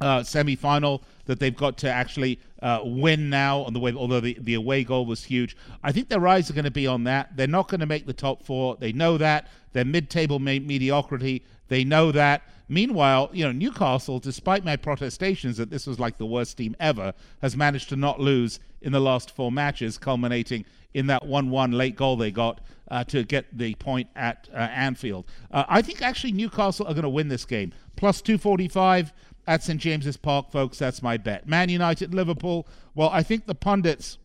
uh, 0.00 0.22
semi-final 0.22 1.02
that 1.26 1.40
they've 1.40 1.56
got 1.56 1.76
to 1.78 1.90
actually 1.90 2.38
uh, 2.62 2.80
win 2.84 3.28
now 3.28 3.60
on 3.60 3.74
the 3.74 3.80
way. 3.80 3.92
Although 3.92 4.20
the, 4.20 4.36
the 4.40 4.54
away 4.54 4.84
goal 4.84 5.04
was 5.04 5.24
huge, 5.24 5.56
I 5.82 5.92
think 5.92 6.08
their 6.08 6.26
eyes 6.26 6.48
are 6.48 6.54
going 6.54 6.64
to 6.64 6.70
be 6.70 6.86
on 6.86 7.04
that. 7.04 7.36
They're 7.36 7.46
not 7.46 7.68
going 7.68 7.80
to 7.80 7.86
make 7.86 8.06
the 8.06 8.12
top 8.12 8.42
four. 8.42 8.76
They 8.76 8.92
know 8.92 9.18
that. 9.18 9.48
They're 9.72 9.84
mid-table 9.84 10.38
me- 10.38 10.60
mediocrity. 10.60 11.44
They 11.68 11.84
know 11.84 12.12
that. 12.12 12.42
Meanwhile, 12.68 13.30
you 13.32 13.44
know 13.44 13.52
Newcastle, 13.52 14.18
despite 14.18 14.64
my 14.64 14.76
protestations 14.76 15.56
that 15.56 15.70
this 15.70 15.86
was 15.86 15.98
like 15.98 16.18
the 16.18 16.26
worst 16.26 16.58
team 16.58 16.76
ever, 16.78 17.14
has 17.40 17.56
managed 17.56 17.88
to 17.90 17.96
not 17.96 18.20
lose 18.20 18.60
in 18.80 18.92
the 18.92 19.00
last 19.00 19.34
four 19.34 19.50
matches, 19.50 19.98
culminating 19.98 20.64
in 20.94 21.06
that 21.06 21.22
1-1 21.22 21.74
late 21.74 21.96
goal 21.96 22.16
they 22.16 22.30
got 22.30 22.60
uh, 22.90 23.04
to 23.04 23.22
get 23.22 23.46
the 23.56 23.74
point 23.76 24.08
at 24.16 24.48
uh, 24.52 24.56
Anfield. 24.56 25.26
Uh, 25.50 25.64
I 25.68 25.82
think 25.82 26.02
actually 26.02 26.32
Newcastle 26.32 26.86
are 26.86 26.94
going 26.94 27.02
to 27.02 27.08
win 27.08 27.28
this 27.28 27.44
game. 27.44 27.72
Plus 27.96 28.22
245 28.22 29.12
at 29.46 29.62
St 29.62 29.80
James's 29.80 30.16
Park, 30.16 30.50
folks. 30.50 30.78
That's 30.78 31.02
my 31.02 31.16
bet. 31.16 31.46
Man 31.46 31.68
United, 31.68 32.14
Liverpool. 32.14 32.66
Well, 32.94 33.10
I 33.10 33.22
think 33.22 33.46
the 33.46 33.54
pundits, 33.54 34.18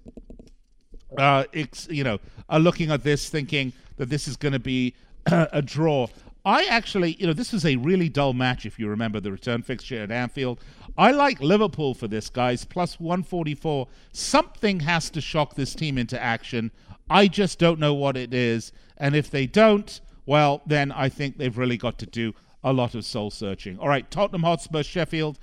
uh, 1.17 1.45
you 1.89 2.03
know, 2.03 2.19
are 2.49 2.59
looking 2.59 2.91
at 2.91 3.03
this 3.03 3.29
thinking 3.29 3.73
that 3.97 4.09
this 4.09 4.27
is 4.27 4.35
going 4.35 4.53
to 4.53 4.59
be 4.59 4.95
a 5.25 5.61
draw. 5.61 6.07
I 6.45 6.65
actually, 6.65 7.13
you 7.19 7.27
know, 7.27 7.33
this 7.33 7.53
was 7.53 7.65
a 7.65 7.77
really 7.77 8.09
dull 8.09 8.33
match 8.33 8.65
if 8.65 8.77
you 8.77 8.89
remember 8.89 9.21
the 9.21 9.31
return 9.31 9.61
fixture 9.61 10.03
at 10.03 10.11
Anfield. 10.11 10.59
I 10.97 11.11
like 11.11 11.39
Liverpool 11.39 11.93
for 11.93 12.07
this, 12.07 12.29
guys, 12.29 12.65
plus 12.65 12.99
144. 12.99 13.87
Something 14.11 14.81
has 14.81 15.09
to 15.11 15.21
shock 15.21 15.55
this 15.55 15.73
team 15.73 15.97
into 15.97 16.21
action. 16.21 16.71
I 17.09 17.27
just 17.27 17.59
don't 17.59 17.79
know 17.79 17.93
what 17.93 18.17
it 18.17 18.33
is. 18.33 18.73
And 18.97 19.15
if 19.15 19.31
they 19.31 19.47
don't, 19.47 20.01
well, 20.25 20.61
then 20.65 20.91
I 20.91 21.09
think 21.09 21.37
they've 21.37 21.57
really 21.57 21.77
got 21.77 21.97
to 21.99 22.05
do 22.05 22.33
a 22.63 22.73
lot 22.73 22.93
of 22.93 23.05
soul 23.05 23.31
searching. 23.31 23.79
All 23.79 23.87
right, 23.87 24.09
Tottenham 24.11 24.43
Hotspur, 24.43 24.83
Sheffield. 24.83 25.39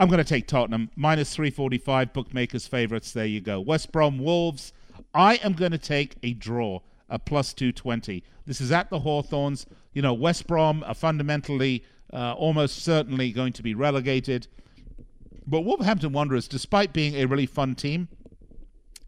I'm 0.00 0.08
going 0.08 0.18
to 0.18 0.24
take 0.24 0.46
Tottenham. 0.46 0.90
Minus 0.94 1.34
345, 1.34 2.12
bookmakers' 2.12 2.66
favorites. 2.66 3.12
There 3.12 3.26
you 3.26 3.40
go. 3.40 3.60
West 3.60 3.92
Brom, 3.92 4.18
Wolves. 4.18 4.72
I 5.14 5.36
am 5.36 5.54
going 5.54 5.72
to 5.72 5.78
take 5.78 6.16
a 6.22 6.34
draw, 6.34 6.80
a 7.08 7.18
plus 7.18 7.52
220. 7.52 8.22
This 8.46 8.60
is 8.60 8.72
at 8.72 8.90
the 8.90 9.00
Hawthorns. 9.00 9.66
You 9.92 10.02
know, 10.02 10.14
West 10.14 10.46
Brom 10.46 10.84
are 10.86 10.94
fundamentally, 10.94 11.84
uh, 12.12 12.32
almost 12.32 12.82
certainly 12.82 13.32
going 13.32 13.52
to 13.54 13.62
be 13.62 13.74
relegated. 13.74 14.46
But 15.46 15.62
Wolverhampton 15.62 16.12
Wanderers, 16.12 16.48
despite 16.48 16.92
being 16.92 17.14
a 17.14 17.24
really 17.26 17.46
fun 17.46 17.74
team, 17.74 18.08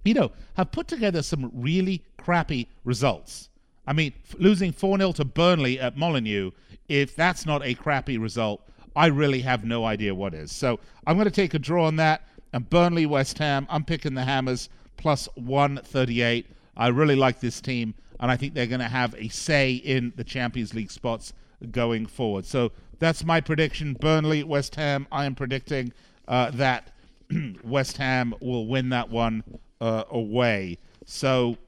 you 0.04 0.14
know, 0.14 0.32
have 0.54 0.72
put 0.72 0.88
together 0.88 1.22
some 1.22 1.50
really 1.54 2.02
crappy 2.16 2.68
results. 2.84 3.50
I 3.86 3.92
mean, 3.92 4.14
f- 4.24 4.36
losing 4.38 4.72
4 4.72 4.98
0 4.98 5.12
to 5.12 5.24
Burnley 5.24 5.78
at 5.78 5.96
Molineux 5.96 6.52
if 6.90 7.14
that's 7.14 7.46
not 7.46 7.64
a 7.64 7.74
crappy 7.74 8.18
result, 8.18 8.68
I 8.96 9.06
really 9.06 9.42
have 9.42 9.64
no 9.64 9.84
idea 9.84 10.12
what 10.12 10.34
is. 10.34 10.50
So 10.50 10.80
I'm 11.06 11.16
going 11.16 11.26
to 11.26 11.30
take 11.30 11.54
a 11.54 11.58
draw 11.58 11.86
on 11.86 11.96
that. 11.96 12.26
And 12.52 12.68
Burnley, 12.68 13.06
West 13.06 13.38
Ham, 13.38 13.64
I'm 13.70 13.84
picking 13.84 14.14
the 14.14 14.24
Hammers 14.24 14.68
plus 14.96 15.28
138. 15.36 16.46
I 16.80 16.88
really 16.88 17.14
like 17.14 17.40
this 17.40 17.60
team, 17.60 17.94
and 18.18 18.30
I 18.30 18.38
think 18.38 18.54
they're 18.54 18.66
going 18.66 18.80
to 18.80 18.88
have 18.88 19.14
a 19.18 19.28
say 19.28 19.74
in 19.74 20.14
the 20.16 20.24
Champions 20.24 20.72
League 20.72 20.90
spots 20.90 21.34
going 21.70 22.06
forward. 22.06 22.46
So 22.46 22.72
that's 22.98 23.22
my 23.22 23.42
prediction. 23.42 23.92
Burnley, 23.92 24.42
West 24.42 24.76
Ham. 24.76 25.06
I 25.12 25.26
am 25.26 25.34
predicting 25.34 25.92
uh, 26.26 26.50
that 26.52 26.90
West 27.62 27.98
Ham 27.98 28.34
will 28.40 28.66
win 28.66 28.88
that 28.88 29.10
one 29.10 29.44
uh, 29.78 30.04
away. 30.10 30.78
So 31.04 31.58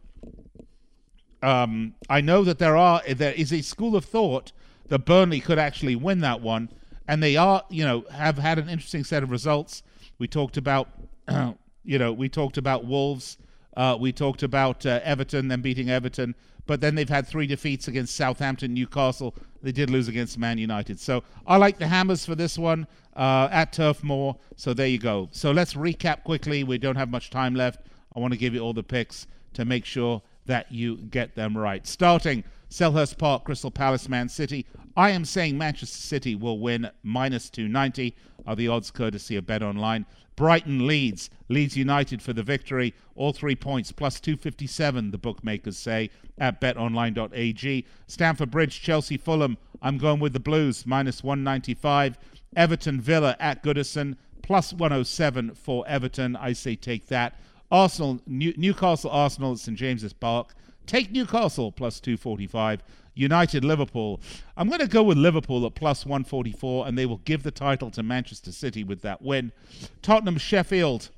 um, 1.43 1.95
I 2.09 2.23
know 2.23 2.43
that 2.45 2.59
there 2.59 2.77
are 2.77 3.03
there 3.07 3.35
is 3.35 3.53
a 3.53 3.61
school 3.61 3.97
of 3.97 4.07
thought 4.07 4.53
that 4.89 5.01
Burnley 5.01 5.41
could 5.41 5.59
actually 5.59 5.95
win 5.95 6.21
that 6.21 6.41
one, 6.41 6.71
and 7.07 7.23
they 7.23 7.37
are, 7.37 7.65
you 7.69 7.85
know, 7.85 8.07
have 8.11 8.39
had 8.39 8.59
an 8.59 8.71
interesting 8.71 9.05
set 9.05 9.23
of 9.23 9.31
results. 9.31 9.83
We 10.19 10.27
talked 10.27 10.57
about, 10.57 10.89
you 11.85 11.99
know, 11.99 12.15
we 12.15 12.31
talked 12.31 12.57
about 12.57 12.87
Wolves, 12.87 13.37
uh, 13.77 13.97
we 13.99 14.13
talked 14.13 14.43
about 14.43 14.85
uh, 14.85 15.01
Everton, 15.03 15.49
them 15.49 15.63
beating 15.63 15.91
Everton, 15.91 16.35
but 16.67 16.81
then 16.81 16.95
they've 16.95 17.09
had 17.09 17.27
three 17.27 17.47
defeats 17.47 17.89
against 17.89 18.15
Southampton, 18.15 18.75
Newcastle. 18.75 19.35
They 19.63 19.73
did 19.73 19.91
lose 19.91 20.09
against 20.09 20.39
Man 20.39 20.59
United. 20.59 21.01
So 21.01 21.25
I 21.47 21.57
like 21.57 21.79
the 21.79 21.89
Hammers 21.89 22.25
for 22.25 22.35
this 22.35 22.59
one 22.59 22.87
uh, 23.17 23.49
at 23.51 23.73
Turf 23.73 24.03
Moor. 24.03 24.37
So 24.57 24.73
there 24.75 24.87
you 24.87 24.99
go. 24.99 25.29
So 25.33 25.51
let's 25.51 25.75
recap 25.75 26.23
quickly. 26.25 26.65
We 26.65 26.79
don't 26.79 26.97
have 26.97 27.11
much 27.11 27.31
time 27.31 27.55
left. 27.55 27.81
I 28.15 28.21
want 28.21 28.33
to 28.33 28.39
give 28.39 28.55
you 28.55 28.61
all 28.61 28.73
the 28.73 28.83
picks 28.83 29.27
to 29.55 29.65
make 29.65 29.85
sure 29.85 30.23
that 30.47 30.71
you 30.71 30.97
get 30.97 31.35
them 31.35 31.57
right. 31.57 31.87
Starting 31.87 32.45
Selhurst 32.71 33.19
Park, 33.19 33.45
Crystal 33.45 33.71
Palace, 33.71 34.09
Man 34.09 34.29
City. 34.29 34.67
I 34.97 35.11
am 35.11 35.25
saying 35.25 35.57
Manchester 35.57 35.97
City 35.97 36.35
will 36.35 36.59
win 36.59 36.91
minus 37.03 37.51
290 37.51 38.15
are 38.47 38.57
the 38.57 38.69
odds 38.69 38.91
courtesy 38.91 39.37
of 39.37 39.47
Bet 39.47 39.63
Online. 39.63 40.07
Brighton 40.37 40.87
Leeds, 40.87 41.31
Leeds 41.49 41.77
United 41.77 42.23
for 42.23 42.33
the 42.33 42.43
victory. 42.43 42.95
All 43.15 43.33
three 43.33 43.55
points 43.55 43.93
plus 43.93 44.21
257, 44.21 45.11
the 45.11 45.19
bookmakers 45.19 45.77
say 45.79 46.11
at 46.39 46.61
betonline.ag. 46.61 47.87
Stamford 48.07 48.51
Bridge, 48.51 48.81
Chelsea 48.81 49.17
Fulham. 49.17 49.59
I'm 49.81 49.99
going 49.99 50.21
with 50.21 50.33
the 50.33 50.41
Blues 50.41 50.87
minus 50.87 51.23
195. 51.23 52.19
Everton 52.57 53.01
Villa 53.01 53.37
at 53.39 53.63
Goodison 53.63 54.17
plus 54.43 54.73
107 54.73 55.55
for 55.55 55.85
Everton. 55.87 56.37
I 56.37 56.53
say 56.53 56.77
take 56.77 57.07
that. 57.09 57.39
Arsenal, 57.71 58.21
New- 58.27 58.55
Newcastle 58.57 59.11
Arsenal 59.11 59.53
at 59.53 59.59
St 59.59 59.79
James's 59.79 60.13
Park 60.13 60.55
Take 60.87 61.13
Newcastle 61.13 61.73
plus 61.73 62.01
245. 62.01 62.83
United 63.15 63.65
Liverpool. 63.65 64.21
I'm 64.57 64.69
going 64.69 64.81
to 64.81 64.87
go 64.87 65.03
with 65.03 65.19
Liverpool 65.19 65.67
at 65.67 65.75
plus 65.75 66.07
144, 66.07 66.87
and 66.87 66.97
they 66.97 67.07
will 67.07 67.19
give 67.19 67.43
the 67.43 67.51
title 67.51 67.91
to 67.91 68.03
Manchester 68.03 68.53
City 68.53 68.85
with 68.85 69.03
that 69.03 69.23
win. 69.23 69.53
Tottenham 70.01 70.39
Sheffield. 70.39 71.11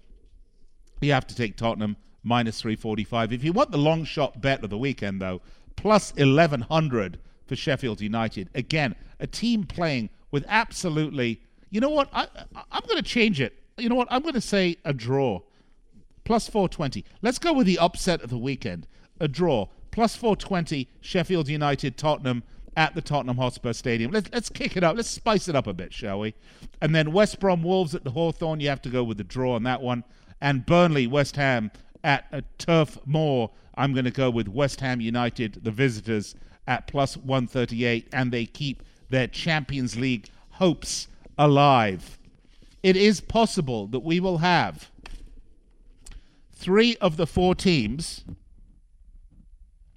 You 1.01 1.13
have 1.13 1.27
to 1.27 1.35
take 1.35 1.57
Tottenham 1.57 1.97
minus 2.23 2.61
345. 2.61 3.33
If 3.33 3.45
you 3.45 3.53
want 3.53 3.71
the 3.71 3.79
long 3.79 4.05
shot 4.05 4.41
bet 4.41 4.65
of 4.65 4.71
the 4.71 4.79
weekend, 4.79 5.21
though, 5.21 5.41
plus 5.77 6.13
1100 6.15 7.19
for 7.47 7.57
Sheffield 7.57 8.01
United. 8.01 8.49
Again, 8.55 8.95
a 9.21 9.27
team 9.27 9.65
playing 9.65 10.11
with 10.31 10.45
absolutely. 10.49 11.41
You 11.71 11.81
know 11.81 11.91
what? 11.91 12.09
I, 12.13 12.27
I'm 12.71 12.83
going 12.87 13.03
to 13.03 13.09
change 13.09 13.41
it. 13.41 13.59
You 13.77 13.89
know 13.89 13.95
what? 13.95 14.09
I'm 14.11 14.23
going 14.23 14.35
to 14.35 14.41
say 14.41 14.77
a 14.85 14.93
draw. 14.93 15.41
Plus 16.25 16.49
420. 16.49 17.05
Let's 17.23 17.39
go 17.39 17.53
with 17.53 17.67
the 17.67 17.79
upset 17.79 18.23
of 18.23 18.31
the 18.31 18.39
weekend 18.39 18.87
a 19.21 19.29
draw. 19.29 19.69
Plus 19.95 20.17
420, 20.17 20.89
Sheffield 21.01 21.49
United, 21.49 21.97
Tottenham 21.97 22.43
at 22.77 22.97
the 22.97 23.01
Tottenham 23.01 23.37
Hotspur 23.37 23.73
Stadium. 23.73 24.11
Let's, 24.11 24.29
let's 24.33 24.49
kick 24.49 24.77
it 24.77 24.83
up. 24.83 24.97
Let's 24.97 25.09
spice 25.09 25.47
it 25.47 25.55
up 25.55 25.69
a 25.69 25.73
bit, 25.73 25.93
shall 25.95 26.19
we? 26.19 26.35
And 26.81 26.93
then 26.93 27.13
West 27.13 27.39
Brom 27.39 27.63
Wolves 27.63 27.95
at 27.95 28.03
the 28.03 28.11
Hawthorn. 28.11 28.59
You 28.59 28.71
have 28.71 28.83
to 28.83 28.89
go 28.89 29.05
with 29.05 29.19
the 29.19 29.25
draw 29.25 29.55
on 29.55 29.63
that 29.63 29.81
one. 29.81 30.03
And 30.41 30.67
Burnley 30.67 31.07
West 31.07 31.37
Ham 31.37 31.71
at 32.03 32.27
a 32.33 32.43
Turf 32.59 32.99
Moor. 33.07 33.53
I'm 33.77 33.93
going 33.93 34.05
to 34.05 34.11
go 34.11 34.31
with 34.31 34.49
West 34.49 34.81
Ham 34.81 35.01
United, 35.01 35.63
the 35.63 35.71
visitors, 35.71 36.35
at 36.67 36.89
plus 36.89 37.17
138. 37.17 38.09
And 38.13 38.33
they 38.33 38.47
keep 38.47 38.83
their 39.11 39.29
Champions 39.29 39.97
League 39.97 40.29
hopes 40.51 41.07
alive. 41.39 42.19
It 42.83 42.97
is 42.97 43.21
possible 43.21 43.87
that 43.87 44.01
we 44.01 44.19
will 44.19 44.39
have 44.39 44.91
three 46.53 46.97
of 46.97 47.17
the 47.17 47.29
four 47.29 47.55
teams 47.55 48.25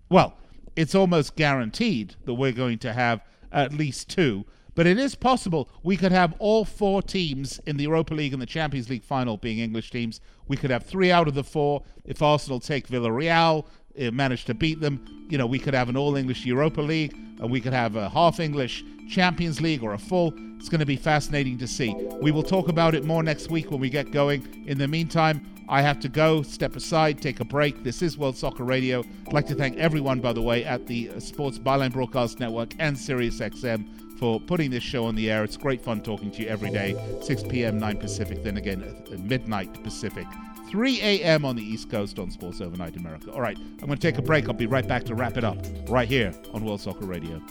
well, 0.10 0.36
it's 0.76 0.96
almost 0.96 1.36
guaranteed 1.36 2.16
that 2.26 2.36
we're 2.36 2.52
going 2.52 2.78
to 2.80 2.94
have 2.94 3.22
at 3.52 3.74
least 3.74 4.10
two. 4.10 4.46
But 4.76 4.86
it 4.86 5.00
is 5.00 5.16
possible 5.16 5.70
we 5.82 5.98
could 5.98 6.12
have 6.12 6.36
all 6.38 6.64
four 6.64 7.02
teams 7.02 7.60
in 7.66 7.78
the 7.78 7.86
Europa 7.86 8.14
League 8.14 8.34
and 8.34 8.42
the 8.42 8.46
Champions 8.46 8.92
League 8.92 9.04
final 9.04 9.36
being 9.36 9.58
English 9.58 9.90
teams. 9.90 10.22
We 10.48 10.56
could 10.56 10.70
have 10.70 10.86
three 10.86 11.12
out 11.12 11.28
of 11.28 11.34
the 11.34 11.44
four. 11.44 11.82
If 12.06 12.22
Arsenal 12.22 12.60
take 12.60 12.88
Villarreal, 12.88 13.66
uh, 14.00 14.12
manage 14.12 14.46
to 14.46 14.54
beat 14.54 14.80
them, 14.80 15.00
you 15.30 15.38
know, 15.38 15.46
we 15.46 15.60
could 15.60 15.74
have 15.74 15.90
an 15.90 15.98
all 15.98 16.16
English 16.16 16.46
Europa 16.46 16.82
League, 16.82 17.14
and 17.40 17.52
we 17.52 17.62
could 17.62 17.74
have 17.74 17.96
a 17.96 18.10
half 18.10 18.40
English 18.40 18.84
Champions 19.10 19.62
League 19.62 19.84
or 19.84 19.94
a 19.94 19.98
full. 19.98 20.34
It's 20.58 20.70
going 20.70 20.80
to 20.80 20.86
be 20.86 20.96
fascinating 20.96 21.58
to 21.60 21.68
see. 21.68 21.94
We 22.22 22.32
will 22.32 22.44
talk 22.44 22.68
about 22.68 22.96
it 22.96 23.06
more 23.06 23.24
next 23.24 23.50
week 23.50 23.70
when 23.72 23.80
we 23.80 23.90
get 23.90 24.12
going. 24.12 24.66
In 24.66 24.78
the 24.78 24.88
meantime, 24.88 25.46
I 25.70 25.82
have 25.82 26.00
to 26.00 26.10
go, 26.10 26.42
step 26.42 26.76
aside, 26.76 27.22
take 27.22 27.40
a 27.42 27.46
break. 27.46 27.84
This 27.84 28.02
is 28.02 28.18
World 28.18 28.38
Soccer 28.38 28.64
Radio. 28.64 29.04
I'd 29.28 29.34
like 29.34 29.48
to 29.48 29.56
thank 29.56 29.78
everyone, 29.78 30.22
by 30.22 30.34
the 30.34 30.42
way, 30.42 30.64
at 30.64 30.88
the 30.88 31.12
Sports 31.20 31.60
Byline 31.60 31.92
Broadcast 31.92 32.40
Network 32.40 32.74
and 32.80 32.96
SiriusXM 32.96 34.18
for 34.18 34.40
putting 34.40 34.72
this 34.72 34.84
show 34.84 35.06
on 35.06 35.16
the 35.16 35.30
air. 35.30 35.44
It's 35.44 35.58
great 35.58 35.82
fun 35.82 36.02
talking 36.02 36.32
to 36.32 36.42
you 36.42 36.48
every 36.48 36.72
day, 36.72 36.96
6 37.22 37.44
p.m., 37.44 37.78
9 37.78 37.98
Pacific, 37.98 38.44
then 38.44 38.58
again 38.58 38.96
midnight 39.20 39.84
Pacific. 39.84 40.26
3 40.70 41.02
a.m. 41.02 41.46
on 41.46 41.56
the 41.56 41.64
East 41.64 41.90
Coast 41.90 42.20
on 42.20 42.32
Sports 42.32 42.62
Overnight 42.62 42.96
America. 42.96 43.32
All 43.32 43.42
right, 43.42 43.58
I'm 43.58 43.88
going 43.88 43.98
to 43.98 43.98
take 43.98 44.18
a 44.18 44.22
break. 44.22 44.48
I'll 44.48 44.54
be 44.54 44.68
right 44.68 44.88
back 44.88 45.04
to 45.06 45.16
wrap 45.16 45.38
it 45.38 45.44
up 45.44 45.58
right 45.88 46.08
here 46.08 46.34
on 46.54 46.64
World 46.64 46.82
Soccer 46.82 47.06
Radio. 47.06 47.42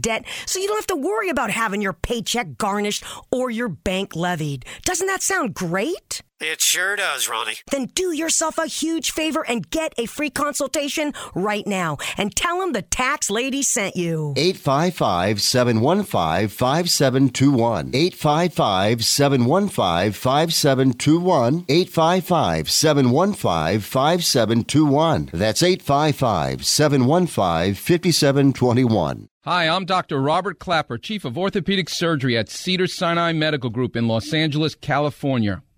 debt 0.00 0.24
so 0.46 0.58
you 0.58 0.66
don't 0.66 0.76
have 0.76 0.86
to 0.88 0.96
worry 0.96 1.28
about 1.28 1.50
having 1.50 1.80
your 1.80 1.92
paycheck 1.92 2.58
garnished 2.58 3.04
or 3.30 3.50
your 3.50 3.68
bank 3.68 4.16
levied. 4.16 4.64
Doesn't 4.84 5.06
that 5.06 5.22
sound 5.22 5.54
great? 5.54 6.22
It 6.44 6.60
sure 6.60 6.96
does, 6.96 7.28
Roni. 7.28 7.62
Then 7.70 7.84
do 7.94 8.10
yourself 8.10 8.58
a 8.58 8.66
huge 8.66 9.12
favor 9.12 9.46
and 9.46 9.70
get 9.70 9.94
a 9.96 10.06
free 10.06 10.28
consultation 10.28 11.12
right 11.36 11.64
now 11.64 11.98
and 12.16 12.34
tell 12.34 12.58
them 12.58 12.72
the 12.72 12.82
tax 12.82 13.30
lady 13.30 13.62
sent 13.62 13.94
you. 13.94 14.34
855 14.36 15.40
715 15.40 16.48
5721. 16.48 17.90
855 17.94 19.04
715 19.04 20.12
5721. 20.12 21.64
855 21.68 22.70
715 22.72 23.80
5721. 23.80 25.30
That's 25.32 25.62
855 25.62 26.66
715 26.66 27.74
5721. 27.74 29.28
Hi, 29.44 29.68
I'm 29.68 29.84
Dr. 29.84 30.20
Robert 30.20 30.58
Klapper, 30.58 30.98
Chief 30.98 31.24
of 31.24 31.38
Orthopedic 31.38 31.88
Surgery 31.88 32.36
at 32.36 32.48
Cedar 32.48 32.88
Sinai 32.88 33.32
Medical 33.32 33.70
Group 33.70 33.94
in 33.94 34.08
Los 34.08 34.34
Angeles, 34.34 34.74
California 34.74 35.62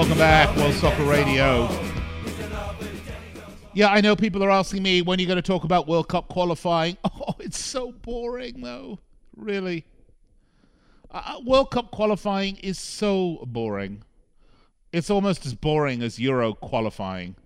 Welcome 0.00 0.16
back. 0.16 0.56
World 0.56 0.72
Soccer 0.72 1.04
Radio. 1.04 1.68
Yeah, 3.74 3.88
I 3.88 4.00
know 4.00 4.16
people 4.16 4.42
are 4.42 4.48
asking 4.48 4.82
me 4.82 5.02
when 5.02 5.18
you're 5.18 5.26
going 5.26 5.36
to 5.36 5.42
talk 5.42 5.64
about 5.64 5.86
World 5.86 6.08
Cup 6.08 6.28
qualifying. 6.28 6.96
Oh, 7.04 7.34
it's 7.38 7.62
so 7.62 7.92
boring, 7.92 8.62
though. 8.62 8.98
Really. 9.36 9.84
Uh, 11.10 11.22
uh, 11.22 11.40
World 11.44 11.70
Cup 11.70 11.90
qualifying 11.90 12.56
is 12.56 12.78
so 12.78 13.44
boring. 13.46 14.02
It's 14.90 15.10
almost 15.10 15.44
as 15.44 15.54
boring 15.54 16.02
as 16.02 16.18
Euro 16.18 16.54
qualifying. 16.54 17.36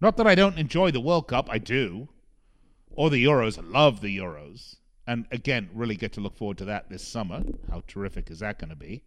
Not 0.00 0.16
that 0.16 0.26
I 0.26 0.34
don't 0.34 0.58
enjoy 0.58 0.90
the 0.90 1.00
World 1.00 1.28
Cup, 1.28 1.46
I 1.48 1.58
do. 1.58 2.08
Or 2.90 3.10
the 3.10 3.24
Euros, 3.24 3.60
I 3.60 3.62
love 3.62 4.00
the 4.00 4.18
Euros. 4.18 4.78
And 5.06 5.26
again, 5.30 5.70
really 5.72 5.94
get 5.94 6.12
to 6.14 6.20
look 6.20 6.36
forward 6.36 6.58
to 6.58 6.64
that 6.64 6.90
this 6.90 7.06
summer. 7.06 7.44
How 7.70 7.84
terrific 7.86 8.28
is 8.28 8.40
that 8.40 8.58
going 8.58 8.70
to 8.70 8.76
be? 8.76 9.04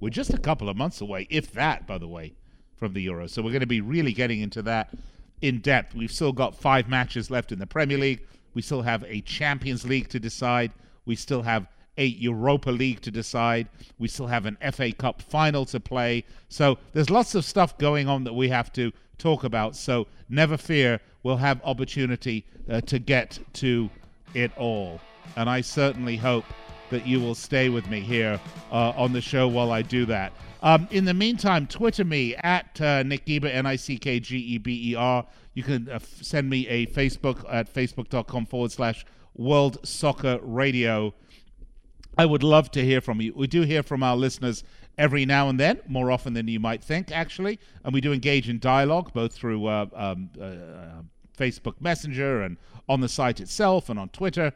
We're 0.00 0.10
just 0.10 0.34
a 0.34 0.38
couple 0.38 0.68
of 0.68 0.76
months 0.76 1.00
away, 1.00 1.26
if 1.30 1.52
that, 1.52 1.86
by 1.86 1.98
the 1.98 2.08
way, 2.08 2.34
from 2.76 2.92
the 2.92 3.02
Euro. 3.02 3.26
So 3.26 3.42
we're 3.42 3.50
going 3.50 3.60
to 3.60 3.66
be 3.66 3.80
really 3.80 4.12
getting 4.12 4.40
into 4.40 4.62
that 4.62 4.94
in 5.40 5.60
depth. 5.60 5.94
We've 5.94 6.10
still 6.10 6.32
got 6.32 6.54
five 6.54 6.88
matches 6.88 7.30
left 7.30 7.52
in 7.52 7.58
the 7.58 7.66
Premier 7.66 7.98
League. 7.98 8.26
We 8.54 8.62
still 8.62 8.82
have 8.82 9.04
a 9.04 9.20
Champions 9.22 9.84
League 9.84 10.08
to 10.08 10.20
decide. 10.20 10.72
We 11.06 11.16
still 11.16 11.42
have 11.42 11.66
a 11.96 12.06
Europa 12.06 12.70
League 12.70 13.00
to 13.02 13.10
decide. 13.10 13.68
We 13.98 14.08
still 14.08 14.26
have 14.26 14.46
an 14.46 14.58
FA 14.72 14.92
Cup 14.92 15.22
final 15.22 15.64
to 15.66 15.80
play. 15.80 16.24
So 16.48 16.78
there's 16.92 17.10
lots 17.10 17.34
of 17.34 17.44
stuff 17.44 17.78
going 17.78 18.08
on 18.08 18.24
that 18.24 18.32
we 18.32 18.48
have 18.48 18.72
to 18.74 18.92
talk 19.18 19.44
about. 19.44 19.76
So 19.76 20.06
never 20.28 20.56
fear, 20.56 21.00
we'll 21.22 21.36
have 21.36 21.60
opportunity 21.64 22.44
uh, 22.68 22.80
to 22.82 22.98
get 22.98 23.38
to 23.54 23.90
it 24.34 24.50
all. 24.56 25.00
And 25.36 25.48
I 25.48 25.60
certainly 25.60 26.16
hope 26.16 26.44
that 26.90 27.06
you 27.06 27.20
will 27.20 27.34
stay 27.34 27.68
with 27.68 27.88
me 27.88 28.00
here 28.00 28.40
uh, 28.70 28.92
on 28.96 29.12
the 29.12 29.20
show 29.20 29.48
while 29.48 29.72
I 29.72 29.82
do 29.82 30.06
that. 30.06 30.32
Um, 30.62 30.88
in 30.90 31.04
the 31.04 31.14
meantime, 31.14 31.66
Twitter 31.66 32.04
me 32.04 32.34
at 32.36 32.80
uh, 32.80 33.02
Nick 33.02 33.26
Geber, 33.26 33.48
N 33.48 33.66
I 33.66 33.76
C 33.76 33.98
K 33.98 34.18
G 34.18 34.38
E 34.38 34.58
B 34.58 34.92
E 34.92 34.94
R. 34.94 35.26
You 35.52 35.62
can 35.62 35.88
uh, 35.90 35.98
send 35.98 36.48
me 36.48 36.66
a 36.68 36.86
Facebook 36.86 37.44
at 37.52 37.72
facebook.com 37.72 38.46
forward 38.46 38.72
slash 38.72 39.04
World 39.34 39.78
Soccer 39.86 40.38
Radio. 40.42 41.14
I 42.16 42.26
would 42.26 42.42
love 42.42 42.70
to 42.72 42.84
hear 42.84 43.00
from 43.00 43.20
you. 43.20 43.34
We 43.34 43.46
do 43.46 43.62
hear 43.62 43.82
from 43.82 44.02
our 44.02 44.16
listeners 44.16 44.64
every 44.96 45.26
now 45.26 45.48
and 45.48 45.58
then, 45.58 45.80
more 45.88 46.10
often 46.10 46.32
than 46.32 46.48
you 46.48 46.60
might 46.60 46.82
think, 46.82 47.10
actually. 47.10 47.58
And 47.84 47.92
we 47.92 48.00
do 48.00 48.12
engage 48.12 48.48
in 48.48 48.58
dialogue 48.58 49.12
both 49.12 49.34
through 49.34 49.66
uh, 49.66 49.86
um, 49.94 50.30
uh, 50.40 50.44
uh 50.44 51.02
Facebook 51.36 51.74
Messenger 51.80 52.42
and 52.42 52.56
on 52.88 53.00
the 53.00 53.08
site 53.08 53.40
itself 53.40 53.88
and 53.88 53.98
on 53.98 54.08
Twitter. 54.10 54.52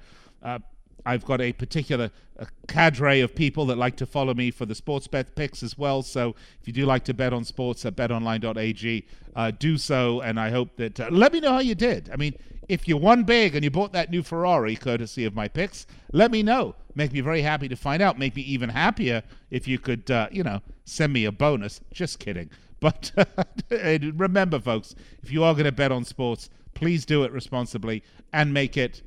Uh, 1.05 1.11
I've 1.11 1.25
got 1.25 1.41
a 1.41 1.53
particular 1.53 2.11
a 2.39 2.47
cadre 2.69 3.21
of 3.21 3.35
people 3.35 3.67
that 3.67 3.77
like 3.77 3.97
to 3.97 4.07
follow 4.07 4.33
me 4.33 4.51
for 4.51 4.65
the 4.65 4.75
sports 4.75 5.09
bet 5.09 5.35
picks 5.35 5.63
as 5.63 5.77
well. 5.77 6.03
So 6.03 6.37
if 6.61 6.69
you 6.69 6.73
do 6.73 6.87
like 6.87 7.05
to 7.05 7.15
bet 7.15 7.33
on 7.33 7.45
sports 7.45 7.85
at 7.85 7.97
betonline.ag, 7.97 9.07
uh, 9.35 9.51
do 9.59 9.77
so. 9.77 10.21
And 10.21 10.39
I 10.39 10.51
hope 10.51 10.77
that 10.77 11.01
uh, 11.01 11.09
let 11.11 11.33
me 11.33 11.41
know 11.41 11.53
how 11.53 11.59
you 11.59 11.75
did. 11.75 12.11
I 12.13 12.17
mean, 12.17 12.35
if 12.69 12.87
you 12.87 12.97
won 12.97 13.25
big 13.25 13.55
and 13.55 13.65
you 13.65 13.71
bought 13.71 13.93
that 13.93 14.11
new 14.11 14.23
Ferrari, 14.23 14.77
courtesy 14.77 15.25
of 15.25 15.35
my 15.35 15.49
picks, 15.49 15.87
let 16.13 16.31
me 16.31 16.43
know. 16.43 16.75
Make 16.95 17.13
me 17.13 17.21
very 17.21 17.43
happy 17.43 17.69
to 17.69 17.77
find 17.77 18.03
out. 18.03 18.19
Make 18.19 18.37
me 18.37 18.43
even 18.43 18.69
happier 18.69 19.23
if 19.51 19.67
you 19.67 19.79
could, 19.79 20.11
uh, 20.11 20.29
you 20.31 20.45
know, 20.45 20.61
send 20.85 21.13
me 21.13 21.25
a 21.25 21.33
bonus. 21.33 21.81
Just 21.93 22.19
kidding. 22.19 22.51
But 22.81 23.11
remember, 23.73 24.61
folks, 24.61 24.95
if 25.21 25.33
you 25.33 25.43
are 25.43 25.53
going 25.53 25.65
to 25.65 25.73
bet 25.73 25.91
on 25.91 26.05
sports, 26.05 26.49
please 26.75 27.05
do 27.05 27.25
it 27.25 27.33
responsibly 27.33 28.05
and 28.33 28.55
make 28.55 28.77
it 28.77 29.03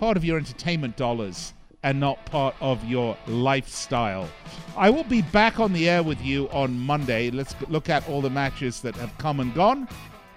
part 0.00 0.16
of 0.16 0.24
your 0.24 0.38
entertainment 0.38 0.96
dollars 0.96 1.52
and 1.82 2.00
not 2.00 2.24
part 2.24 2.54
of 2.60 2.82
your 2.86 3.16
lifestyle. 3.26 4.26
I 4.74 4.88
will 4.88 5.04
be 5.04 5.20
back 5.20 5.60
on 5.60 5.74
the 5.74 5.90
air 5.90 6.02
with 6.02 6.20
you 6.22 6.48
on 6.48 6.78
Monday. 6.78 7.30
Let's 7.30 7.54
look 7.68 7.90
at 7.90 8.08
all 8.08 8.22
the 8.22 8.30
matches 8.30 8.80
that 8.80 8.96
have 8.96 9.16
come 9.18 9.40
and 9.40 9.54
gone. 9.54 9.86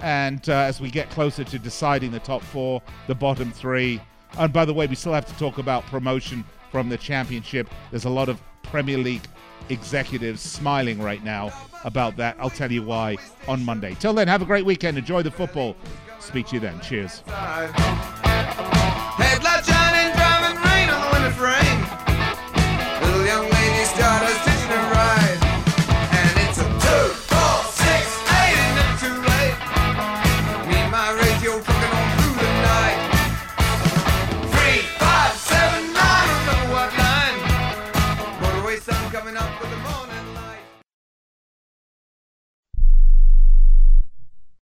And 0.02 0.48
uh, 0.50 0.54
as 0.54 0.82
we 0.82 0.92
get 0.92 1.10
closer 1.10 1.46
to 1.46 1.58
deciding 1.58 2.12
the 2.12 2.20
top 2.20 2.42
four, 2.42 2.82
the 3.08 3.16
bottom 3.16 3.52
three. 3.54 4.02
And 4.38 4.52
by 4.52 4.66
the 4.66 4.74
way, 4.74 4.86
we 4.86 4.96
still 4.96 5.14
have 5.14 5.26
to 5.28 5.38
talk 5.38 5.58
about 5.60 5.86
promotion 5.86 6.44
from 6.70 6.90
the 6.90 6.98
championship. 6.98 7.70
There's 7.90 8.06
a 8.06 8.10
lot 8.10 8.28
of 8.28 8.42
Premier 8.64 8.98
League 8.98 9.24
executives 9.70 10.42
smiling 10.42 11.02
right 11.02 11.24
now 11.24 11.54
about 11.86 12.18
that. 12.18 12.36
I'll 12.38 12.50
tell 12.50 12.72
you 12.72 12.84
why 12.84 13.16
on 13.48 13.64
Monday. 13.64 13.96
Till 13.98 14.14
then, 14.14 14.28
have 14.28 14.42
a 14.42 14.46
great 14.46 14.66
weekend. 14.66 14.98
Enjoy 14.98 15.22
the 15.22 15.32
football. 15.32 15.78
Speak 16.20 16.48
to 16.48 16.56
you 16.56 16.60
then. 16.60 16.82
Cheers. 16.82 17.24
Headlights 19.44 19.73